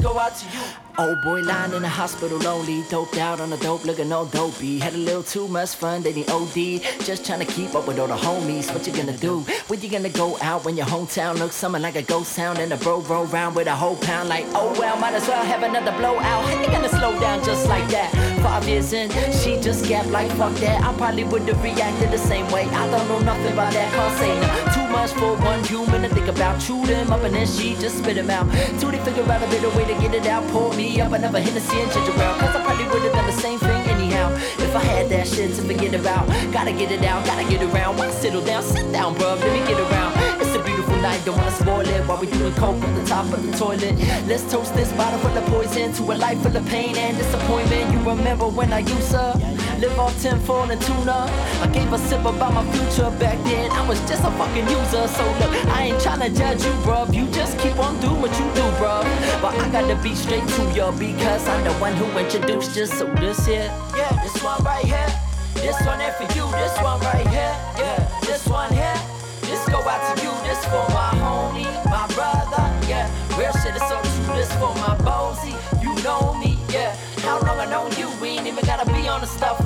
go 0.00 0.18
out 0.18 0.34
to 0.36 0.46
you. 0.46 0.64
Old 0.98 1.22
boy 1.22 1.40
lying 1.40 1.72
in 1.72 1.80
the 1.80 1.88
hospital 1.88 2.36
lonely, 2.38 2.82
doped 2.90 3.16
out 3.16 3.40
on 3.40 3.50
the 3.50 3.56
dope, 3.58 3.84
looking 3.86 4.12
all 4.12 4.26
dopey. 4.26 4.78
Had 4.78 4.94
a 4.94 4.98
little 4.98 5.22
too 5.22 5.48
much 5.48 5.74
fun, 5.76 6.02
then 6.02 6.12
he 6.12 6.26
OD. 6.26 6.82
Just 7.04 7.24
trying 7.24 7.38
to 7.38 7.46
keep 7.46 7.74
up 7.74 7.86
with 7.86 7.98
all 7.98 8.08
the 8.08 8.16
homies. 8.16 8.72
What 8.74 8.86
you 8.86 8.92
gonna 8.92 9.16
do? 9.16 9.40
When 9.68 9.80
you 9.80 9.88
gonna 9.88 10.10
go 10.10 10.36
out 10.42 10.64
when 10.64 10.76
your 10.76 10.86
hometown 10.86 11.38
looks 11.38 11.54
something 11.54 11.80
like 11.80 11.96
a 11.96 12.02
ghost 12.02 12.36
town 12.36 12.58
and 12.58 12.72
a 12.72 12.76
bro 12.76 13.00
roll 13.02 13.24
round 13.26 13.56
with 13.56 13.66
a 13.66 13.74
whole 13.74 13.96
pound? 13.96 14.28
Like, 14.28 14.44
oh 14.54 14.76
well, 14.78 14.96
might 14.98 15.14
as 15.14 15.26
well 15.26 15.42
have 15.42 15.62
another 15.62 15.92
blowout. 15.96 16.44
How 16.44 16.60
you 16.60 16.66
gonna 16.66 16.88
slow 16.88 17.18
down 17.18 17.42
just 17.44 17.66
like 17.66 17.88
that? 17.88 18.12
Five 18.42 18.68
years 18.68 18.92
in, 18.92 19.10
she 19.32 19.58
just 19.60 19.86
gapped 19.86 20.10
like 20.10 20.30
fuck 20.32 20.54
that. 20.56 20.82
I 20.82 20.92
probably 20.98 21.24
would 21.24 21.42
have 21.42 21.62
reacted 21.62 22.10
the 22.10 22.18
same 22.18 22.50
way. 22.50 22.64
I 22.64 22.90
don't 22.90 23.08
know 23.08 23.20
nothing 23.20 23.52
about 23.52 23.72
that, 23.72 23.90
can't 23.92 24.18
say 24.18 24.38
no. 24.40 24.74
Too 24.74 24.92
much 24.92 25.12
for 25.12 25.34
one 25.44 25.64
human 25.64 26.02
to 26.02 26.08
think 26.10 26.28
about. 26.28 26.60
Chew 26.60 26.84
them 26.84 27.10
up 27.10 27.22
and 27.22 27.34
then 27.34 27.46
she 27.46 27.74
just 27.76 27.98
spit 27.98 28.16
them 28.16 28.28
out. 28.28 28.50
Till 28.78 28.90
they 28.90 28.98
figure 28.98 29.22
out 29.22 29.42
a 29.42 29.46
better 29.46 29.70
way 29.70 29.84
to 29.94 30.00
get 30.00 30.14
it 30.14 30.26
out. 30.26 30.46
Pour 30.48 30.72
me 30.74 31.00
up 31.00 31.12
another 31.12 31.40
Hennessy 31.40 31.80
and 31.80 31.90
ginger 31.92 32.12
ale. 32.12 32.34
Cause 32.38 32.54
I 32.54 32.62
probably 32.64 32.84
would 32.84 33.02
have 33.02 33.12
done 33.12 33.26
the 33.26 33.40
same 33.40 33.58
thing 33.58 33.82
anyhow. 33.88 34.32
If 34.58 34.74
I 34.76 34.82
had 34.84 35.08
that 35.10 35.26
shit 35.26 35.54
to 35.56 35.62
forget 35.62 35.94
about. 35.94 36.26
Gotta 36.52 36.72
get 36.72 36.92
it 36.92 37.02
out, 37.04 37.24
gotta 37.26 37.48
get 37.48 37.62
around. 37.62 37.98
Why 37.98 38.10
settle 38.10 38.42
down? 38.42 38.62
Sit 38.62 38.92
down, 38.92 39.14
bruh. 39.16 39.38
Let 39.40 39.52
me 39.52 39.60
get 39.66 39.80
around. 39.80 40.12
It's 40.40 40.54
a 40.54 40.62
beautiful 40.62 40.96
night, 40.96 41.24
don't 41.24 41.36
wanna 41.36 41.50
spoil 41.50 41.80
it. 41.80 42.06
While 42.06 42.18
we 42.18 42.26
doing 42.26 42.54
coke 42.54 42.82
on 42.82 42.94
the 42.94 43.04
top 43.04 43.26
of 43.32 43.44
the 43.44 43.52
toilet. 43.56 43.94
Let's 44.26 44.44
toast 44.50 44.74
this 44.74 44.92
bottle 44.92 45.18
full 45.20 45.36
of 45.36 45.44
poison 45.46 45.92
to 45.94 46.02
a 46.12 46.14
life 46.14 46.40
full 46.42 46.56
of 46.56 46.66
pain 46.66 46.96
and 46.96 47.16
disappointment. 47.16 47.92
You 47.92 47.98
remember 48.08 48.46
when 48.48 48.72
I 48.72 48.80
used 48.80 49.10
to 49.10 49.34
live 49.80 49.98
off 49.98 50.14
tinfoil 50.22 50.70
and 50.70 50.80
tuna? 50.82 51.26
I 51.62 51.70
gave 51.72 51.92
a 51.92 51.98
sip 51.98 52.20
about 52.20 52.52
my 52.52 52.64
future 52.72 53.10
back 53.18 53.42
then. 53.44 53.70
I 53.72 53.86
was 53.88 53.98
just 54.08 54.22
a 54.24 54.30
fucking 54.32 54.68
user. 54.68 55.08
So 55.08 55.24
look, 55.40 55.52
I 55.76 55.88
ain't 55.88 55.98
tryna 55.98 56.36
judge 56.36 56.62
you, 56.64 56.72
bruh. 56.84 57.12
You 57.12 57.26
just 57.32 57.58
keep 57.58 57.78
on 57.78 57.98
doing 58.00 58.20
what 58.20 58.32
you 58.38 58.46
do, 58.54 58.66
bruh. 58.78 59.04
But 59.42 59.54
I 59.54 59.68
gotta 59.70 59.96
be 60.02 60.14
straight 60.14 60.46
to 60.46 60.62
you 60.76 60.92
because 60.98 61.48
I'm 61.48 61.64
the 61.64 61.72
one 61.74 61.94
who 61.94 62.06
introduced 62.18 62.76
you. 62.76 62.86
So 62.86 63.06
this 63.14 63.46
here, 63.46 63.72
yeah, 63.96 64.12
this 64.22 64.42
one 64.42 64.62
right 64.64 64.84
here. 64.84 65.10
This 65.54 65.76
one 65.84 66.00
here 66.00 66.12
for 66.12 66.24
you, 66.32 66.46
this 66.56 66.74
one 66.80 66.98
right 67.00 67.26
here, 67.26 67.54
yeah, 67.76 68.20
this 68.22 68.46
one 68.46 68.72
here. 68.72 68.96
This 69.42 69.60
go 69.68 69.76
out 69.80 70.16
to 70.16 70.22
you, 70.24 70.32
this 70.48 70.64
for 70.64 70.86
my 70.96 71.12
homie, 71.20 71.68
my 71.84 72.06
brother, 72.14 72.64
yeah. 72.88 73.10
Real 73.36 73.52
shit 73.60 73.76
is 73.76 73.82
so 73.82 74.00
true, 74.00 74.36
this 74.36 74.50
for 74.54 74.72
my 74.80 74.96
bonesy, 75.04 75.52
you 75.82 75.92
know 76.02 76.32
me, 76.40 76.56
yeah. 76.72 76.96
How 77.20 77.40
long 77.42 77.58
I 77.60 77.66
know 77.66 77.90
you, 77.98 78.08
we 78.22 78.38
ain't 78.38 78.46
even 78.46 78.64
gotta 78.64 78.90
be 78.90 79.06
on 79.06 79.20
the 79.20 79.26
stuff 79.26 79.59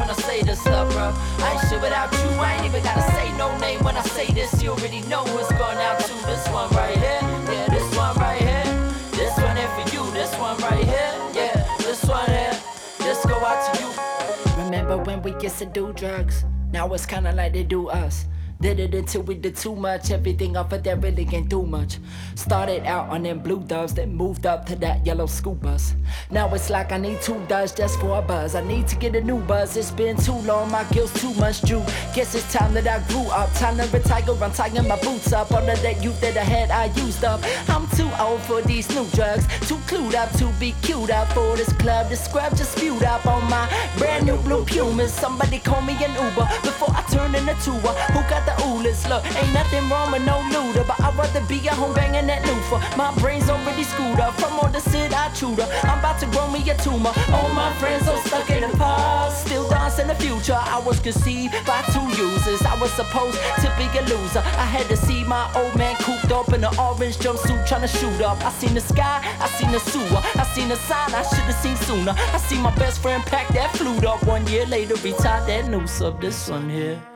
shit 1.74 1.82
without 1.82 2.12
you, 2.12 2.28
I 2.40 2.54
ain't 2.54 2.66
even 2.66 2.82
gotta 2.82 3.02
say 3.12 3.36
no 3.36 3.56
name 3.58 3.82
when 3.84 3.96
I 3.96 4.02
say 4.02 4.26
this. 4.32 4.62
You 4.62 4.70
already 4.70 5.00
know 5.02 5.22
what's 5.34 5.50
going 5.52 5.78
out 5.78 6.00
to 6.00 6.14
this 6.26 6.46
one 6.48 6.70
right 6.70 6.96
here, 6.96 7.20
yeah, 7.50 7.66
this 7.68 7.96
one 7.96 8.16
right 8.16 8.40
here. 8.40 8.64
This 9.12 9.36
one 9.38 9.56
here 9.56 9.68
for 9.68 9.94
you, 9.94 10.10
this 10.12 10.34
one 10.36 10.56
right 10.58 10.84
here, 10.84 11.12
yeah, 11.34 11.76
this 11.78 12.04
one 12.04 12.26
here. 12.26 12.56
This 12.98 13.24
go 13.26 13.34
out 13.34 13.74
to 13.74 13.82
you. 13.82 14.64
Remember 14.64 14.96
when 14.98 15.22
we 15.22 15.34
used 15.40 15.58
to 15.58 15.66
do 15.66 15.92
drugs? 15.92 16.44
Now 16.72 16.92
it's 16.92 17.06
kinda 17.06 17.32
like 17.32 17.52
they 17.52 17.64
do 17.64 17.88
us. 17.88 18.26
Did 18.64 18.80
it 18.80 18.94
until 18.94 19.20
we 19.20 19.34
did 19.34 19.56
too 19.56 19.76
much. 19.76 20.10
Everything 20.10 20.56
off 20.56 20.72
of 20.72 20.82
that 20.84 21.02
really 21.02 21.26
can't 21.26 21.46
do 21.50 21.64
much. 21.64 21.98
Started 22.34 22.86
out 22.86 23.10
on 23.10 23.24
them 23.24 23.40
blue 23.40 23.60
doves, 23.60 23.92
then 23.92 24.14
moved 24.14 24.46
up 24.46 24.64
to 24.64 24.76
that 24.76 25.04
yellow 25.04 25.26
school 25.26 25.54
bus. 25.54 25.94
Now 26.30 26.48
it's 26.54 26.70
like 26.70 26.90
I 26.90 26.96
need 26.96 27.20
two 27.20 27.38
doves 27.46 27.72
just 27.72 28.00
for 28.00 28.18
a 28.18 28.22
buzz. 28.22 28.54
I 28.54 28.62
need 28.62 28.88
to 28.88 28.96
get 28.96 29.14
a 29.16 29.20
new 29.20 29.38
buzz. 29.40 29.76
It's 29.76 29.90
been 29.90 30.16
too 30.16 30.38
long, 30.48 30.70
my 30.70 30.82
guilt's 30.84 31.12
too 31.20 31.34
much 31.34 31.60
due. 31.60 31.84
Guess 32.14 32.36
it's 32.36 32.50
time 32.50 32.72
that 32.72 32.88
I 32.88 33.06
grew 33.12 33.28
up. 33.28 33.52
Time 33.52 33.76
to 33.76 33.86
retire, 33.94 34.24
I'm 34.42 34.52
tying 34.52 34.88
my 34.88 34.98
boots 34.98 35.34
up. 35.34 35.52
All 35.52 35.58
of 35.58 35.82
that 35.82 36.02
youth 36.02 36.18
that 36.22 36.38
I 36.38 36.44
had, 36.44 36.70
I 36.70 36.86
used 37.04 37.22
up. 37.22 37.42
I'm 37.68 37.86
too 37.88 38.08
old 38.18 38.40
for 38.40 38.62
these 38.62 38.88
new 38.94 39.06
drugs. 39.12 39.46
Too 39.68 39.76
clued 39.84 40.14
up 40.14 40.32
to 40.38 40.46
be 40.58 40.72
cute 40.80 41.10
up 41.10 41.28
for 41.34 41.54
this 41.54 41.70
club. 41.74 42.08
The 42.08 42.16
scrub 42.16 42.56
just 42.56 42.78
spewed 42.78 43.02
up 43.02 43.26
on 43.26 43.44
my 43.50 43.68
brand 43.98 44.24
new 44.24 44.38
blue 44.38 44.64
Pumas. 44.64 45.12
Somebody 45.12 45.58
call 45.58 45.82
me 45.82 45.92
an 46.02 46.14
Uber 46.14 46.48
before 46.62 46.96
I 46.96 47.02
turn 47.12 47.34
into 47.34 47.70
a 47.70 47.92
Who 48.14 48.20
got 48.30 48.46
the 48.46 48.53
oolers? 48.62 49.06
Look, 49.08 49.24
ain't 49.36 49.52
nothing 49.52 49.88
wrong 49.88 50.12
with 50.12 50.24
no 50.24 50.40
looter, 50.52 50.84
but 50.84 51.00
I'd 51.00 51.16
rather 51.16 51.40
be 51.46 51.68
at 51.68 51.74
home 51.74 51.94
banging 51.94 52.26
that 52.26 52.46
loofah. 52.46 52.96
My 52.96 53.14
brain's 53.18 53.48
already 53.48 53.84
screwed 53.84 54.20
up 54.20 54.34
from 54.34 54.52
all 54.58 54.68
the 54.68 54.80
shit 54.80 55.12
I 55.12 55.30
chewed 55.32 55.60
up. 55.60 55.70
I'm 55.84 55.98
about 55.98 56.18
to 56.20 56.26
grow 56.26 56.50
me 56.50 56.60
a 56.70 56.76
tumor. 56.76 57.12
All 57.32 57.48
my 57.50 57.72
friends 57.74 58.08
are 58.08 58.18
stuck 58.26 58.50
in 58.50 58.62
the 58.62 58.76
past, 58.76 59.46
still 59.46 59.68
dancing 59.68 60.08
the 60.08 60.14
future. 60.14 60.58
I 60.58 60.78
was 60.80 61.00
conceived 61.00 61.54
by 61.66 61.82
two 61.92 62.06
users. 62.20 62.62
I 62.62 62.78
was 62.80 62.92
supposed 62.92 63.38
to 63.62 63.68
be 63.76 63.86
a 63.98 64.02
loser. 64.02 64.40
I 64.40 64.66
had 64.66 64.86
to 64.88 64.96
see 64.96 65.24
my 65.24 65.50
old 65.54 65.74
man 65.76 65.96
cooped 65.96 66.32
up 66.32 66.52
in 66.52 66.64
an 66.64 66.76
orange 66.78 67.18
jumpsuit 67.18 67.66
trying 67.66 67.82
to 67.82 67.88
shoot 67.88 68.20
up. 68.20 68.44
I 68.44 68.50
seen 68.52 68.74
the 68.74 68.80
sky, 68.80 69.20
I 69.40 69.48
seen 69.48 69.72
the 69.72 69.80
sewer, 69.80 70.20
I 70.36 70.44
seen 70.54 70.68
the 70.68 70.76
sign 70.76 71.14
I 71.14 71.22
should 71.22 71.46
have 71.50 71.54
seen 71.62 71.76
sooner. 71.76 72.14
I 72.16 72.38
seen 72.38 72.60
my 72.60 72.74
best 72.76 73.00
friend 73.00 73.22
pack 73.24 73.48
that 73.48 73.70
flute 73.76 74.04
up 74.04 74.24
one 74.24 74.46
year 74.46 74.66
later, 74.66 74.94
retired 74.96 75.46
that 75.48 75.68
noose 75.68 76.00
of 76.00 76.20
this 76.20 76.48
one 76.48 76.68
here. 76.68 77.13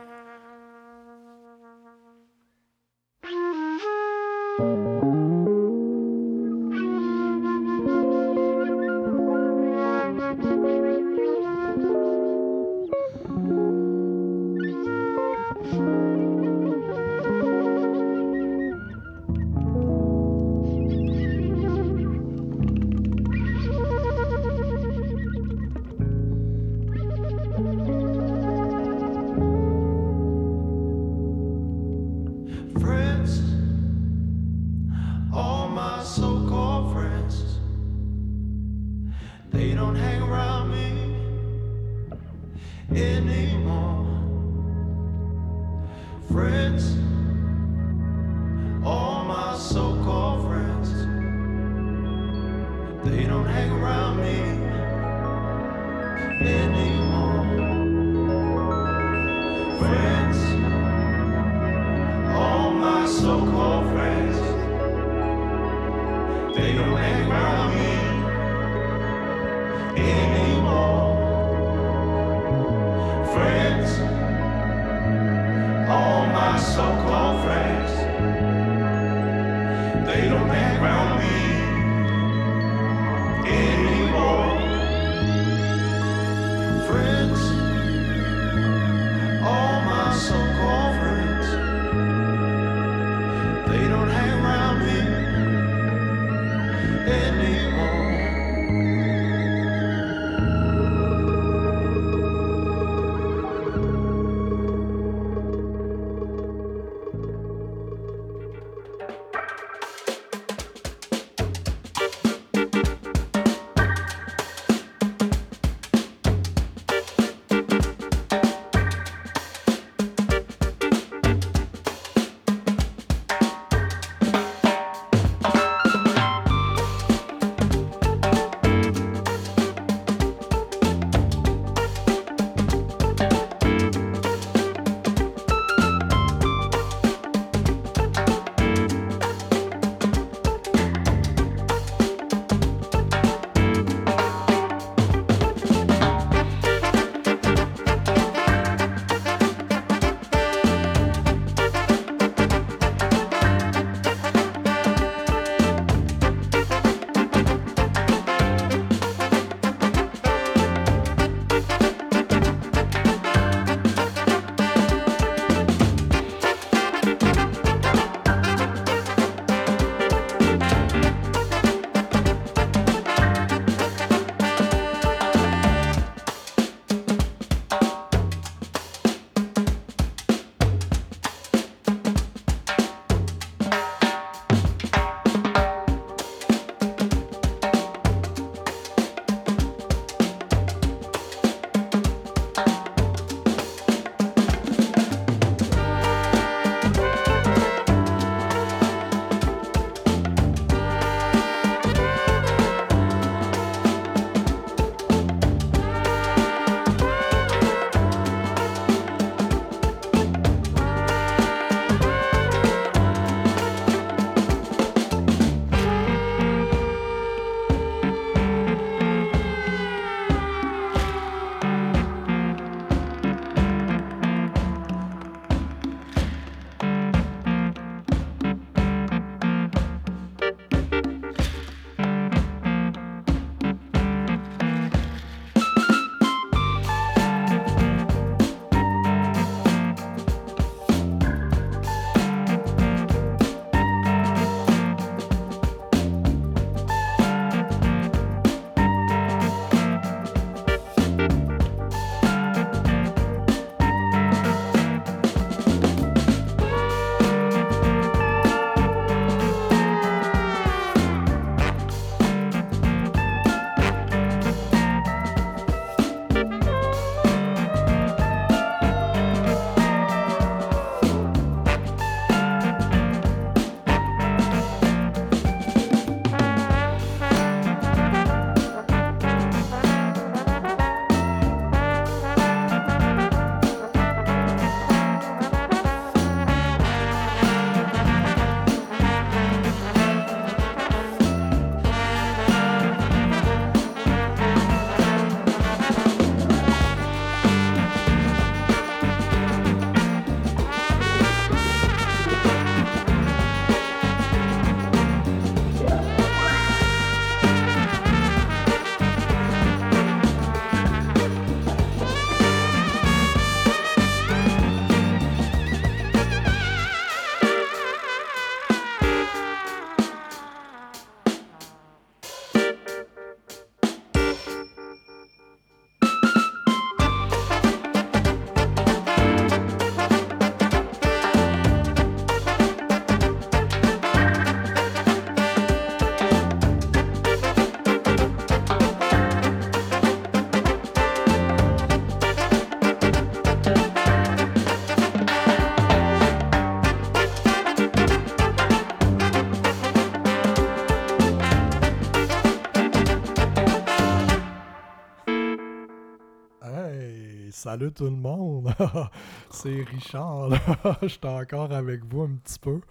Salut 357.69 357.91
tout 357.91 358.05
le 358.05 358.09
monde! 358.09 358.73
C'est 359.51 359.83
Richard, 359.83 360.49
là. 360.49 360.57
J'étais 361.03 361.27
encore 361.27 361.71
avec 361.71 362.03
vous 362.03 362.23
un 362.23 362.31
petit 362.43 362.57
peu. 362.57 362.81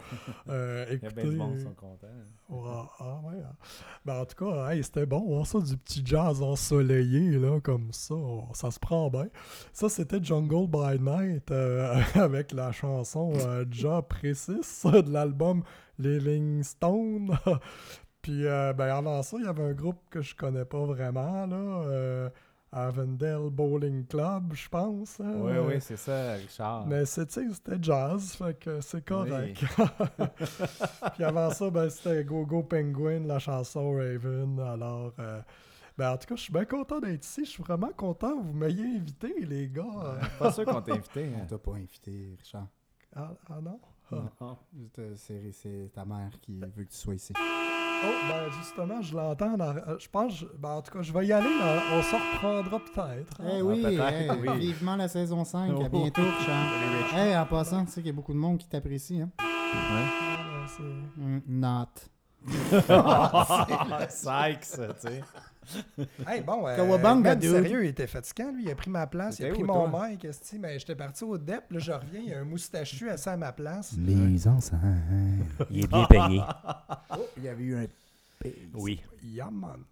Euh, 0.49 0.87
Il 0.89 1.03
y 1.03 1.07
a 1.07 1.11
bien 1.11 1.25
du 1.25 1.37
monde 1.37 1.57
qui 1.57 1.65
sont 1.65 1.75
contents. 1.75 2.07
Ouais, 2.49 2.87
ah 3.01 3.19
ouais. 3.25 3.43
hein. 3.45 3.57
Ben, 4.05 4.21
en 4.21 4.25
tout 4.25 4.45
cas, 4.45 4.71
hey, 4.71 4.85
c'était 4.85 5.05
bon. 5.05 5.27
voir 5.27 5.47
ça, 5.47 5.59
du 5.59 5.77
petit 5.79 6.03
jazz 6.05 6.41
ensoleillé, 6.41 7.41
là, 7.41 7.59
comme 7.61 7.93
ça. 7.93 8.15
ça 8.53 8.71
se 8.71 8.79
prend 8.79 9.11
bien. 9.11 9.27
Ça, 9.73 9.89
c'était 9.89 10.23
Jungle 10.23 10.69
by 10.69 11.01
Night 11.03 11.51
euh, 11.51 12.01
avec 12.15 12.53
la 12.53 12.71
chanson 12.71 13.33
euh, 13.35 13.65
Ja 13.73 14.01
Précis 14.03 14.61
de 14.85 15.13
l'album 15.13 15.65
Living 15.99 16.63
Stone. 16.63 17.37
Puis, 18.23 18.47
euh, 18.47 18.73
ben, 18.75 18.95
avant 18.95 19.25
ça, 19.25 19.39
il 19.41 19.45
y 19.45 19.49
avait 19.49 19.65
un 19.65 19.75
groupe 19.75 19.99
que 20.09 20.23
je 20.23 20.37
connais 20.37 20.65
pas 20.65 20.85
vraiment, 20.85 21.47
là. 21.47 22.31
Euh, 22.75 22.89
Avondale 22.89 23.51
Bowling 23.51 24.07
Club, 24.07 24.53
je 24.55 24.69
pense. 24.69 25.21
hein. 25.21 25.33
Oui, 25.37 25.53
oui, 25.67 25.75
c'est 25.81 25.97
ça, 25.97 26.35
Richard. 26.35 26.87
Mais 26.87 27.05
c'était 27.05 27.43
jazz, 27.81 28.35
fait 28.35 28.59
que 28.59 28.81
c'est 28.81 29.05
correct. 29.05 29.65
Puis 31.15 31.25
avant 31.25 31.51
ça, 31.51 31.71
ben, 31.71 31.89
c'était 31.89 32.25
Go 32.25 32.45
Go 32.47 32.63
Penguin, 32.63 33.21
la 33.27 33.39
chanson 33.39 33.93
Raven. 33.93 34.59
Alors, 34.61 35.13
euh, 35.19 35.41
ben, 35.97 36.13
en 36.13 36.17
tout 36.17 36.27
cas, 36.27 36.37
je 36.37 36.43
suis 36.43 36.53
bien 36.53 36.65
content 36.65 37.01
d'être 37.01 37.25
ici. 37.25 37.45
Je 37.45 37.51
suis 37.51 37.63
vraiment 37.63 37.93
content 37.97 38.37
que 38.39 38.43
vous 38.43 38.53
m'ayez 38.53 38.97
invité, 38.97 39.35
les 39.41 39.69
gars. 39.69 40.19
Pas 40.39 40.53
sûr 40.53 40.65
qu'on 40.65 40.83
t'a 40.83 40.95
invité. 40.95 41.29
On 41.37 41.43
hein. 41.43 41.47
t'a 41.49 41.59
pas 41.59 41.73
invité, 41.73 42.37
Richard. 42.39 42.69
Ah, 43.17 43.35
ah 43.51 43.61
non? 43.63 43.81
Non. 44.11 44.57
C'est- 44.95 45.17
C'est 45.17 45.53
c'est 45.53 45.91
ta 45.95 46.05
mère 46.05 46.31
qui 46.41 46.61
veut 46.61 46.85
que 46.85 46.91
tu 46.91 46.97
sois 46.97 47.15
ici. 47.15 47.33
Oh, 47.37 48.07
ben 48.29 48.49
justement, 48.59 49.03
je 49.03 49.17
l'entends. 49.17 49.57
dans- 49.57 49.75
euh, 49.77 49.99
Je 49.99 50.09
pense, 50.09 50.45
ben, 50.57 50.69
en 50.71 50.83
tout 50.83 50.93
cas, 50.93 51.03
je 51.03 51.13
vais 51.13 51.27
y 51.27 51.33
aller. 51.33 51.49
là. 51.59 51.83
On 51.93 52.03
se 52.03 52.15
reprendra 52.15 52.79
peut-être. 52.79 53.41
hein. 53.41 53.45
Eh 53.59 53.63
oui, 53.63 53.83
peut-être, 53.83 54.13
hey, 54.13 54.31
oui. 54.41 54.59
vivement 54.59 54.95
la 54.97 55.09
saison 55.09 55.45
5. 55.45 55.73
Oh. 55.77 55.83
À 55.85 55.89
bientôt, 55.89 56.23
Richard. 56.39 57.19
Hey, 57.19 57.37
en 57.37 57.45
passant, 57.47 57.85
tu 57.85 57.91
sais 57.91 58.01
qu'il 58.01 58.07
y 58.07 58.11
a 58.11 58.13
beaucoup 58.13 58.33
de 58.33 58.39
monde 58.39 58.59
qui 58.59 58.69
t'apprécie. 58.69 59.21
Hein? 59.21 59.31
Ah, 59.39 59.45
ben, 59.91 60.67
c'est- 60.69 61.21
Mm, 61.21 61.43
not. 61.49 61.89
Sykes, 64.09 64.61
tu 64.61 65.09
sais. 65.09 65.23
Hey, 66.27 66.41
bon, 66.43 66.67
euh, 66.67 66.77
Kawabanga, 66.77 67.31
man, 67.31 67.39
dude. 67.39 67.51
sérieux, 67.51 67.85
il 67.85 67.89
était 67.89 68.07
fatigant, 68.07 68.51
lui. 68.53 68.65
Il 68.65 68.71
a 68.71 68.75
pris 68.75 68.91
ma 68.91 69.07
place, 69.07 69.39
il 69.39 69.47
a 69.47 69.51
pris 69.51 69.63
où, 69.63 69.67
mon 69.67 69.89
toi? 69.91 70.09
mic, 70.09 70.27
mais 70.59 70.79
j'étais 70.79 70.95
parti 70.97 71.25
au 71.25 71.37
DEP, 71.39 71.71
là, 71.73 71.79
je 71.79 71.93
reviens, 71.93 72.21
il 72.21 72.29
y 72.29 72.35
a 72.35 72.41
un 72.41 72.45
moustachu 72.45 73.09
assis 73.11 73.29
à 73.29 73.37
ma 73.37 73.53
place. 73.53 73.97
Mise 73.97 74.47
en 74.49 74.61
scène. 74.61 75.45
Il 75.71 75.85
est 75.85 75.87
bien 75.87 76.05
peigné. 76.09 76.43
Oh, 77.11 77.17
il 77.37 77.43
y 77.45 77.49
avait 77.49 77.63
eu 77.65 77.77
un. 77.77 77.87
Oui. 78.75 79.01
Yeah, 79.23 79.51
man. 79.51 79.83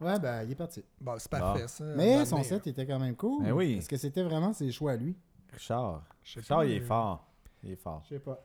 Ouais, 0.00 0.18
ben, 0.18 0.42
il 0.42 0.50
est 0.50 0.54
parti. 0.56 0.84
Bon, 1.00 1.14
c'est 1.18 1.30
parfait, 1.30 1.62
Bon. 1.62 1.68
ça. 1.68 1.84
Mais 1.96 2.24
son 2.26 2.36
année. 2.36 2.44
set 2.44 2.66
était 2.66 2.86
quand 2.86 2.98
même 2.98 3.14
cool. 3.14 3.44
Ben 3.44 3.52
oui. 3.52 3.76
Est-ce 3.78 3.88
que 3.88 3.96
c'était 3.96 4.22
vraiment 4.24 4.52
ses 4.52 4.70
choix 4.72 4.92
à 4.92 4.96
lui? 4.96 5.16
Richard. 5.52 6.02
Richard, 6.34 6.58
pas, 6.58 6.64
il 6.66 6.72
est 6.72 6.80
mais- 6.80 6.86
fort. 6.86 7.26
Il 7.62 7.70
est 7.70 7.76
fort. 7.76 8.02
Je 8.04 8.14
sais 8.16 8.20
pas. 8.20 8.38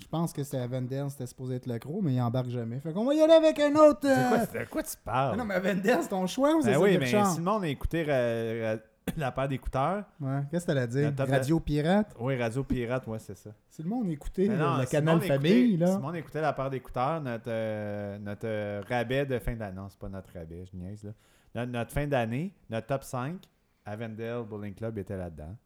Je 0.00 0.06
pense 0.08 0.32
que 0.32 0.42
c'était 0.44 0.58
Avendale, 0.58 1.10
c'était 1.10 1.26
supposé 1.26 1.56
être 1.56 1.66
le 1.66 1.78
gros, 1.78 2.00
mais 2.02 2.14
il 2.14 2.20
embarque 2.20 2.48
jamais. 2.50 2.78
Fait 2.80 2.92
qu'on 2.92 3.04
va 3.04 3.14
y 3.14 3.20
aller 3.20 3.32
avec 3.32 3.58
un 3.58 3.74
autre. 3.76 4.00
C'est 4.02 4.10
euh, 4.10 4.28
quoi, 4.28 4.60
de 4.60 4.64
quoi 4.68 4.82
tu 4.82 4.96
parles? 5.04 5.30
Ah 5.34 5.36
non, 5.36 5.44
mais 5.44 5.54
Avendale, 5.54 5.98
c'est 6.02 6.08
ton 6.08 6.26
choix 6.26 6.54
ou 6.54 6.62
c'est 6.62 6.72
Ben 6.72 6.78
oui, 6.78 6.98
mais 6.98 7.06
si 7.06 7.14
le 7.38 7.42
monde 7.42 7.64
a 7.64 7.68
écouté 7.68 8.02
ra- 8.02 8.72
ra- 8.74 8.80
la 9.16 9.32
paire 9.32 9.48
d'écouteurs, 9.48 10.04
Ouais, 10.20 10.42
qu'est-ce 10.50 10.66
que 10.66 10.72
t'allais 10.72 10.86
dire? 10.88 11.12
Radio 11.16 11.60
Pirate? 11.60 12.14
oui, 12.20 12.36
Radio 12.36 12.62
Pirate, 12.64 13.06
ouais, 13.06 13.18
c'est 13.20 13.36
ça. 13.36 13.50
Si 13.70 13.82
le 13.82 13.88
monde 13.88 14.08
écoutait 14.10 14.46
le, 14.48 14.56
non, 14.56 14.76
le 14.78 14.84
si 14.84 14.90
canal 14.90 15.16
écoutait- 15.16 15.28
famille, 15.34 15.70
Si 15.72 15.76
là. 15.78 15.94
le 15.94 16.00
monde 16.00 16.16
écoutait 16.16 16.40
la 16.40 16.52
paire 16.52 16.70
d'écouteurs, 16.70 17.20
notre, 17.20 17.44
euh, 17.48 18.18
notre 18.18 18.46
euh, 18.46 18.82
rabais 18.88 19.24
de 19.26 19.38
fin 19.38 19.54
d'année. 19.54 19.76
Non, 19.76 19.88
c'est 19.88 19.98
pas 19.98 20.08
notre 20.08 20.32
rabais, 20.34 20.64
je 20.70 20.76
niaise 20.76 21.04
là. 21.04 21.10
Notre, 21.54 21.72
notre 21.72 21.90
fin 21.92 22.06
d'année, 22.06 22.52
notre 22.68 22.86
top 22.88 23.02
5, 23.02 23.36
Avondale 23.84 24.42
Bowling 24.44 24.74
Club 24.74 24.98
était 24.98 25.16
là-dedans. 25.16 25.56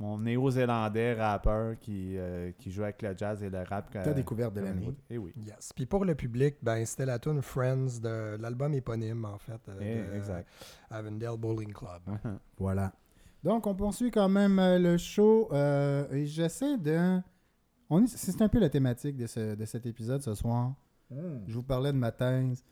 Mon 0.00 0.18
néo-zélandais 0.18 1.14
rappeur 1.14 1.76
qui, 1.80 2.16
euh, 2.16 2.52
qui 2.56 2.70
joue 2.70 2.84
avec 2.84 3.02
le 3.02 3.16
jazz 3.16 3.42
et 3.42 3.50
le 3.50 3.62
rap. 3.64 3.90
Ta 3.90 4.12
découverte 4.14 4.54
de 4.54 4.60
l'année. 4.60 4.94
Et 5.10 5.18
oui. 5.18 5.32
Yes. 5.44 5.72
Puis 5.74 5.86
pour 5.86 6.04
le 6.04 6.14
public, 6.14 6.56
ben, 6.62 6.84
c'était 6.86 7.04
la 7.06 7.18
tune 7.18 7.42
Friends 7.42 7.98
de 8.00 8.36
l'album 8.40 8.72
éponyme, 8.74 9.24
en 9.24 9.38
fait, 9.38 9.60
euh, 9.68 9.78
Eh, 10.12 10.16
exact. 10.16 10.48
Avondale 10.88 11.36
Bowling 11.36 11.72
Club. 11.72 12.02
Voilà. 12.58 12.92
Donc, 13.42 13.66
on 13.66 13.74
poursuit 13.74 14.10
quand 14.12 14.28
même 14.28 14.58
euh, 14.60 14.78
le 14.78 14.96
show. 14.98 15.48
euh, 15.52 16.08
et 16.12 16.26
j'essaie 16.26 16.76
de. 16.78 17.20
On 17.90 18.02
est... 18.04 18.06
C'est 18.08 18.40
un 18.42 18.48
peu 18.48 18.58
la 18.60 18.68
thématique 18.68 19.16
de, 19.16 19.26
ce- 19.26 19.54
de 19.56 19.64
cet 19.64 19.84
épisode 19.86 20.22
ce 20.22 20.34
soir. 20.34 20.74
Je 21.10 21.54
vous 21.54 21.62
parlais 21.62 21.90
de 21.92 21.96
ma 21.96 22.12
thèse. 22.12 22.62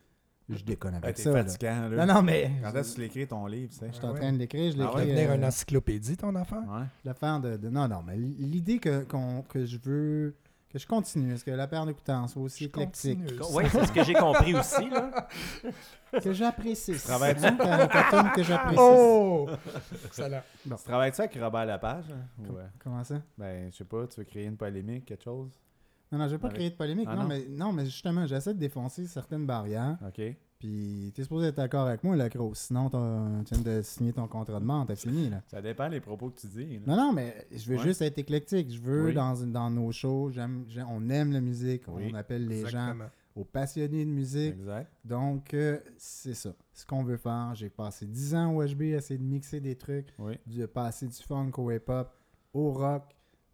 Je 0.48 0.62
déconne 0.62 0.94
Ah, 0.94 0.98
avec 1.04 1.18
ça. 1.18 1.32
là. 1.32 1.44
fatigant, 1.44 1.88
là. 1.88 2.06
Non, 2.06 2.14
non, 2.14 2.22
mais. 2.22 2.52
Quand 2.62 2.74
est-ce 2.74 2.90
que 2.90 2.94
tu 2.96 3.00
l'écris 3.00 3.26
ton 3.26 3.46
livre, 3.46 3.70
tu 3.72 3.78
sais? 3.78 3.88
Je 3.88 3.96
suis 3.96 4.04
en 4.06 4.14
train 4.14 4.32
de 4.32 4.38
l'écrire. 4.38 4.70
Je 4.72 4.76
Ah 4.80 4.82
l'écris. 4.84 4.96
ouais? 4.98 5.06
Devenir 5.06 5.30
euh, 5.30 5.34
une 5.36 5.44
encyclopédie, 5.44 6.16
ton 6.16 6.34
affaire? 6.36 6.62
Ouais. 6.68 6.84
l'affaire 7.04 7.40
de, 7.40 7.56
de- 7.56 7.68
Non, 7.68 7.88
non, 7.88 8.02
mais 8.06 8.16
l'idée 8.16 8.78
que, 8.78 9.02
qu'on- 9.04 9.42
que 9.42 9.64
je 9.66 9.78
veux. 9.82 10.34
Que 10.68 10.80
je 10.80 10.86
continue. 10.86 11.32
Est-ce 11.32 11.44
que 11.44 11.50
la 11.52 11.66
paire 11.68 11.86
d'écoutants 11.86 12.26
soit 12.26 12.42
aussi 12.42 12.64
Je 12.64 12.68
éclectique? 12.68 13.20
Oui, 13.52 13.64
c'est 13.70 13.86
ce 13.86 13.92
que 13.92 14.02
j'ai 14.04 14.14
compris 14.14 14.54
aussi. 14.54 14.88
Là. 14.90 15.28
Que 16.22 16.32
j'apprécie. 16.32 16.94
travailles-tu? 16.94 17.44
Hein, 17.44 18.30
que 18.34 18.42
j'apprécie. 18.42 18.78
Oh! 18.80 19.48
Excellent. 20.06 20.40
Tu 20.62 20.70
travailles-tu 20.84 21.20
avec 21.20 21.34
Robert 21.38 21.66
Lapage? 21.66 22.04
hein? 22.10 22.44
Euh, 22.56 22.66
Comment 22.78 23.04
ça? 23.04 23.16
ben, 23.36 23.70
je 23.70 23.76
sais 23.76 23.84
pas, 23.84 24.06
tu 24.06 24.20
veux 24.20 24.24
créer 24.24 24.44
une 24.46 24.56
polémique, 24.56 25.04
quelque 25.04 25.24
chose? 25.24 25.50
Non, 26.12 26.18
non, 26.18 26.26
je 26.28 26.32
veux 26.32 26.38
pas 26.38 26.48
Avec- 26.48 26.58
créer 26.58 26.70
de 26.70 26.76
polémique. 26.76 27.06
Ah, 27.10 27.16
non, 27.16 27.22
non? 27.22 27.28
mais, 27.28 27.46
non, 27.48 27.72
mais 27.72 27.84
justement, 27.84 28.26
j'essaie 28.26 28.54
de 28.54 28.58
défoncer 28.58 29.06
certaines 29.06 29.44
barrières. 29.46 29.98
OK. 30.06 30.20
Puis, 30.58 31.12
t'es 31.14 31.22
supposé 31.22 31.48
être 31.48 31.56
d'accord 31.56 31.86
avec 31.86 32.02
moi, 32.02 32.16
la 32.16 32.28
grosse. 32.30 32.60
Sinon, 32.60 32.88
t'as- 32.88 33.28
tu 33.46 33.54
viens 33.54 33.62
de 33.78 33.82
signer 33.82 34.12
ton 34.14 34.26
contrat 34.26 34.58
de 34.58 34.64
vente, 34.64 34.88
t'as 34.88 34.96
fini, 34.96 35.28
là. 35.28 35.42
Ça 35.48 35.60
dépend 35.60 35.90
des 35.90 36.00
propos 36.00 36.30
que 36.30 36.40
tu 36.40 36.46
dis. 36.46 36.78
là. 36.78 36.80
Non, 36.86 36.96
non, 36.96 37.12
mais 37.12 37.46
je 37.54 37.70
veux 37.70 37.76
Ouais. 37.76 37.82
juste 37.82 38.00
être 38.00 38.16
éclectique. 38.18 38.72
Je 38.72 38.80
veux, 38.80 39.06
Oui. 39.06 39.14
dans, 39.14 39.34
dans 39.46 39.68
nos 39.70 39.92
shows, 39.92 40.30
on 40.88 41.10
aime 41.10 41.32
la 41.32 41.40
musique. 41.42 41.82
Oui. 41.88 42.08
On 42.10 42.14
appelle 42.14 42.46
les 42.48 42.66
gens 42.66 42.94
aux 43.34 43.44
passionnés 43.44 44.06
de 44.06 44.10
musique. 44.10 44.54
Exact. 44.54 44.90
Donc, 45.04 45.52
euh, 45.52 45.78
c'est 45.98 46.32
ça. 46.34 46.54
Ce 46.72 46.86
qu'on 46.86 47.02
veut 47.02 47.18
faire. 47.18 47.52
J'ai 47.54 47.68
passé 47.68 48.06
10 48.06 48.34
ans 48.34 48.54
au 48.54 48.62
HB 48.64 48.94
à 48.94 48.98
essayer 48.98 49.18
de 49.18 49.24
mixer 49.24 49.60
des 49.60 49.76
trucs, 49.76 50.14
Oui. 50.18 50.38
de 50.46 50.64
passer 50.64 51.06
du 51.06 51.16
funk 51.22 51.50
au 51.58 51.70
hip-hop, 51.70 52.10
au 52.54 52.72
rock. 52.72 53.02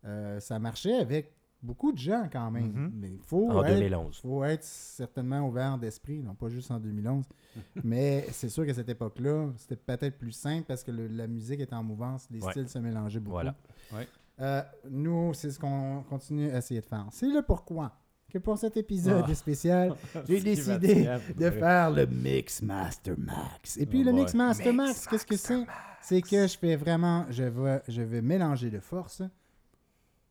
Euh, 0.04 0.38
ça 0.38 0.60
marchait 0.60 0.94
avec 0.98 1.32
beaucoup 1.62 1.92
de 1.92 1.98
gens 1.98 2.28
quand 2.32 2.50
même. 2.50 2.72
Mhm. 2.72 2.92
Mais 2.94 3.10
il 3.12 3.20
faut 3.24 3.50
En 3.50 3.64
être, 3.64 3.74
2011. 3.74 4.18
faut 4.20 4.44
être 4.44 4.64
certainement 4.64 5.46
ouvert 5.48 5.78
d'esprit, 5.78 6.22
non 6.22 6.34
pas 6.34 6.48
juste 6.48 6.70
en 6.70 6.78
2011. 6.80 7.24
mais 7.84 8.26
c'est 8.32 8.48
sûr 8.48 8.66
qu'à 8.66 8.74
cette 8.74 8.88
époque-là, 8.88 9.50
c'était 9.56 9.76
peut-être 9.76 10.18
plus 10.18 10.32
simple 10.32 10.64
parce 10.66 10.82
que 10.82 10.90
le- 10.90 11.06
la 11.08 11.26
musique 11.26 11.60
était 11.60 11.74
en 11.74 11.82
mouvance, 11.84 12.26
les 12.30 12.42
Ouais. 12.42 12.50
styles 12.50 12.68
se 12.68 12.78
mélangeaient 12.78 13.20
beaucoup. 13.20 13.32
Voilà. 13.36 13.54
Ouais. 13.92 14.08
Euh, 14.40 14.62
nous, 14.90 15.34
c'est 15.34 15.50
ce 15.50 15.58
qu'on 15.58 16.02
continue 16.08 16.50
à 16.50 16.58
essayer 16.58 16.80
de 16.80 16.86
faire. 16.86 17.06
C'est 17.10 17.28
le 17.28 17.42
pourquoi 17.42 17.92
que 18.32 18.38
pour 18.38 18.56
cet 18.56 18.78
épisode 18.78 19.24
Ah. 19.28 19.34
spécial, 19.34 19.94
j'ai 20.26 20.40
décidé 20.40 21.06
de 21.38 21.50
faire 21.50 21.90
le 21.90 22.06
Mix 22.06 22.62
Master 22.62 23.14
Max. 23.18 23.76
Et 23.76 23.84
puis 23.86 24.00
Oh 24.00 24.06
le. 24.06 24.12
Mix 24.12 24.32
Master 24.34 24.72
Max, 24.72 25.06
qu'est-ce 25.06 25.26
que 25.26 25.36
c'est? 25.36 25.66
C'est 26.00 26.22
que 26.22 26.46
je 26.48 26.58
fais 26.58 26.74
vraiment, 26.76 27.26
je 27.28 27.44
vais, 27.44 27.82
je 27.86 28.00
vais 28.02 28.22
mélanger 28.22 28.70
de 28.70 28.80
force. 28.80 29.22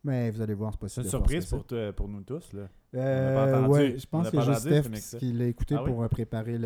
Mais 0.03 0.31
vous 0.31 0.41
allez 0.41 0.53
voir, 0.53 0.73
c'est 0.73 0.79
pas 0.79 0.89
C'est 0.89 1.01
une 1.01 1.09
surprise 1.09 1.45
pour, 1.45 1.65
pour 1.95 2.07
nous 2.07 2.23
tous. 2.23 2.53
Là. 2.53 2.67
Euh, 2.95 3.67
ouais, 3.67 3.97
je 3.97 4.07
pense 4.07 4.29
que 4.29 4.35
pas 4.35 4.45
juste 4.45 4.61
ce 4.61 4.81
Steph 4.81 5.19
qui 5.19 5.31
l'a 5.31 5.45
écouté 5.45 5.75
Ah 5.77 5.83
oui? 5.83 5.91
pour 5.91 6.07
préparer 6.09 6.57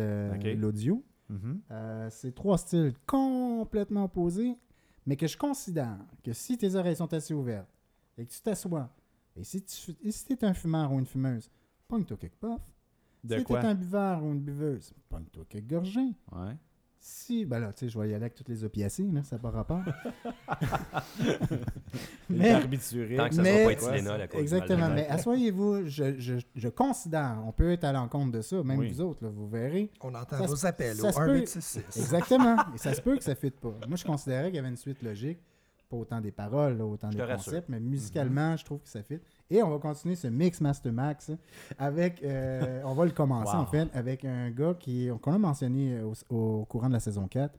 l'audio. 0.54 1.04
Mhm. 1.28 1.60
Euh, 1.70 2.08
c'est 2.10 2.34
trois 2.34 2.56
styles 2.56 2.94
complètement 3.04 4.04
opposés, 4.04 4.56
mais 5.06 5.16
que 5.16 5.26
je 5.26 5.36
considère 5.36 5.98
que 6.22 6.32
si 6.32 6.56
tes 6.56 6.74
oreilles 6.76 6.96
sont 6.96 7.12
assez 7.12 7.34
ouvertes 7.34 7.68
et 8.16 8.24
que 8.24 8.30
tu 8.30 8.40
t'assois, 8.40 8.88
et 9.34 9.44
si 9.44 9.62
tu 9.62 9.92
et 10.02 10.12
si 10.12 10.32
es 10.32 10.44
un 10.44 10.54
fumeur 10.54 10.92
ou 10.92 10.98
une 10.98 11.06
fumeuse, 11.06 11.50
pogne-toi 11.88 12.16
quelques 12.16 12.36
puffs. 12.36 12.60
De 13.24 13.38
si 13.38 13.44
t'es 13.44 13.56
un 13.56 13.74
buveur 13.74 14.22
ou 14.22 14.32
une 14.32 14.40
buveuse, 14.40 14.92
pogne-toi 15.08 15.44
quelques 15.48 15.68
gorgées. 15.68 16.14
Ouais. 16.32 16.56
Si, 16.98 17.44
ben 17.44 17.60
là, 17.60 17.72
tu 17.72 17.80
sais, 17.80 17.88
je 17.88 17.98
vais 17.98 18.06
y 18.06 18.14
aller 18.14 18.24
avec 18.24 18.34
toutes 18.34 18.48
les 18.48 18.64
opiacés, 18.64 19.06
là, 19.12 19.22
ça 19.22 19.36
n'a 19.36 19.42
pas 19.42 19.50
rapport. 19.50 19.82
Les 22.28 22.36
Mais-. 22.38 23.16
Tant 23.16 23.28
que 23.28 23.34
ça 23.34 23.42
Mais- 23.42 23.74
soit 23.76 23.76
pas 23.76 23.86
Ouais, 23.92 23.96
Tylenol 23.98 24.20
à 24.20 24.28
cause 24.28 24.40
Exactement, 24.40 24.88
mais 24.90 25.06
asseyez-vous, 25.08 25.86
je, 25.86 26.18
je, 26.18 26.34
je 26.54 26.68
considère, 26.68 27.38
on 27.46 27.52
peut 27.52 27.70
être 27.70 27.84
à 27.84 27.92
l'encontre 27.92 28.32
de 28.32 28.40
ça, 28.40 28.62
même 28.62 28.78
Oui. 28.78 28.90
vous 28.90 29.00
autres, 29.00 29.24
là, 29.24 29.30
vous 29.30 29.48
verrez. 29.48 29.90
On 30.02 30.14
entend 30.14 30.38
Ça 30.38 30.46
vos 30.46 30.66
appels 30.66 30.96
ça 30.96 31.08
au 31.08 31.12
se 31.12 31.18
1 31.20 31.26
peut- 31.26 31.38
8 31.40 31.48
6 31.48 31.84
6. 31.90 32.00
Exactement, 32.00 32.56
et 32.74 32.78
ça 32.78 32.94
se 32.94 33.00
peut 33.02 33.16
que 33.16 33.22
ça 33.24 33.30
ne 33.32 33.36
fitte 33.36 33.60
pas. 33.60 33.74
Moi, 33.86 33.96
je 33.96 34.04
considérais 34.04 34.46
qu'il 34.46 34.56
y 34.56 34.58
avait 34.58 34.68
une 34.68 34.76
suite 34.76 35.02
logique, 35.02 35.38
pas 35.88 35.96
autant 35.96 36.20
des 36.20 36.32
paroles, 36.32 36.76
là, 36.78 36.84
autant 36.84 37.10
Je 37.10 37.16
des 37.16 37.22
rassure. 37.22 37.44
concepts, 37.52 37.68
mais 37.68 37.78
musicalement, 37.80 38.56
je 38.56 38.64
trouve 38.64 38.80
que 38.80 38.88
ça 38.88 39.02
fit. 39.02 39.20
Et 39.48 39.62
on 39.62 39.70
va 39.70 39.78
continuer 39.78 40.16
ce 40.16 40.26
mix 40.26 40.60
Master 40.60 40.92
Max 40.92 41.30
avec, 41.78 42.22
euh, 42.24 42.82
on 42.84 42.94
va 42.94 43.04
le 43.04 43.12
commencer 43.12 43.54
Wow. 43.56 43.62
en 43.62 43.66
fait, 43.66 43.88
avec 43.94 44.24
un 44.24 44.50
gars 44.50 44.74
qui, 44.74 45.08
qu'on 45.22 45.32
a 45.34 45.38
mentionné 45.38 46.00
au, 46.02 46.12
au 46.34 46.64
courant 46.64 46.88
de 46.88 46.94
la 46.94 47.00
saison 47.00 47.28
4, 47.28 47.56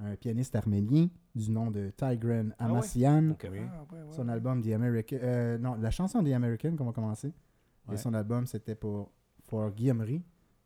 un 0.00 0.16
pianiste 0.16 0.56
arménien 0.56 1.08
du 1.34 1.50
nom 1.50 1.70
de 1.70 1.90
Tigran 1.96 2.46
Ah 2.58 2.64
ouais? 2.66 2.70
Amassian. 2.72 3.36
Ah, 3.40 3.44
ouais, 3.52 3.58
ouais. 3.60 3.66
Son 4.10 4.28
album 4.28 4.60
The 4.62 4.72
American. 4.72 5.18
euh, 5.22 5.58
non, 5.58 5.74
la 5.76 5.90
chanson 5.90 6.24
The 6.24 6.32
American 6.32 6.74
qu'on 6.74 6.86
va 6.86 6.92
commencer. 6.92 7.32
Ouais. 7.86 7.94
Et 7.94 7.96
son 7.98 8.12
album, 8.14 8.46
c'était 8.46 8.74
pour, 8.74 9.12
pour 9.46 9.70
Guillaumerie. 9.70 10.22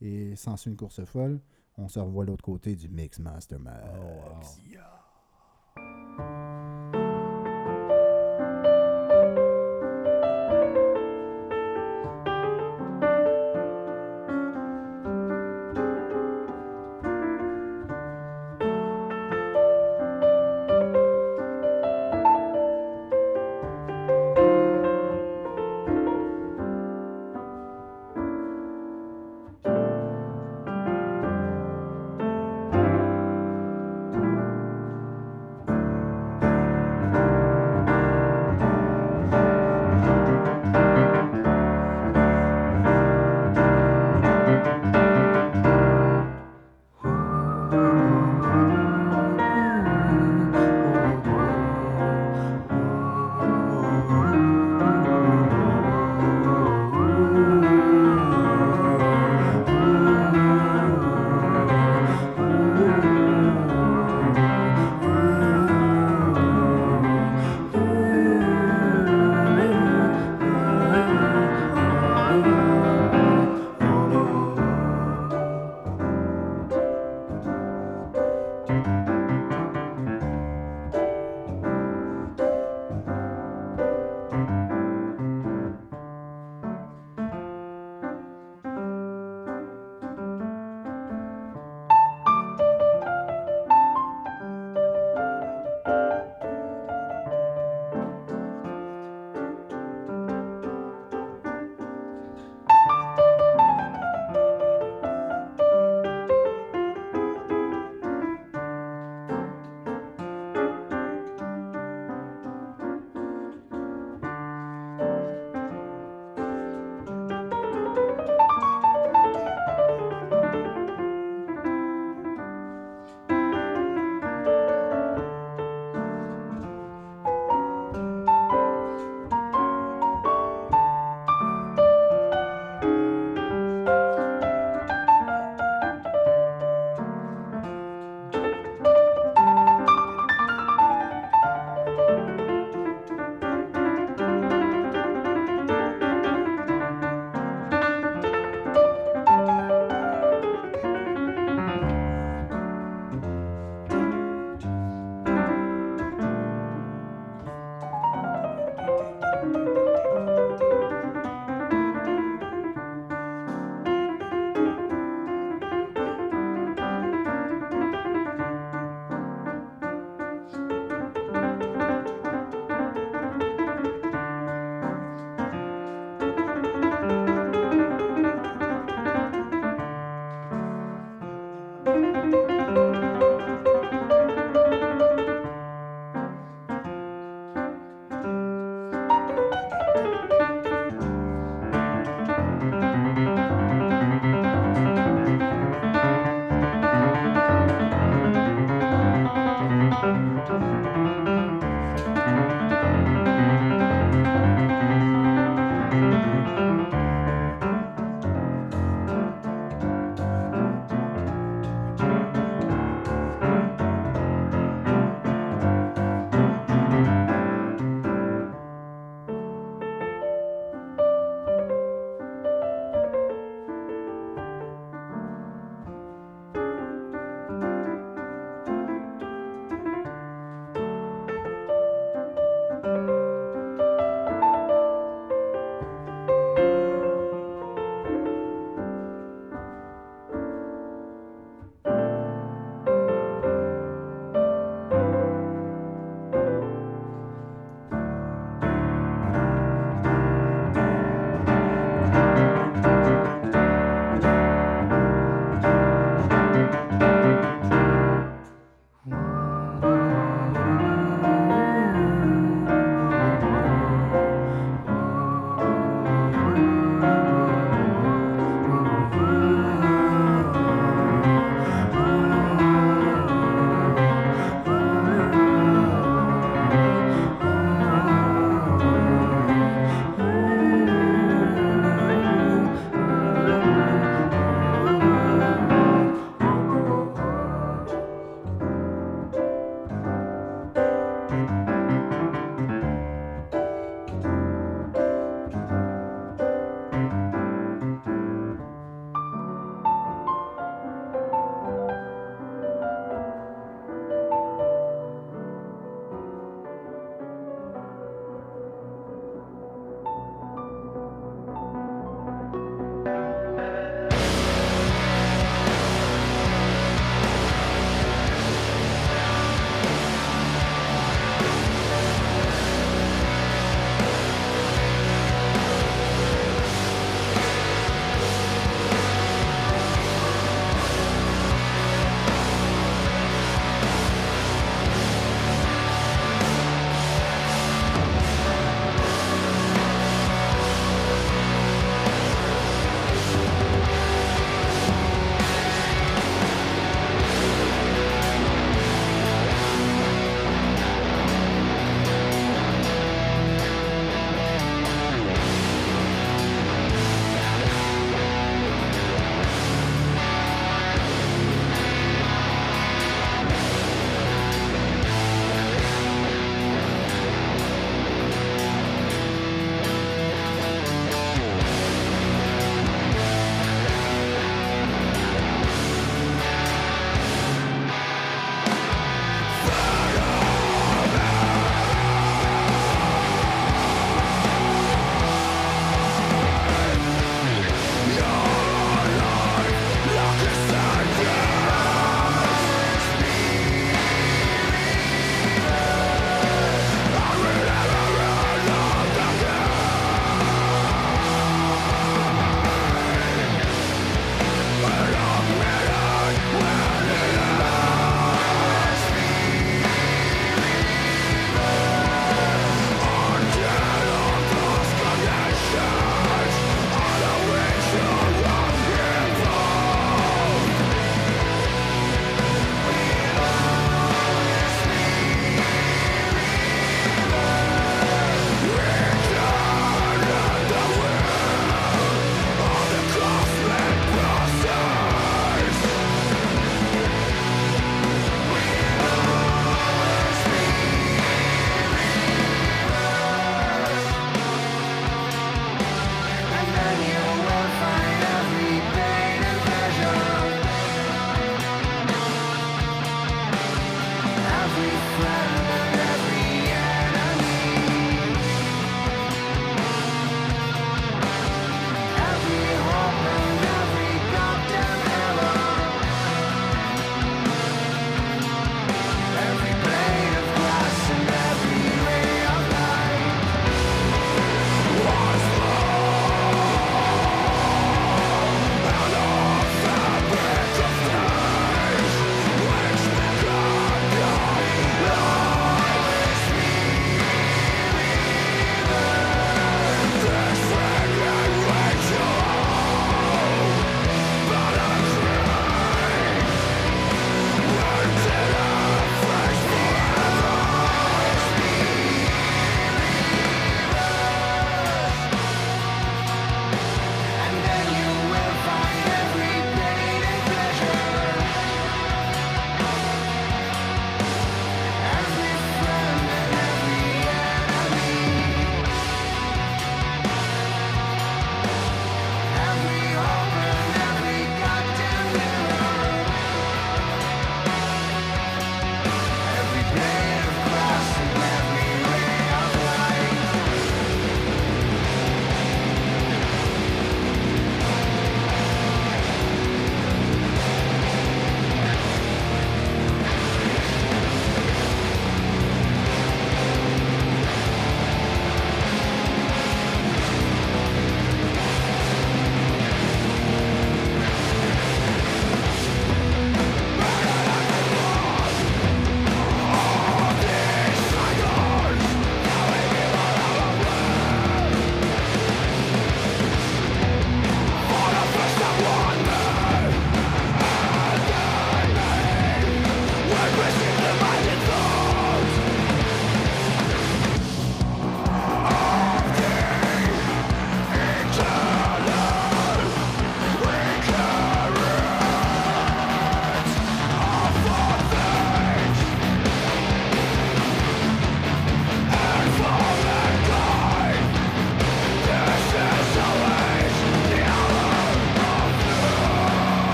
Et 0.00 0.34
sans 0.36 0.56
une 0.66 0.76
course 0.76 1.04
folle, 1.04 1.40
on 1.76 1.86
se 1.88 2.00
revoit 2.00 2.24
de 2.24 2.30
l'autre 2.30 2.44
côté 2.44 2.74
du 2.74 2.88
Mix 2.88 3.18
Master 3.20 3.58
Max. 3.60 3.84
Oh, 3.94 4.30
wow. 4.30 4.40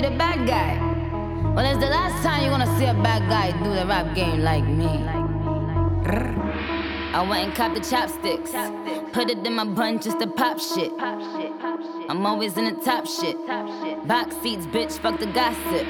the 0.00 0.10
bad 0.10 0.46
guy. 0.46 0.78
Well, 1.54 1.66
it's 1.66 1.78
the 1.78 1.90
last 1.90 2.22
time 2.22 2.42
you're 2.42 2.50
gonna 2.50 2.78
see 2.78 2.86
a 2.86 2.94
bad 2.94 3.28
guy 3.28 3.52
do 3.62 3.74
the 3.74 3.84
rap 3.86 4.14
game 4.14 4.40
like 4.40 4.64
me. 4.64 4.86
I 7.12 7.26
went 7.28 7.48
and 7.48 7.54
copped 7.54 7.74
the 7.74 7.80
chopsticks. 7.80 8.52
Put 9.12 9.30
it 9.30 9.44
in 9.46 9.54
my 9.54 9.64
bun 9.64 10.00
just 10.00 10.20
to 10.20 10.26
pop 10.26 10.60
shit. 10.60 10.92
I'm 11.00 12.24
always 12.24 12.56
in 12.56 12.64
the 12.64 12.80
top 12.82 13.06
shit. 13.06 13.36
Box 14.06 14.36
seats, 14.42 14.66
bitch, 14.66 14.92
fuck 14.92 15.18
the 15.18 15.26
gossip. 15.26 15.86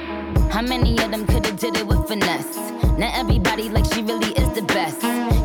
How 0.51 0.61
many 0.61 0.97
of 1.01 1.11
them 1.11 1.25
could've 1.25 1.57
did 1.57 1.77
it 1.77 1.87
with 1.87 2.07
finesse? 2.07 2.57
Now 2.97 3.11
everybody 3.13 3.69
like 3.69 3.85
she 3.93 4.01
really 4.01 4.33
is 4.33 4.49
the 4.53 4.63
best. 4.63 5.20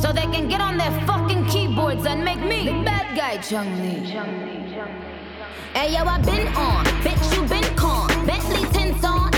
So 0.00 0.12
they 0.14 0.22
can 0.22 0.48
get 0.48 0.62
on 0.62 0.78
their 0.78 0.90
fucking 1.06 1.44
keyboards 1.46 2.06
and 2.06 2.24
make 2.24 2.40
me 2.40 2.64
the 2.64 2.82
bad 2.84 3.14
guy, 3.14 3.36
Chung 3.36 3.70
Lee. 3.82 3.98
Hey 5.74 5.92
yo, 5.92 6.04
I 6.04 6.18
been 6.22 6.48
on, 6.54 6.86
bitch, 7.04 7.36
you 7.36 7.46
been 7.46 7.76
con. 7.76 8.08
Bentley 8.26 8.66
tints 8.72 9.04
on, 9.04 9.30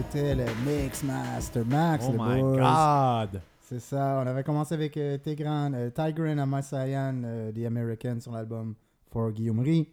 c'était 0.00 0.34
le 0.34 0.44
Mix 0.66 1.02
Master 1.02 1.64
Max, 1.66 2.06
Oh 2.08 2.12
le 2.12 2.18
my 2.18 2.40
boys. 2.40 2.58
God! 3.32 3.40
C'est 3.60 3.80
ça. 3.80 4.20
On 4.24 4.26
avait 4.26 4.42
commencé 4.42 4.74
avec 4.74 4.96
euh, 4.96 5.18
Tigran, 5.18 5.72
euh, 5.74 5.90
Tigran 5.90 6.38
and 6.38 6.46
Masayan, 6.46 7.22
euh, 7.24 7.52
The 7.52 7.66
American, 7.66 8.18
sur 8.20 8.32
l'album 8.32 8.74
For 9.12 9.30
Guillaumerie. 9.32 9.88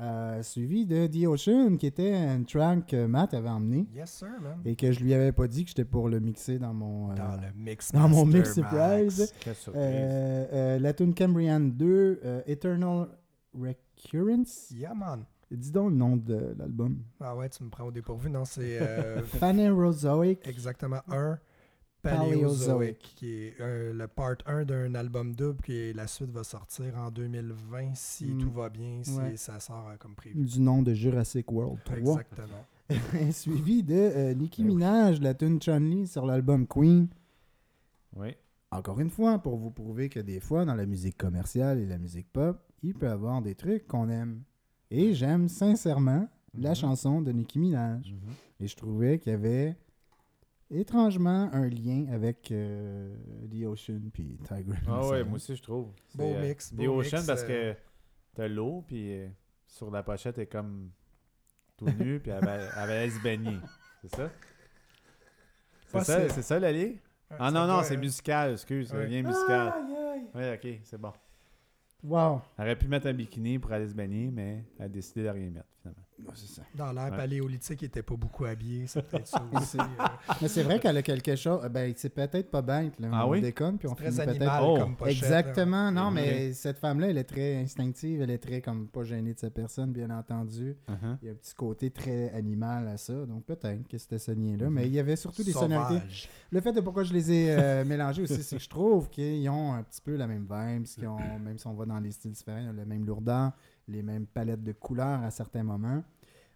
Euh, 0.00 0.42
suivi 0.42 0.86
de 0.86 1.06
The 1.06 1.26
Ocean, 1.26 1.76
qui 1.76 1.86
était 1.86 2.14
une 2.14 2.44
track 2.44 2.86
que 2.86 3.06
Matt 3.06 3.34
avait 3.34 3.48
emmené. 3.48 3.86
Yes, 3.94 4.10
sir, 4.10 4.28
man. 4.40 4.60
Et 4.64 4.76
que 4.76 4.92
je 4.92 5.00
lui 5.00 5.12
avais 5.14 5.32
pas 5.32 5.48
dit 5.48 5.64
que 5.64 5.70
j'étais 5.70 5.84
pour 5.84 6.08
le 6.08 6.20
mixer 6.20 6.58
dans 6.58 6.72
mon, 6.74 7.10
euh, 7.10 7.14
Dans 7.14 7.36
le 7.40 7.48
Mix 7.56 7.90
dans 7.92 8.08
mon 8.08 8.24
mix 8.26 8.54
surprise. 8.54 9.32
Euh, 9.74 10.46
euh, 10.52 10.78
la 10.78 10.92
tune 10.92 11.14
Cambrian 11.14 11.60
2, 11.60 12.20
euh, 12.24 12.42
Eternal 12.46 13.08
Recurrence. 13.54 14.70
Yeah, 14.70 14.94
man. 14.94 15.24
Dis 15.50 15.70
donc 15.70 15.90
le 15.90 15.96
nom 15.96 16.16
de 16.16 16.54
l'album. 16.58 16.98
Ah 17.20 17.34
ouais, 17.36 17.48
tu 17.48 17.64
me 17.64 17.70
prends 17.70 17.84
au 17.84 17.90
dépourvu. 17.90 18.28
Non, 18.30 18.44
c'est. 18.44 18.78
Euh, 18.80 19.22
Phanerozoic. 19.24 20.46
Exactement. 20.46 21.00
Un. 21.08 21.38
Paléozoic. 22.02 22.98
Qui 23.16 23.32
est 23.34 23.54
euh, 23.60 23.92
le 23.92 24.06
part 24.06 24.36
1 24.46 24.64
d'un 24.64 24.94
album 24.94 25.34
double, 25.34 25.60
qui 25.62 25.92
la 25.92 26.06
suite 26.06 26.30
va 26.30 26.44
sortir 26.44 26.96
en 26.96 27.10
2020 27.10 27.94
si 27.94 28.26
Mm. 28.26 28.38
tout 28.38 28.50
va 28.52 28.68
bien, 28.68 29.00
si 29.02 29.16
Ouais. 29.18 29.36
ça 29.36 29.58
sort 29.58 29.88
euh, 29.90 29.96
comme 29.98 30.14
prévu. 30.14 30.44
Du 30.44 30.60
nom 30.60 30.82
de 30.82 30.94
Jurassic 30.94 31.50
World 31.50 31.80
3. 31.84 31.96
Exactement. 31.98 32.64
Suivi 33.32 33.82
de 33.82 33.94
euh, 33.94 34.34
Nicki 34.34 34.64
Minaj, 34.64 35.20
la 35.20 35.34
tune 35.34 35.58
Chun-Li 35.60 36.06
sur 36.06 36.24
l'album 36.24 36.66
Queen. 36.66 37.08
Oui. 38.16 38.34
Encore 38.70 39.00
une 39.00 39.10
fois, 39.10 39.38
pour 39.38 39.56
vous 39.56 39.70
prouver 39.70 40.08
que 40.08 40.20
des 40.20 40.40
fois, 40.40 40.64
dans 40.64 40.74
la 40.74 40.86
musique 40.86 41.16
commerciale 41.16 41.78
et 41.80 41.86
la 41.86 41.98
musique 41.98 42.30
pop, 42.32 42.58
il 42.82 42.94
peut 42.94 43.06
y 43.06 43.10
avoir 43.10 43.42
des 43.42 43.54
trucs 43.54 43.86
qu'on 43.86 44.08
aime. 44.08 44.42
Et 44.90 45.14
j'aime 45.14 45.48
sincèrement 45.48 46.28
la 46.54 46.74
chanson 46.74 47.20
de 47.20 47.30
Nicki 47.32 47.58
Minaj. 47.58 48.14
Et 48.60 48.66
je 48.66 48.76
trouvais 48.76 49.18
qu'il 49.18 49.32
y 49.32 49.34
avait 49.34 49.76
étrangement 50.70 51.48
un 51.52 51.68
lien 51.68 52.06
avec 52.12 52.50
euh, 52.50 53.14
The 53.50 53.64
Ocean 53.66 54.00
puis 54.12 54.38
Tiger. 54.44 54.78
Ah 54.86 55.06
ouais, 55.08 55.24
moi 55.24 55.36
aussi 55.36 55.56
je 55.56 55.62
trouve. 55.62 55.92
Beau 56.14 56.24
euh, 56.34 56.46
mix, 56.48 56.70
The 56.72 56.76
beau 56.76 57.00
Ocean 57.00 57.18
mix, 57.18 57.26
parce 57.26 57.42
euh. 57.44 57.74
que 57.74 57.78
t'as 58.34 58.48
l'eau, 58.48 58.82
puis 58.86 59.12
euh, 59.12 59.28
sur 59.66 59.90
la 59.90 60.02
pochette, 60.02 60.38
est 60.38 60.46
comme 60.46 60.90
tout 61.76 61.88
nu, 61.98 62.18
puis 62.20 62.32
elle 62.32 62.44
va, 62.44 62.56
elle 62.88 63.10
se 63.12 63.20
baigner. 63.20 63.58
C'est 64.02 64.16
ça? 64.16 64.30
C'est 65.86 66.04
ça, 66.04 66.42
ça. 66.42 66.60
Ouais, 66.60 66.96
Ah 67.38 67.50
non, 67.50 67.66
non, 67.66 67.82
c'est 67.82 67.96
musical, 67.96 68.52
excuse, 68.52 68.92
le 68.92 69.00
Ouais. 69.00 69.06
lien 69.06 69.22
musical. 69.22 69.72
Oui, 70.34 70.42
ok, 70.54 70.80
c'est 70.84 71.00
bon. 71.00 71.12
Wow. 72.02 72.40
Elle 72.56 72.64
aurait 72.64 72.78
pu 72.78 72.88
mettre 72.88 73.06
un 73.08 73.12
bikini 73.12 73.58
pour 73.58 73.72
aller 73.72 73.88
se 73.88 73.94
baigner, 73.94 74.30
mais 74.30 74.64
elle 74.78 74.84
a 74.84 74.88
décidé 74.88 75.24
de 75.24 75.28
rien 75.28 75.50
mettre, 75.50 75.68
finalement. 75.80 76.07
Ça. 76.34 76.62
Dans 76.74 76.92
l'ère 76.92 77.10
Ouais. 77.10 77.16
paléolithique, 77.16 77.82
il 77.82 77.86
était 77.86 78.02
pas 78.02 78.16
beaucoup 78.16 78.44
habillé. 78.44 78.86
C'est 78.86 79.02
peut-être 79.02 79.26
ça 79.26 79.42
aussi. 79.54 79.78
euh. 79.78 80.04
Mais 80.42 80.48
c'est 80.48 80.62
vrai 80.62 80.78
qu'elle 80.78 80.96
a 80.96 81.02
quelque 81.02 81.34
chose. 81.36 81.66
Ben, 81.70 81.92
c'est 81.96 82.10
peut-être 82.10 82.50
pas 82.50 82.62
bête. 82.62 82.98
Là. 83.00 83.08
Ah 83.12 83.26
on 83.26 83.30
oui? 83.30 83.40
déconne, 83.40 83.78
puis 83.78 83.88
on 83.88 83.94
finit 83.94 84.16
peut-être. 84.16 84.60
Oh. 84.62 84.78
comme 84.78 84.96
pochette. 84.96 85.22
Exactement. 85.22 85.84
là. 85.84 85.90
Non, 85.90 86.10
mais 86.10 86.52
cette 86.52 86.78
femme-là, 86.78 87.08
elle 87.10 87.18
est 87.18 87.24
très 87.24 87.56
instinctive. 87.56 88.20
Elle 88.22 88.30
est 88.30 88.38
très, 88.38 88.60
comme, 88.60 88.88
pas 88.88 89.04
gênée 89.04 89.34
de 89.34 89.38
sa 89.38 89.50
personne, 89.50 89.92
bien 89.92 90.10
entendu. 90.10 90.76
Uh-huh. 90.88 91.16
Il 91.22 91.26
y 91.26 91.28
a 91.28 91.32
un 91.32 91.36
petit 91.36 91.54
côté 91.54 91.90
très 91.90 92.30
animal 92.34 92.88
à 92.88 92.96
ça. 92.96 93.14
Donc, 93.26 93.44
peut-être 93.44 93.86
que 93.88 93.98
c'était 93.98 94.18
ce 94.18 94.32
lien-là. 94.32 94.68
Mais 94.70 94.86
il 94.86 94.92
y 94.92 94.98
avait 94.98 95.16
surtout 95.16 95.42
des 95.44 95.52
sonorités. 95.52 96.02
Le 96.50 96.60
fait 96.60 96.72
de 96.72 96.80
pourquoi 96.80 97.04
je 97.04 97.12
les 97.12 97.30
ai 97.32 97.50
euh, 97.50 97.84
mélangés 97.86 98.22
aussi, 98.22 98.42
c'est 98.42 98.56
que 98.56 98.62
je 98.62 98.68
trouve 98.68 99.08
qu'ils 99.08 99.48
ont 99.48 99.72
un 99.74 99.82
petit 99.82 100.00
peu 100.00 100.16
la 100.16 100.26
même 100.26 100.46
vibe. 100.50 100.84
qu'ils 100.84 101.06
ont, 101.06 101.18
même 101.38 101.58
si 101.58 101.66
on 101.66 101.74
va 101.74 101.84
dans 101.86 102.00
des 102.00 102.10
styles 102.10 102.32
différents, 102.32 102.58
ils 102.60 102.68
ont 102.68 102.72
la 102.72 102.84
même 102.84 103.04
lourdeur, 103.06 103.52
les 103.88 104.02
mêmes 104.02 104.26
palettes 104.26 104.62
de 104.62 104.72
couleurs 104.72 105.22
à 105.22 105.30
certains 105.30 105.62
moments. 105.62 106.02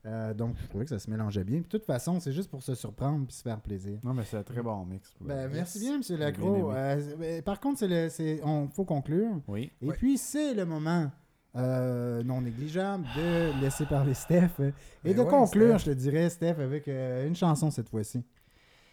Euh, 0.04 0.34
donc, 0.34 0.56
je 0.60 0.66
trouvais 0.66 0.84
que 0.84 0.90
ça 0.90 0.98
se 0.98 1.08
mélangeait 1.08 1.44
bien. 1.44 1.60
Puis, 1.60 1.64
de 1.64 1.78
toute 1.78 1.84
façon, 1.84 2.18
c'est 2.18 2.32
juste 2.32 2.50
pour 2.50 2.62
se 2.62 2.74
surprendre 2.74 3.24
puis 3.26 3.36
se 3.36 3.42
faire 3.42 3.60
plaisir. 3.60 4.00
Non, 4.02 4.14
mais 4.14 4.24
c'est 4.24 4.36
un 4.36 4.42
très 4.42 4.60
bon 4.60 4.84
mix. 4.84 5.14
Ben, 5.20 5.48
merci 5.52 5.78
bien, 5.78 5.94
M. 5.94 6.18
Lacroix. 6.18 6.74
Euh, 6.74 7.16
ben, 7.16 7.42
par 7.42 7.60
contre, 7.60 7.78
c'est 7.78 7.88
le, 7.88 8.08
c'est, 8.08 8.40
on 8.42 8.68
faut 8.68 8.84
conclure. 8.84 9.40
Oui. 9.46 9.70
Et 9.80 9.92
puis, 9.92 10.18
c'est 10.18 10.54
le 10.54 10.64
moment 10.64 11.10
euh, 11.54 12.22
non 12.24 12.40
négligeable 12.40 13.04
de 13.14 13.60
laisser 13.60 13.84
parler 13.86 14.14
Steph 14.14 14.58
et 14.58 14.72
Ben 15.04 15.14
de 15.16 15.20
ouais, 15.20 15.28
conclure, 15.28 15.78
Steph. 15.78 15.90
je 15.90 15.96
te 15.96 16.00
dirais, 16.00 16.30
Steph, 16.30 16.58
avec 16.58 16.88
euh, 16.88 17.28
une 17.28 17.36
chanson 17.36 17.70
cette 17.70 17.88
fois-ci. 17.88 18.24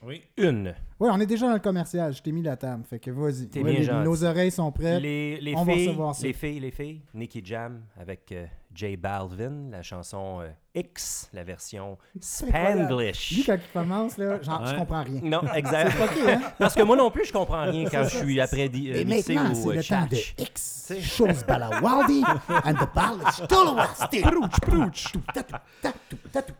Oui. 0.01 0.23
Une. 0.37 0.73
Oui, 0.99 1.09
on 1.11 1.19
est 1.19 1.25
déjà 1.25 1.47
dans 1.47 1.53
le 1.53 1.59
commercial. 1.59 2.13
Je 2.13 2.21
t'ai 2.21 2.31
mis 2.31 2.41
la 2.41 2.55
table. 2.55 2.83
Fait 2.89 2.99
que 2.99 3.11
vas-y. 3.11 3.47
T'es 3.49 3.59
Ouais, 3.61 3.71
bien 3.71 3.79
les- 3.79 3.85
gentil. 3.85 4.05
nos 4.05 4.23
oreilles 4.23 4.51
sont 4.51 4.71
prêtes. 4.71 5.01
Les, 5.01 5.41
les 5.41 5.53
on 5.55 5.63
va 5.65 5.73
filles, 5.73 5.87
recevoir 5.87 6.15
ça. 6.15 6.25
les 6.27 6.33
filles, 6.33 6.59
les 6.61 6.71
filles, 6.71 7.01
Nicky 7.13 7.41
Jam 7.43 7.81
avec 7.99 8.31
euh, 8.31 8.45
J 8.73 8.95
Balvin, 8.95 9.69
la 9.71 9.81
chanson 9.81 10.39
euh, 10.41 10.49
X, 10.73 11.29
la 11.33 11.43
version 11.43 11.97
incroyable. 12.15 12.79
Lui, 12.79 12.85
Spanglish. 13.13 13.45
quand 13.45 13.55
il 13.55 13.73
commence, 13.73 14.17
là, 14.17 14.41
genre, 14.41 14.65
je 14.65 14.71
Ouais. 14.71 14.77
comprends 14.79 15.03
rien. 15.03 15.19
Non, 15.21 15.41
exact. 15.53 15.91
C'est 16.13 16.31
hein? 16.31 16.41
Parce 16.57 16.75
que 16.75 16.83
moi 16.83 16.95
non 16.95 17.11
plus, 17.11 17.25
je 17.25 17.33
comprends 17.33 17.63
rien 17.63 17.83
quand 17.89 18.03
je 18.05 18.17
suis 18.19 18.39
après 18.39 18.69
di- 18.69 18.91
euh, 18.91 19.01
Et 19.01 19.05
mixé 19.05 19.33
maintenant, 19.35 19.51
ou 19.51 19.55
c'est 19.55 19.69
euh, 19.69 19.73
le 19.73 19.83
temps 19.83 20.07
de. 20.09 20.43
X. 20.43 20.93
Shows 21.01 21.43
Balawaldi 21.45 22.23
and 22.49 22.73
the 22.73 22.89
ball 22.95 23.19
is 23.27 23.33
still 23.43 23.75
wasted. 23.75 24.21
Prouch, 24.23 24.59
prouch. 24.61 25.03
Tatou, 25.33 25.55
tatou, 25.81 26.17
tatou. 26.31 26.53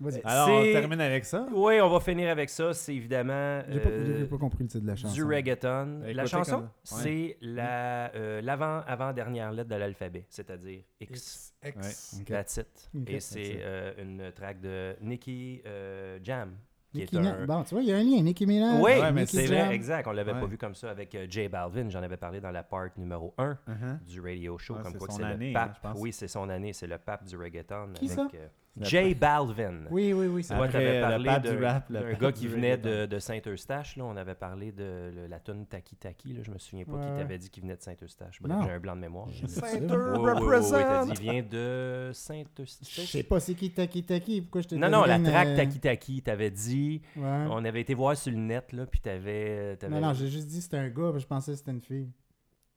Vas-y. 0.00 0.20
Alors, 0.24 0.48
on 0.50 0.62
termine 0.62 1.00
avec 1.00 1.24
ça? 1.24 1.46
Oui, 1.52 1.80
on 1.80 1.88
va 1.88 2.00
finir 2.00 2.30
avec 2.30 2.50
ça. 2.50 2.72
C'est 2.74 2.94
évidemment 2.94 3.62
J'ai 3.68 3.80
pas, 3.80 3.88
euh, 3.88 4.26
pas 4.26 4.38
compris 4.38 4.64
le 4.64 4.68
titre 4.68 4.82
de 4.84 4.88
la 4.88 4.96
chanson. 4.96 5.14
du 5.14 5.24
reggaeton. 5.24 5.96
Écoutez 5.98 6.14
La 6.14 6.26
chanson, 6.26 6.52
comme- 6.52 6.62
ouais. 6.64 6.68
c'est 6.82 7.36
la 7.40 8.14
euh, 8.14 8.40
l'avant 8.42 8.80
avant 8.86 9.12
dernière 9.12 9.52
lettre 9.52 9.70
de 9.70 9.76
l'alphabet, 9.76 10.24
c'est-à-dire 10.28 10.82
X. 11.00 11.54
X. 11.64 12.16
Ouais. 12.18 12.24
That's 12.24 12.56
it. 12.58 12.90
Et 13.08 13.20
c'est 13.20 13.58
euh, 13.60 13.92
une 13.98 14.32
track 14.32 14.60
de 14.60 14.96
Nicky 15.00 15.62
euh, 15.66 16.18
Jam. 16.22 16.52
Qui 16.92 17.00
Nicki 17.02 17.16
est 17.16 17.26
un... 17.26 17.44
Bon, 17.46 17.62
tu 17.64 17.74
vois, 17.74 17.82
il 17.82 17.88
y 17.90 17.92
a 17.92 17.96
un 17.96 18.02
lien. 18.02 18.22
Nicki 18.22 18.46
Minaj. 18.46 18.80
Oui, 18.80 18.92
Ouais, 18.92 19.12
mais 19.12 19.26
c'est 19.26 19.44
vrai, 19.46 19.74
exact. 19.74 20.06
On 20.06 20.12
l'avait 20.12 20.32
pas 20.32 20.46
vu 20.46 20.56
comme 20.56 20.74
ça 20.74 20.90
avec 20.90 21.14
euh, 21.14 21.26
J 21.28 21.46
Balvin. 21.48 21.90
J'en 21.90 22.02
avais 22.02 22.16
parlé 22.16 22.40
dans 22.40 22.50
la 22.52 22.62
part 22.62 22.88
numéro 22.96 23.34
1 23.36 23.50
Uh-huh. 23.68 24.04
du 24.06 24.20
radio 24.20 24.56
show. 24.56 24.74
Ouais, 24.76 24.82
comme 24.82 24.92
c'est 24.92 24.98
quoi 24.98 25.08
c'est 25.10 25.22
année, 25.24 25.52
le 25.52 25.58
hein, 25.58 25.66
pape. 25.66 25.74
je 25.76 25.80
pense. 25.88 25.98
oui, 26.00 26.12
c'est 26.12 26.28
son 26.28 26.48
année. 26.48 26.72
C'est 26.72 26.86
le 26.86 26.96
pape 26.96 27.24
du 27.24 27.36
reggaeton. 27.36 27.88
Qui 27.94 28.06
avec, 28.06 28.16
ça? 28.16 28.28
euh, 28.34 28.46
Le 28.78 28.84
J 28.84 29.14
Balvin. 29.14 29.84
Oui, 29.90 30.12
oui, 30.12 30.26
oui. 30.26 30.42
c'est 30.44 30.54
Toi, 30.54 30.66
Après, 30.66 31.00
parlé 31.00 31.24
pape 31.24 31.42
du 31.46 31.64
rap, 31.64 31.90
pape 31.92 32.20
gars 32.20 32.32
qui 32.32 32.46
venait 32.46 32.76
de, 32.76 33.06
de 33.06 33.18
Saint-Eustache. 33.18 33.96
Là. 33.96 34.04
On 34.04 34.16
avait 34.16 34.34
parlé 34.34 34.70
de 34.70 35.10
le- 35.14 35.26
la 35.28 35.40
tune 35.40 35.64
Taki 35.66 35.96
Taki. 35.96 36.34
Là. 36.34 36.40
Je 36.42 36.50
me 36.50 36.58
souviens 36.58 36.84
pas 36.84 36.92
Ouais, 36.92 37.00
qui 37.00 37.08
ouais. 37.12 37.16
t'avait 37.16 37.38
dit 37.38 37.48
qu'il 37.48 37.62
venait 37.62 37.76
de 37.76 37.82
Saint-Eustache. 37.82 38.38
J'ai 38.44 38.70
un 38.70 38.78
blanc 38.78 38.94
de 38.96 39.00
mémoire. 39.00 39.28
Je 39.30 39.46
sais 39.46 39.60
Oui, 39.62 39.80
dit, 39.80 41.12
il 41.14 41.18
vient 41.20 41.42
de 41.42 42.08
Je 42.08 42.12
Saint-Eustache. 42.12 43.06
sais 43.10 43.22
pas 43.22 43.40
c'est 43.40 43.54
qui 43.54 43.70
Taki 43.70 44.02
Taki. 44.04 44.42
Pourquoi 44.42 44.60
je 44.60 44.68
te 44.68 44.74
Non, 44.74 44.90
non, 44.90 45.04
la 45.04 45.18
track 45.20 45.48
euh, 45.48 45.56
Taki 45.56 45.78
Taki, 45.80 46.22
t'avais 46.22 46.50
dit. 46.50 47.00
Ouais. 47.16 47.22
On 47.50 47.64
avait 47.64 47.80
été 47.80 47.94
voir 47.94 48.16
sur 48.16 48.30
le 48.32 48.38
net, 48.38 48.72
là, 48.72 48.84
puis 48.86 49.00
t'avais. 49.00 49.78
Non, 49.88 50.00
non, 50.00 50.12
j'ai 50.12 50.28
juste 50.28 50.48
dit 50.48 50.58
que 50.58 50.62
c'était 50.64 50.76
un 50.78 50.88
gars, 50.88 51.10
puis 51.12 51.20
je 51.20 51.26
pensais 51.26 51.52
que 51.52 51.58
c'était 51.58 51.70
une 51.70 51.80
fille. 51.80 52.08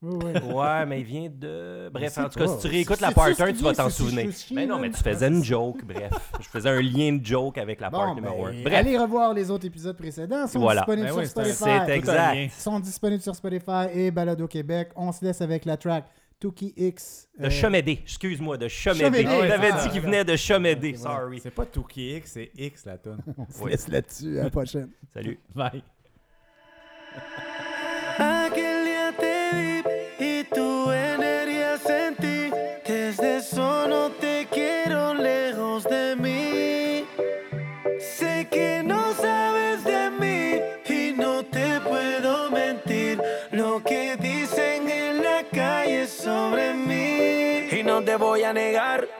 Oui, 0.02 0.18
oui. 0.24 0.32
Ouais, 0.54 0.86
mais 0.86 1.00
il 1.00 1.04
vient 1.06 1.28
de. 1.30 1.90
Bref, 1.92 2.16
en 2.18 2.28
tout 2.28 2.38
cas, 2.38 2.46
pas. 2.46 2.56
si 2.56 2.58
tu 2.60 2.66
réécoutes 2.68 3.00
la 3.00 3.12
part 3.12 3.26
c'est-tu 3.28 3.42
1, 3.42 3.46
ce 3.48 3.52
tu 3.52 3.64
vas 3.64 3.74
t'en 3.74 3.90
souvenir. 3.90 4.30
Mais 4.52 4.66
non, 4.66 4.78
mais 4.78 4.90
tu 4.90 5.02
faisais 5.02 5.28
une 5.28 5.44
joke, 5.44 5.84
bref. 5.84 6.10
Je 6.40 6.48
faisais 6.48 6.70
un 6.70 6.80
lien 6.80 7.12
de 7.12 7.24
joke 7.24 7.58
avec 7.58 7.80
la 7.80 7.90
part 7.90 8.08
Bon, 8.08 8.14
numéro 8.14 8.46
1. 8.46 8.50
ben, 8.52 8.62
Bref. 8.64 8.74
allez 8.74 8.96
revoir 8.98 9.34
les 9.34 9.50
autres 9.50 9.66
épisodes 9.66 9.96
précédents. 9.96 10.46
Ils 10.46 10.48
sont 10.48 10.58
Voilà. 10.60 10.80
disponibles 10.82 11.06
Ben 11.08 11.12
sur 11.12 11.20
oui, 11.20 11.26
Spotify. 11.28 11.82
C'est 11.86 11.96
exact. 11.96 12.34
Ils 12.36 12.50
sont 12.50 12.80
disponibles 12.80 13.22
sur 13.22 13.34
Spotify 13.36 13.88
et 13.92 14.10
Balado 14.10 14.48
Québec. 14.48 14.88
On 14.96 15.12
se 15.12 15.22
laisse 15.24 15.42
avec 15.42 15.66
la 15.66 15.76
track 15.76 16.06
Tuki 16.40 16.72
X. 16.78 17.28
De 17.38 17.44
euh, 17.46 17.50
Chomédé, 17.50 18.00
excuse-moi, 18.02 18.56
de 18.56 18.68
Chomédé. 18.68 19.04
Chomédé, 19.22 19.42
Tu 19.42 19.48
t'avais 19.48 19.70
ah, 19.70 19.82
dit 19.82 19.88
qu'il 19.90 20.00
ouais. 20.00 20.06
venait 20.06 20.24
de 20.24 20.36
Chomédé, 20.36 20.92
ouais. 20.92 20.96
sorry. 20.96 21.40
C'est 21.42 21.50
pas 21.50 21.66
Tuki 21.66 22.16
X, 22.16 22.30
c'est 22.32 22.50
X 22.56 22.86
la 22.86 22.96
tune. 22.96 23.18
On 23.36 23.46
se 23.52 23.68
laisse 23.68 23.86
là-dessus. 23.88 24.38
À 24.40 24.44
la 24.44 24.50
prochaine. 24.50 24.88
Salut. 25.12 25.38
Bye. 25.54 25.82
Eso 33.40 33.88
no 33.88 34.10
te 34.10 34.46
quiero 34.50 35.14
lejos 35.14 35.84
de 35.84 36.14
mí. 36.14 37.06
Sé 37.98 38.46
que 38.50 38.82
no 38.84 39.14
sabes 39.14 39.82
de 39.82 40.10
mí 40.10 40.60
y 40.86 41.12
no 41.12 41.42
te 41.44 41.80
puedo 41.80 42.50
mentir. 42.50 43.18
Lo 43.50 43.82
que 43.82 44.16
dicen 44.16 44.90
en 44.90 45.22
la 45.22 45.42
calle 45.50 46.06
sobre 46.06 46.74
mí. 46.74 47.78
Y 47.78 47.82
no 47.82 48.04
te 48.04 48.16
voy 48.16 48.42
a 48.42 48.52
negar. 48.52 49.19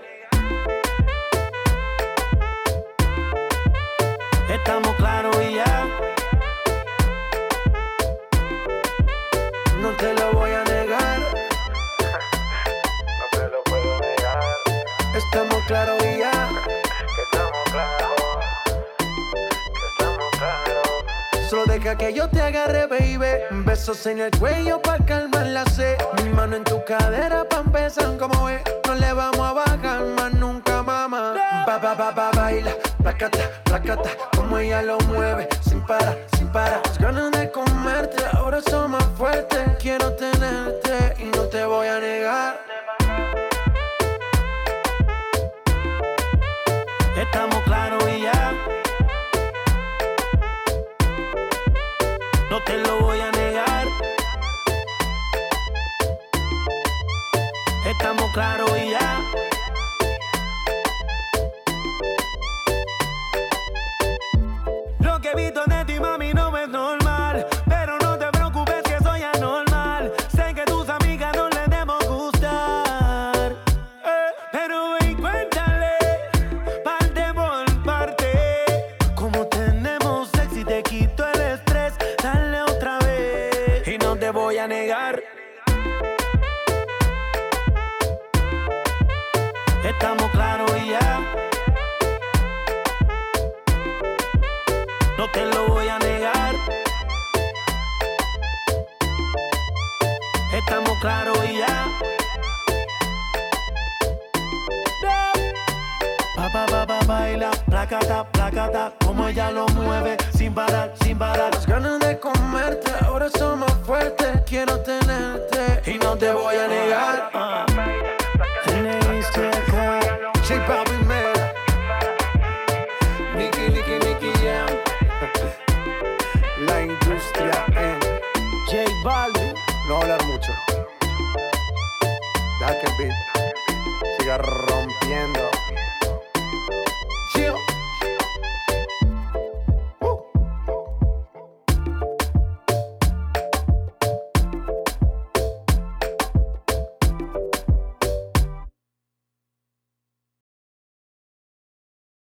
Que 21.96 22.12
yo 22.12 22.28
te 22.28 22.40
agarre, 22.40 22.86
baby. 22.86 23.64
Besos 23.64 24.06
en 24.06 24.20
el 24.20 24.30
cuello 24.38 24.80
para 24.80 25.04
calmar 25.04 25.46
la 25.46 25.64
sed. 25.66 25.96
Mi 26.22 26.28
mano 26.30 26.56
en 26.56 26.64
tu 26.64 26.84
cadera 26.84 27.44
pa' 27.48 27.60
empezar 27.60 28.16
como 28.16 28.48
es. 28.48 28.62
No 28.86 28.94
le 28.94 29.12
vamos 29.12 29.40
a 29.40 29.52
bajar 29.52 30.04
más 30.16 30.32
nunca, 30.34 30.82
mamá. 30.82 31.34
Ba, 31.66 31.78
ba, 31.78 31.94
ba, 31.94 32.10
ba, 32.12 32.30
baila. 32.32 32.72
Placata, 33.02 33.50
placata. 33.64 34.10
Como 34.36 34.58
ella 34.58 34.82
lo 34.82 34.98
mueve. 35.00 35.48
Sin 35.62 35.80
parar, 35.84 36.16
sin 36.36 36.48
parar. 36.48 36.80
Las 36.84 36.98
ganas 36.98 37.30
de 37.32 37.50
comerte 37.50 38.22
ahora 38.32 38.60
son 38.60 38.92
más 38.92 39.06
fuertes. 39.16 39.60
Quiero 39.80 40.12
tenerte 40.14 41.14
y 41.18 41.24
no 41.36 41.44
te 41.44 41.64
voy 41.64 41.88
a 41.88 41.98
negar. 41.98 42.60